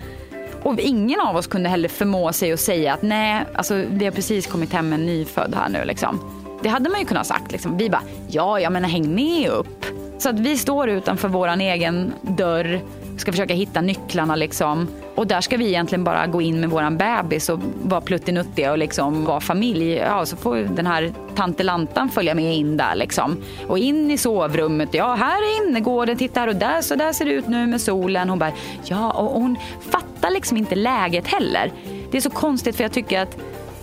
Och 0.66 0.80
ingen 0.80 1.20
av 1.20 1.36
oss 1.36 1.46
kunde 1.46 1.68
heller 1.68 1.88
förmå 1.88 2.32
sig 2.32 2.52
att 2.52 2.60
säga 2.60 2.94
att 2.94 3.02
nej, 3.02 3.44
alltså 3.54 3.74
vi 3.88 4.04
har 4.04 4.12
precis 4.12 4.46
kommit 4.46 4.72
hem 4.72 4.88
med 4.88 4.98
en 4.98 5.06
nyfödd 5.06 5.54
här 5.54 5.68
nu 5.68 5.84
liksom. 5.84 6.20
Det 6.62 6.68
hade 6.68 6.90
man 6.90 7.00
ju 7.00 7.06
kunnat 7.06 7.26
sagt 7.26 7.52
liksom. 7.52 7.76
Vi 7.76 7.90
bara, 7.90 8.02
ja, 8.28 8.60
jag 8.60 8.72
menar 8.72 8.88
häng 8.88 9.14
med 9.14 9.50
upp. 9.50 9.86
Så 10.18 10.28
att 10.28 10.40
vi 10.40 10.58
står 10.58 10.88
utanför 10.88 11.28
våran 11.28 11.60
egen 11.60 12.12
dörr, 12.22 12.80
ska 13.16 13.32
försöka 13.32 13.54
hitta 13.54 13.80
nycklarna 13.80 14.36
liksom. 14.36 14.88
Och 15.14 15.26
där 15.26 15.40
ska 15.40 15.56
vi 15.56 15.66
egentligen 15.66 16.04
bara 16.04 16.26
gå 16.26 16.42
in 16.42 16.60
med 16.60 16.70
våran 16.70 16.96
bebis 16.96 17.48
och 17.48 17.60
vara 17.82 18.00
pluttinuttiga 18.00 18.72
och 18.72 18.78
liksom 18.78 19.24
vara 19.24 19.40
familj. 19.40 19.92
Ja, 19.92 20.26
så 20.26 20.36
får 20.36 20.56
den 20.56 20.86
här 20.86 21.12
tantelantan 21.34 22.08
följa 22.08 22.34
med 22.34 22.56
in 22.56 22.76
där 22.76 22.94
liksom. 22.94 23.36
Och 23.68 23.78
in 23.78 24.10
i 24.10 24.18
sovrummet. 24.18 24.94
Ja, 24.94 25.14
här 25.14 25.38
är 25.38 25.66
innergården. 25.66 26.16
Titta 26.16 26.40
här 26.40 26.48
och 26.48 26.56
där. 26.56 26.80
Så 26.80 26.94
där 26.94 27.12
ser 27.12 27.24
det 27.24 27.30
ut 27.30 27.48
nu 27.48 27.66
med 27.66 27.80
solen. 27.80 28.28
Hon 28.28 28.38
bara, 28.38 28.52
ja, 28.84 29.10
och 29.10 29.40
hon 29.40 29.56
fattar 29.90 30.30
liksom 30.30 30.56
inte 30.56 30.74
läget 30.74 31.26
heller. 31.26 31.72
Det 32.10 32.16
är 32.16 32.20
så 32.20 32.30
konstigt 32.30 32.76
för 32.76 32.84
jag 32.84 32.92
tycker 32.92 33.20
att 33.20 33.36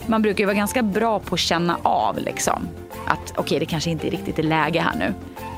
man 0.05 0.21
brukar 0.21 0.39
ju 0.39 0.45
vara 0.45 0.57
ganska 0.57 0.83
bra 0.83 1.19
på 1.19 1.35
att 1.35 1.39
känna 1.39 1.77
av 1.83 2.17
liksom. 2.19 2.67
Att 3.05 3.31
okej, 3.31 3.41
okay, 3.41 3.59
det 3.59 3.65
kanske 3.65 3.89
inte 3.89 4.09
riktigt 4.09 4.39
är 4.39 4.43
läge 4.43 4.79
här 4.79 4.95
nu. 4.99 5.13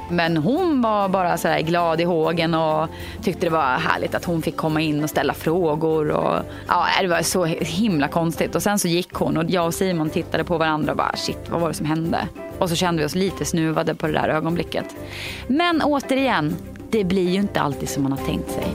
Men 0.09 0.37
hon 0.37 0.81
var 0.81 1.09
bara 1.09 1.37
så 1.37 1.55
glad 1.61 2.01
i 2.01 2.03
hågen 2.03 2.53
och 2.53 2.89
tyckte 3.23 3.45
det 3.45 3.49
var 3.49 3.77
härligt 3.77 4.15
att 4.15 4.25
hon 4.25 4.41
fick 4.41 4.57
komma 4.57 4.81
in 4.81 5.03
och 5.03 5.09
ställa 5.09 5.33
frågor. 5.33 6.09
Och, 6.09 6.39
ja, 6.67 6.87
äh, 6.97 7.01
det 7.01 7.07
var 7.07 7.21
så 7.21 7.45
himla 7.45 8.07
konstigt. 8.07 8.55
Och 8.55 8.63
sen 8.63 8.79
så 8.79 8.87
gick 8.87 9.13
hon 9.13 9.37
och 9.37 9.43
jag 9.49 9.65
och 9.65 9.73
Simon 9.73 10.09
tittade 10.09 10.43
på 10.43 10.57
varandra 10.57 10.91
och 10.91 10.97
bara 10.97 11.15
shit, 11.15 11.49
vad 11.49 11.61
var 11.61 11.67
det 11.67 11.73
som 11.73 11.85
hände? 11.85 12.27
Och 12.59 12.69
så 12.69 12.75
kände 12.75 13.01
vi 13.01 13.07
oss 13.07 13.15
lite 13.15 13.45
snuvade 13.45 13.95
på 13.95 14.07
det 14.07 14.13
där 14.13 14.29
ögonblicket. 14.29 14.85
Men 15.47 15.81
återigen, 15.81 16.55
det 16.89 17.03
blir 17.03 17.29
ju 17.29 17.39
inte 17.39 17.61
alltid 17.61 17.89
som 17.89 18.03
man 18.03 18.11
har 18.11 18.25
tänkt 18.25 18.51
sig. 18.51 18.67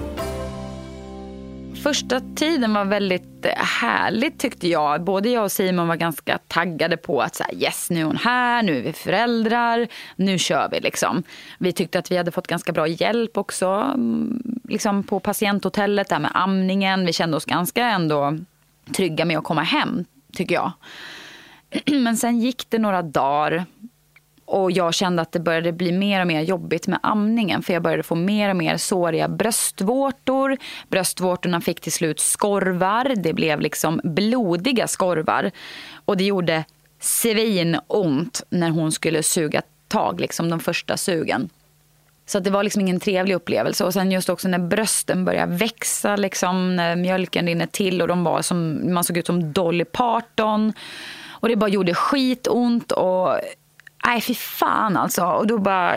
Första 1.83 2.21
tiden 2.21 2.75
var 2.75 2.85
väldigt 2.85 3.47
eh, 3.47 3.53
härligt 3.57 4.39
tyckte 4.39 4.69
jag. 4.69 5.05
Både 5.05 5.29
jag 5.29 5.45
och 5.45 5.53
Simon 5.53 5.89
var 5.89 5.97
ganska 5.97 6.39
taggade 6.39 6.97
på 6.97 7.21
att 7.21 7.35
så 7.35 7.45
här, 7.45 7.55
yes 7.55 7.91
nu 7.91 8.01
är 8.01 8.05
hon 8.05 8.17
här, 8.17 8.63
nu 8.63 8.79
är 8.79 8.83
vi 8.83 8.93
föräldrar, 8.93 9.89
nu 10.17 10.39
kör 10.39 10.69
vi 10.73 10.81
liksom. 10.81 11.23
Vi 11.59 11.73
tyckte 11.73 11.99
att 11.99 12.11
vi 12.11 12.17
hade 12.17 12.31
fått 12.31 12.47
ganska 12.47 12.73
bra 12.73 12.87
hjälp 12.87 13.37
också 13.39 13.67
mm, 13.67 14.43
liksom 14.65 15.03
på 15.03 15.21
patienthotellet, 15.21 16.09
där 16.09 16.19
med 16.19 16.31
amningen. 16.35 17.07
Vi 17.07 17.13
kände 17.13 17.37
oss 17.37 17.45
ganska 17.45 17.85
ändå 17.85 18.39
trygga 18.97 19.25
med 19.25 19.39
att 19.39 19.45
komma 19.45 19.63
hem 19.63 20.05
tycker 20.33 20.55
jag. 20.55 20.73
Men 21.87 22.17
sen 22.17 22.41
gick 22.41 22.71
det 22.71 22.79
några 22.79 23.03
dagar 23.03 23.65
och 24.51 24.73
jag 24.73 24.95
kände 24.95 25.23
att 25.23 25.33
det 25.33 25.41
började 25.41 25.73
bli 25.73 25.93
mer 25.93 26.21
och 26.21 26.27
mer 26.27 26.41
jobbigt 26.41 26.87
med 26.87 26.99
amningen. 27.03 27.63
För 27.63 27.73
jag 27.73 27.83
började 27.83 28.03
få 28.03 28.15
mer 28.15 28.51
och 28.51 28.57
mer 28.57 28.77
såriga 28.77 29.29
bröstvårtor. 29.29 30.57
Bröstvårtorna 30.89 31.61
fick 31.61 31.81
till 31.81 31.93
slut 31.93 32.21
skorvar. 32.21 33.15
Det 33.17 33.33
blev 33.33 33.61
liksom 33.61 34.01
blodiga 34.05 34.87
skorvar. 34.87 35.51
Och 36.05 36.17
det 36.17 36.25
gjorde 36.25 36.65
svinont 37.01 38.43
när 38.51 38.71
hon 38.71 38.93
skulle 38.93 39.23
suga 39.23 39.63
tag, 39.89 40.21
liksom 40.21 40.51
de 40.51 40.61
första 40.61 40.97
sugen. 40.97 41.49
Så 42.27 42.39
att 42.39 42.45
det 42.45 42.51
var 42.51 42.63
liksom 42.63 42.81
ingen 42.81 43.01
trevlig 43.01 43.35
upplevelse. 43.35 43.85
Och 43.85 43.93
sen 43.93 44.13
just 44.13 44.29
också 44.29 44.49
när 44.49 44.59
brösten 44.59 45.25
började 45.25 45.55
växa, 45.57 46.17
liksom, 46.17 46.77
när 46.77 46.97
mjölken 46.97 47.47
rinner 47.47 47.67
till 47.67 48.03
och 48.03 48.09
de 48.09 48.25
var 48.25 48.43
som, 48.43 48.81
man 48.95 49.05
såg 49.05 49.17
ut 49.17 49.27
som 49.27 49.53
Dolly 49.53 49.85
Parton. 49.85 50.73
Och 51.29 51.49
det 51.49 51.57
bara 51.57 51.71
gjorde 51.71 51.95
skitont 51.95 52.93
och 52.93 53.41
nej 54.07 54.21
fy 54.21 54.35
fan 54.35 54.97
alltså. 54.97 55.25
Och 55.25 55.47
då 55.47 55.59
bara 55.59 55.95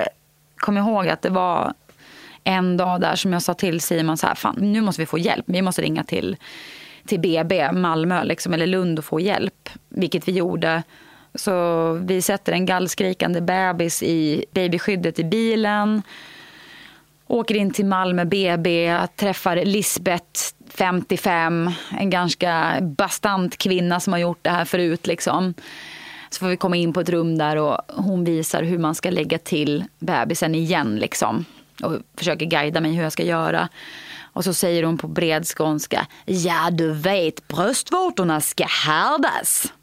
kom 0.58 0.78
jag 0.78 0.88
ihåg 0.88 1.08
att 1.08 1.22
det 1.22 1.30
var 1.30 1.74
en 2.44 2.78
dag 2.78 3.02
där 3.02 3.16
som 3.16 3.34
jag 3.34 3.42
sa 3.42 3.54
till 3.54 3.82
Simon 3.82 4.18
så 4.18 4.28
här, 4.28 4.36
fan 4.36 4.56
nu 4.60 4.82
måste 4.82 5.02
vi 5.02 5.06
få 5.06 5.18
hjälp. 5.18 5.46
Vi 5.48 5.62
måste 5.62 5.82
ringa 5.82 6.04
till, 6.04 6.38
till 7.06 7.20
BB, 7.20 7.72
Malmö 7.72 8.24
liksom, 8.24 8.54
eller 8.54 8.68
Lund 8.68 9.00
och 9.00 9.06
få 9.06 9.20
hjälp. 9.20 9.70
Vilket 9.90 10.28
vi 10.28 10.32
gjorde. 10.32 10.84
Så 11.36 11.94
vi 11.94 12.22
sätter 12.22 12.54
en 12.54 12.66
gallskrikande 12.66 13.42
bebis 13.42 14.04
i 14.04 14.46
babyskyddet 14.52 15.20
i 15.20 15.24
bilen. 15.24 16.02
Åker 17.28 17.56
in 17.56 17.72
till 17.72 17.86
Malmö 17.86 18.26
BB, 18.26 18.98
träffar 19.16 19.56
Lisbeth, 19.56 20.42
55. 20.70 21.72
En 22.00 22.10
ganska 22.10 22.78
bastant 22.82 23.58
kvinna 23.58 24.00
som 24.00 24.14
har 24.14 24.20
gjort 24.20 24.40
det 24.42 24.50
här 24.50 24.66
förut. 24.66 25.08
Liksom. 25.08 25.54
Så 26.34 26.40
får 26.40 26.48
vi 26.48 26.58
komma 26.58 26.76
in 26.76 26.94
på 26.94 27.00
ett 27.00 27.10
rum 27.10 27.38
där 27.38 27.56
och 27.56 27.78
hon 27.88 28.24
visar 28.24 28.64
hur 28.64 28.78
man 28.78 28.96
ska 28.96 29.10
lägga 29.10 29.38
till 29.38 29.84
bebisen 30.00 30.56
igen. 30.56 30.96
Liksom. 30.96 31.46
Och 31.84 31.98
försöker 32.18 32.46
guida 32.46 32.82
mig 32.82 32.94
hur 32.94 33.04
jag 33.04 33.12
ska 33.12 33.24
göra. 33.24 33.70
Och 34.22 34.44
så 34.44 34.54
säger 34.54 34.84
hon 34.84 34.98
på 34.98 35.08
bred 35.08 35.48
skånska. 35.48 36.08
Ja, 36.26 36.70
du 36.72 36.92
vet, 36.92 37.48
bröstvårtorna 37.48 38.42
ska 38.42 38.66
härdas. 38.66 39.74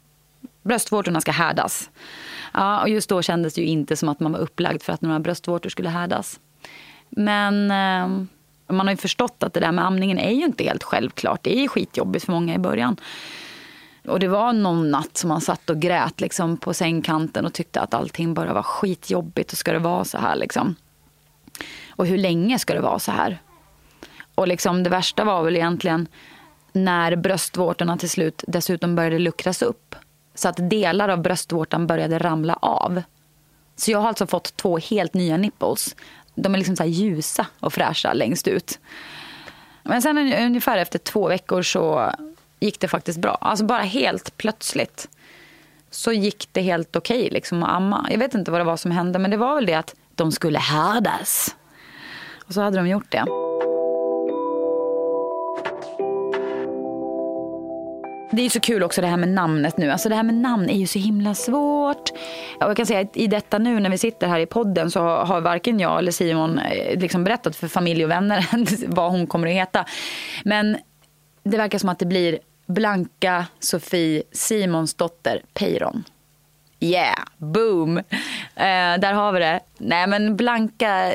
Bröstvårtorna 0.63 1.21
ska 1.21 1.31
härdas. 1.31 1.89
Ja, 2.53 2.81
och 2.81 2.89
just 2.89 3.09
då 3.09 3.21
kändes 3.21 3.53
det 3.53 3.61
ju 3.61 3.67
inte 3.67 3.95
som 3.95 4.09
att 4.09 4.19
man 4.19 4.31
var 4.31 4.39
upplagd 4.39 4.83
för 4.83 4.93
att 4.93 5.01
några 5.01 5.19
bröstvårtor 5.19 5.69
skulle 5.69 5.89
härdas. 5.89 6.39
Men 7.09 7.71
eh, 7.71 8.25
man 8.73 8.87
har 8.87 8.91
ju 8.91 8.97
förstått 8.97 9.43
att 9.43 9.53
det 9.53 9.59
där 9.59 9.71
med 9.71 9.85
amningen 9.85 10.19
är 10.19 10.31
ju 10.31 10.45
inte 10.45 10.63
helt 10.63 10.83
självklart. 10.83 11.43
Det 11.43 11.59
är 11.63 11.67
skitjobbigt 11.67 12.25
för 12.25 12.31
många 12.31 12.55
i 12.55 12.59
början. 12.59 12.97
Och 14.07 14.19
det 14.19 14.27
var 14.27 14.53
någon 14.53 14.91
natt 14.91 15.17
som 15.17 15.27
man 15.27 15.41
satt 15.41 15.69
och 15.69 15.79
grät 15.79 16.21
liksom, 16.21 16.57
på 16.57 16.73
sängkanten 16.73 17.45
och 17.45 17.53
tyckte 17.53 17.81
att 17.81 17.93
allting 17.93 18.33
bara 18.33 18.53
var 18.53 18.63
skitjobbigt 18.63 19.51
och 19.51 19.57
ska 19.57 19.73
det 19.73 19.79
vara 19.79 20.05
så 20.05 20.17
här 20.17 20.35
liksom. 20.35 20.75
Och 21.89 22.05
hur 22.05 22.17
länge 22.17 22.59
ska 22.59 22.73
det 22.73 22.81
vara 22.81 22.99
så 22.99 23.11
här? 23.11 23.41
Och 24.35 24.47
liksom 24.47 24.83
det 24.83 24.89
värsta 24.89 25.23
var 25.23 25.43
väl 25.43 25.55
egentligen 25.55 26.07
när 26.71 27.15
bröstvårtorna 27.15 27.97
till 27.97 28.09
slut 28.09 28.43
dessutom 28.47 28.95
började 28.95 29.19
luckras 29.19 29.61
upp. 29.61 29.95
Så 30.35 30.49
att 30.49 30.69
delar 30.69 31.09
av 31.09 31.21
bröstvårtan 31.21 31.87
började 31.87 32.19
ramla 32.19 32.53
av. 32.53 33.01
Så 33.75 33.91
jag 33.91 33.99
har 33.99 34.07
alltså 34.07 34.27
fått 34.27 34.57
två 34.57 34.77
helt 34.77 35.13
nya 35.13 35.37
nipples. 35.37 35.95
De 36.35 36.53
är 36.53 36.57
liksom 36.57 36.75
så 36.75 36.83
ljusa 36.83 37.45
och 37.59 37.73
fräscha 37.73 38.13
längst 38.13 38.47
ut. 38.47 38.79
Men 39.83 40.01
sen 40.01 40.17
ungefär 40.33 40.77
efter 40.77 40.99
två 40.99 41.27
veckor 41.27 41.61
så 41.61 42.11
gick 42.61 42.79
det 42.79 42.87
faktiskt 42.87 43.19
bra. 43.19 43.37
Alltså 43.41 43.65
bara 43.65 43.81
helt 43.81 44.37
plötsligt 44.37 45.09
så 45.91 46.11
gick 46.11 46.49
det 46.51 46.61
helt 46.61 46.95
okej 46.95 47.19
okay, 47.19 47.29
liksom 47.29 47.63
att 47.63 47.69
amma. 47.69 48.07
Jag 48.11 48.17
vet 48.17 48.35
inte 48.35 48.51
vad 48.51 48.59
det 48.59 48.65
var 48.65 48.77
som 48.77 48.91
hände 48.91 49.19
men 49.19 49.31
det 49.31 49.37
var 49.37 49.55
väl 49.55 49.65
det 49.65 49.73
att 49.73 49.95
de 50.15 50.31
skulle 50.31 50.59
härdas. 50.59 51.55
Och 52.45 52.53
så 52.53 52.61
hade 52.61 52.77
de 52.77 52.87
gjort 52.87 53.11
det. 53.11 53.25
Det 58.33 58.41
är 58.45 58.49
så 58.49 58.59
kul 58.59 58.83
också 58.83 59.01
det 59.01 59.07
här 59.07 59.17
med 59.17 59.29
namnet 59.29 59.77
nu. 59.77 59.91
Alltså 59.91 60.09
det 60.09 60.15
här 60.15 60.23
med 60.23 60.35
namn 60.35 60.69
är 60.69 60.77
ju 60.77 60.87
så 60.87 60.99
himla 60.99 61.35
svårt. 61.35 62.09
Och 62.59 62.69
jag 62.69 62.77
kan 62.77 62.85
säga 62.85 62.99
att 62.99 63.17
i 63.17 63.27
detta 63.27 63.57
nu 63.57 63.79
när 63.79 63.89
vi 63.89 63.97
sitter 63.97 64.27
här 64.27 64.39
i 64.39 64.45
podden 64.45 64.91
så 64.91 64.99
har 64.99 65.41
varken 65.41 65.79
jag 65.79 65.99
eller 65.99 66.11
Simon 66.11 66.59
eh, 66.59 66.99
liksom 66.99 67.23
berättat 67.23 67.55
för 67.55 67.67
familj 67.67 68.03
och 68.03 68.11
vänner 68.11 68.47
vad 68.87 69.11
hon 69.11 69.27
kommer 69.27 69.47
att 69.47 69.53
heta. 69.53 69.85
Men 70.43 70.77
det 71.43 71.57
verkar 71.57 71.79
som 71.79 71.89
att 71.89 71.99
det 71.99 72.05
blir 72.05 72.39
Blanka 72.73 73.45
Sofie 73.59 74.23
Simonsdotter 74.31 75.41
Peyron. 75.53 76.03
Yeah, 76.79 77.19
boom! 77.37 77.97
Eh, 77.97 78.03
där 78.99 79.13
har 79.13 79.31
vi 79.31 79.39
det. 79.39 79.59
Nej 79.77 80.07
men 80.07 80.35
Blanka 80.35 81.13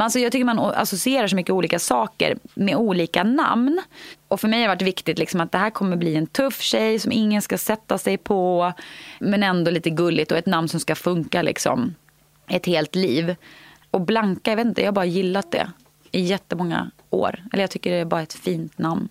alltså 0.00 0.18
jag 0.18 0.32
tycker 0.32 0.44
man 0.44 0.58
associerar 0.58 1.26
så 1.26 1.36
mycket 1.36 1.52
olika 1.52 1.78
saker 1.78 2.38
med 2.54 2.76
olika 2.76 3.22
namn. 3.22 3.80
Och 4.28 4.40
för 4.40 4.48
mig 4.48 4.60
har 4.60 4.68
det 4.68 4.74
varit 4.74 4.82
viktigt 4.82 5.18
liksom 5.18 5.40
att 5.40 5.52
det 5.52 5.58
här 5.58 5.70
kommer 5.70 5.96
bli 5.96 6.16
en 6.16 6.26
tuff 6.26 6.60
tjej 6.60 6.98
som 6.98 7.12
ingen 7.12 7.42
ska 7.42 7.58
sätta 7.58 7.98
sig 7.98 8.18
på. 8.18 8.72
Men 9.18 9.42
ändå 9.42 9.70
lite 9.70 9.90
gulligt 9.90 10.32
och 10.32 10.38
ett 10.38 10.46
namn 10.46 10.68
som 10.68 10.80
ska 10.80 10.94
funka 10.94 11.42
liksom 11.42 11.94
ett 12.48 12.66
helt 12.66 12.94
liv. 12.94 13.36
Och 13.90 14.00
Blanka, 14.00 14.50
jag 14.50 14.56
vet 14.56 14.66
inte, 14.66 14.80
jag 14.80 14.88
har 14.88 14.92
bara 14.92 15.04
gillat 15.04 15.52
det 15.52 15.70
i 16.10 16.20
jättemånga 16.20 16.90
år. 17.10 17.42
Eller 17.52 17.62
jag 17.62 17.70
tycker 17.70 17.90
det 17.90 17.96
är 17.96 18.04
bara 18.04 18.22
ett 18.22 18.34
fint 18.34 18.78
namn. 18.78 19.08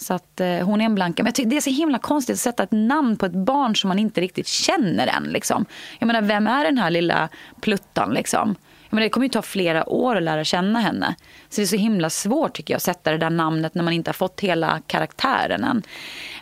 Så 0.00 0.14
att 0.14 0.40
eh, 0.40 0.58
hon 0.58 0.80
är 0.80 0.84
en 0.84 0.94
Blanka. 0.94 1.22
Men 1.22 1.28
jag 1.28 1.34
tycker 1.34 1.50
det 1.50 1.56
är 1.56 1.60
så 1.60 1.70
himla 1.70 1.98
konstigt 1.98 2.34
att 2.34 2.40
sätta 2.40 2.62
ett 2.62 2.72
namn 2.72 3.16
på 3.16 3.26
ett 3.26 3.32
barn 3.32 3.76
som 3.76 3.88
man 3.88 3.98
inte 3.98 4.20
riktigt 4.20 4.46
känner 4.46 5.06
än. 5.06 5.24
Liksom. 5.24 5.64
Jag 5.98 6.06
menar, 6.06 6.22
vem 6.22 6.46
är 6.46 6.64
den 6.64 6.78
här 6.78 6.90
lilla 6.90 7.28
pluttan 7.60 8.10
liksom? 8.10 8.56
Men 8.90 9.02
det 9.02 9.08
kommer 9.08 9.24
ju 9.24 9.30
ta 9.30 9.42
flera 9.42 9.88
år 9.88 10.16
att 10.16 10.22
lära 10.22 10.44
känna 10.44 10.80
henne. 10.80 11.14
Så 11.48 11.60
det 11.60 11.64
är 11.64 11.66
så 11.66 11.76
himla 11.76 12.10
svårt 12.10 12.52
tycker 12.52 12.74
jag 12.74 12.76
att 12.76 12.82
sätta 12.82 13.10
det 13.10 13.18
där 13.18 13.30
namnet 13.30 13.74
när 13.74 13.82
man 13.82 13.92
inte 13.92 14.08
har 14.08 14.14
fått 14.14 14.40
hela 14.40 14.80
karaktären 14.86 15.64
än. 15.64 15.82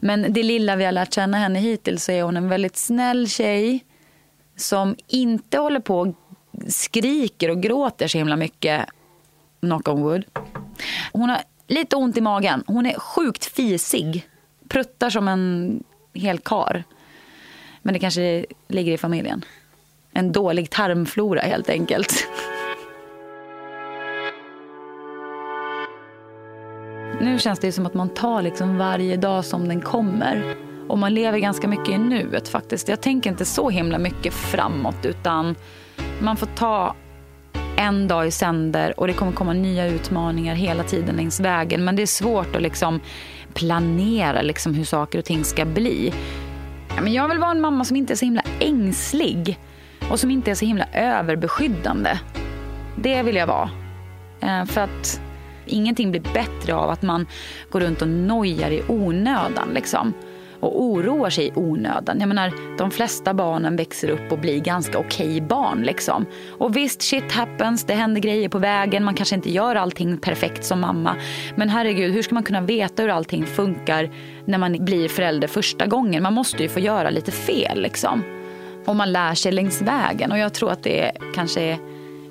Men 0.00 0.32
det 0.32 0.42
lilla 0.42 0.76
vi 0.76 0.84
har 0.84 0.92
lärt 0.92 1.14
känna 1.14 1.38
henne 1.38 1.58
hittills 1.58 2.04
så 2.04 2.12
är 2.12 2.22
hon 2.22 2.36
en 2.36 2.48
väldigt 2.48 2.76
snäll 2.76 3.28
tjej. 3.28 3.84
Som 4.56 4.96
inte 5.06 5.58
håller 5.58 5.80
på 5.80 6.00
och 6.00 6.14
skriker 6.68 7.50
och 7.50 7.62
gråter 7.62 8.08
så 8.08 8.18
himla 8.18 8.36
mycket. 8.36 8.86
Knock 9.60 9.88
on 9.88 10.02
wood. 10.02 10.24
Hon 11.12 11.30
har 11.30 11.40
lite 11.66 11.96
ont 11.96 12.16
i 12.16 12.20
magen. 12.20 12.64
Hon 12.66 12.86
är 12.86 12.98
sjukt 12.98 13.44
fisig. 13.44 14.28
Pruttar 14.68 15.10
som 15.10 15.28
en 15.28 15.82
hel 16.12 16.38
kar. 16.38 16.84
Men 17.82 17.94
det 17.94 18.00
kanske 18.00 18.46
ligger 18.68 18.92
i 18.92 18.98
familjen 18.98 19.44
en 20.16 20.32
dålig 20.32 20.70
tarmflora 20.70 21.40
helt 21.40 21.68
enkelt. 21.68 22.28
Nu 27.20 27.38
känns 27.38 27.58
det 27.58 27.72
som 27.72 27.86
att 27.86 27.94
man 27.94 28.08
tar 28.08 28.42
liksom 28.42 28.78
varje 28.78 29.16
dag 29.16 29.44
som 29.44 29.68
den 29.68 29.80
kommer. 29.80 30.56
Och 30.88 30.98
man 30.98 31.14
lever 31.14 31.38
ganska 31.38 31.68
mycket 31.68 31.88
i 31.88 31.98
nuet 31.98 32.48
faktiskt. 32.48 32.88
Jag 32.88 33.00
tänker 33.00 33.30
inte 33.30 33.44
så 33.44 33.70
himla 33.70 33.98
mycket 33.98 34.34
framåt 34.34 35.04
utan 35.04 35.54
man 36.20 36.36
får 36.36 36.46
ta 36.46 36.96
en 37.76 38.08
dag 38.08 38.26
i 38.26 38.30
sänder 38.30 39.00
och 39.00 39.06
det 39.06 39.12
kommer 39.12 39.32
komma 39.32 39.52
nya 39.52 39.86
utmaningar 39.86 40.54
hela 40.54 40.82
tiden 40.82 41.16
längs 41.16 41.40
vägen. 41.40 41.84
Men 41.84 41.96
det 41.96 42.02
är 42.02 42.06
svårt 42.06 42.56
att 42.56 42.62
liksom 42.62 43.00
planera 43.54 44.42
liksom 44.42 44.74
hur 44.74 44.84
saker 44.84 45.18
och 45.18 45.24
ting 45.24 45.44
ska 45.44 45.64
bli. 45.64 46.14
jag 47.06 47.28
vill 47.28 47.38
vara 47.38 47.50
en 47.50 47.60
mamma 47.60 47.84
som 47.84 47.96
inte 47.96 48.12
är 48.12 48.16
så 48.16 48.24
himla 48.24 48.42
ängslig 48.60 49.58
och 50.10 50.20
som 50.20 50.30
inte 50.30 50.50
är 50.50 50.54
så 50.54 50.64
himla 50.64 50.86
överbeskyddande. 50.92 52.18
Det 52.96 53.22
vill 53.22 53.36
jag 53.36 53.46
vara. 53.46 53.70
Eh, 54.40 54.64
för 54.64 54.80
att 54.80 55.20
ingenting 55.66 56.10
blir 56.10 56.22
bättre 56.34 56.74
av 56.74 56.90
att 56.90 57.02
man 57.02 57.26
går 57.70 57.80
runt 57.80 58.02
och 58.02 58.08
nojar 58.08 58.70
i 58.70 58.82
onödan. 58.88 59.68
Liksom. 59.74 60.12
Och 60.66 60.82
oroar 60.82 61.30
sig 61.30 61.46
i 61.46 61.52
onödan. 61.54 62.20
Jag 62.20 62.28
menar, 62.28 62.52
de 62.78 62.90
flesta 62.90 63.34
barnen 63.34 63.76
växer 63.76 64.10
upp 64.10 64.32
och 64.32 64.38
blir 64.38 64.60
ganska 64.60 64.98
okej 64.98 65.26
okay 65.26 65.40
barn. 65.40 65.82
Liksom. 65.82 66.26
Och 66.58 66.76
visst, 66.76 67.02
shit 67.02 67.32
happens. 67.32 67.84
Det 67.84 67.94
händer 67.94 68.20
grejer 68.20 68.48
på 68.48 68.58
vägen. 68.58 69.04
Man 69.04 69.14
kanske 69.14 69.34
inte 69.34 69.50
gör 69.50 69.76
allting 69.76 70.18
perfekt 70.18 70.64
som 70.64 70.80
mamma. 70.80 71.16
Men 71.56 71.68
herregud, 71.68 72.14
hur 72.14 72.22
ska 72.22 72.34
man 72.34 72.42
kunna 72.42 72.60
veta 72.60 73.02
hur 73.02 73.10
allting 73.10 73.46
funkar 73.46 74.10
när 74.44 74.58
man 74.58 74.84
blir 74.84 75.08
förälder 75.08 75.48
första 75.48 75.86
gången? 75.86 76.22
Man 76.22 76.32
måste 76.32 76.62
ju 76.62 76.68
få 76.68 76.80
göra 76.80 77.10
lite 77.10 77.32
fel. 77.32 77.82
Liksom. 77.82 78.22
Och 78.84 78.96
man 78.96 79.12
lär 79.12 79.34
sig 79.34 79.52
längs 79.52 79.82
vägen. 79.82 80.32
Och 80.32 80.38
jag 80.38 80.54
tror 80.54 80.70
att 80.72 80.82
det 80.82 81.12
kanske 81.34 81.60
är, 81.60 81.78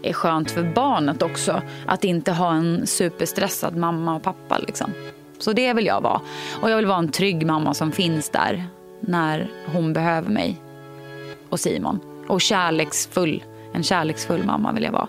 är 0.04 0.14
skönt 0.14 0.52
för 0.52 0.64
barnet 0.64 1.22
också. 1.22 1.62
Att 1.86 2.04
inte 2.04 2.32
ha 2.32 2.54
en 2.54 2.88
superstressad 2.88 3.76
mamma 3.76 4.16
och 4.16 4.24
pappa. 4.24 4.58
Liksom. 4.58 4.92
Så 5.40 5.54
det 5.54 5.74
vill 5.74 5.86
jag 5.86 6.02
vara. 6.02 6.22
Och 6.62 6.70
jag 6.70 6.76
vill 6.76 6.86
vara 6.86 6.98
en 6.98 7.12
trygg 7.12 7.46
mamma 7.46 7.74
som 7.74 7.92
finns 7.92 8.30
där 8.30 8.68
när 9.00 9.52
hon 9.74 9.94
behöver 9.94 10.30
mig. 10.30 10.62
Och 11.50 11.60
Simon. 11.60 12.00
Och 12.28 12.42
kärleksfull. 12.42 13.44
En 13.74 13.84
kärleksfull 13.84 14.44
mamma 14.44 14.72
vill 14.72 14.84
jag 14.84 14.92
vara. 14.92 15.08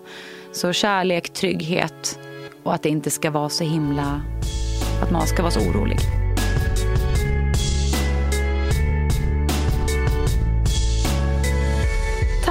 Så 0.53 0.73
kärlek, 0.73 1.33
trygghet 1.33 2.19
och 2.63 2.75
att 2.75 2.83
det 2.83 2.89
inte 2.89 3.11
ska 3.11 3.31
vara 3.31 3.49
så 3.49 3.65
himla... 3.65 4.21
Att 5.03 5.11
man 5.11 5.27
ska 5.27 5.43
vara 5.43 5.53
så 5.53 5.61
orolig. 5.61 5.99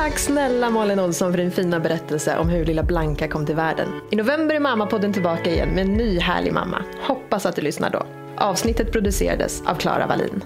Tack 0.06 0.20
snälla 0.20 0.70
Malin 0.70 1.00
Olsson 1.00 1.32
för 1.32 1.38
din 1.38 1.52
fina 1.52 1.80
berättelse 1.80 2.38
om 2.38 2.50
hur 2.50 2.66
lilla 2.66 2.84
Blanka 2.84 3.28
kom 3.28 3.46
till 3.46 3.56
världen. 3.56 3.88
I 4.12 4.16
november 4.16 4.56
är 4.56 4.60
Mammapodden 4.60 5.14
tillbaka 5.14 5.52
igen 5.52 5.70
med 5.70 5.86
en 5.86 5.94
ny 5.94 6.20
härlig 6.20 6.54
mamma. 6.54 6.84
Hoppas 7.02 7.46
att 7.46 7.56
du 7.56 7.62
lyssnar 7.62 7.90
då. 7.90 8.06
Avsnittet 8.38 8.92
producerades 8.92 9.62
av 9.66 9.76
Klara 9.76 10.08
Wallin. 10.08 10.44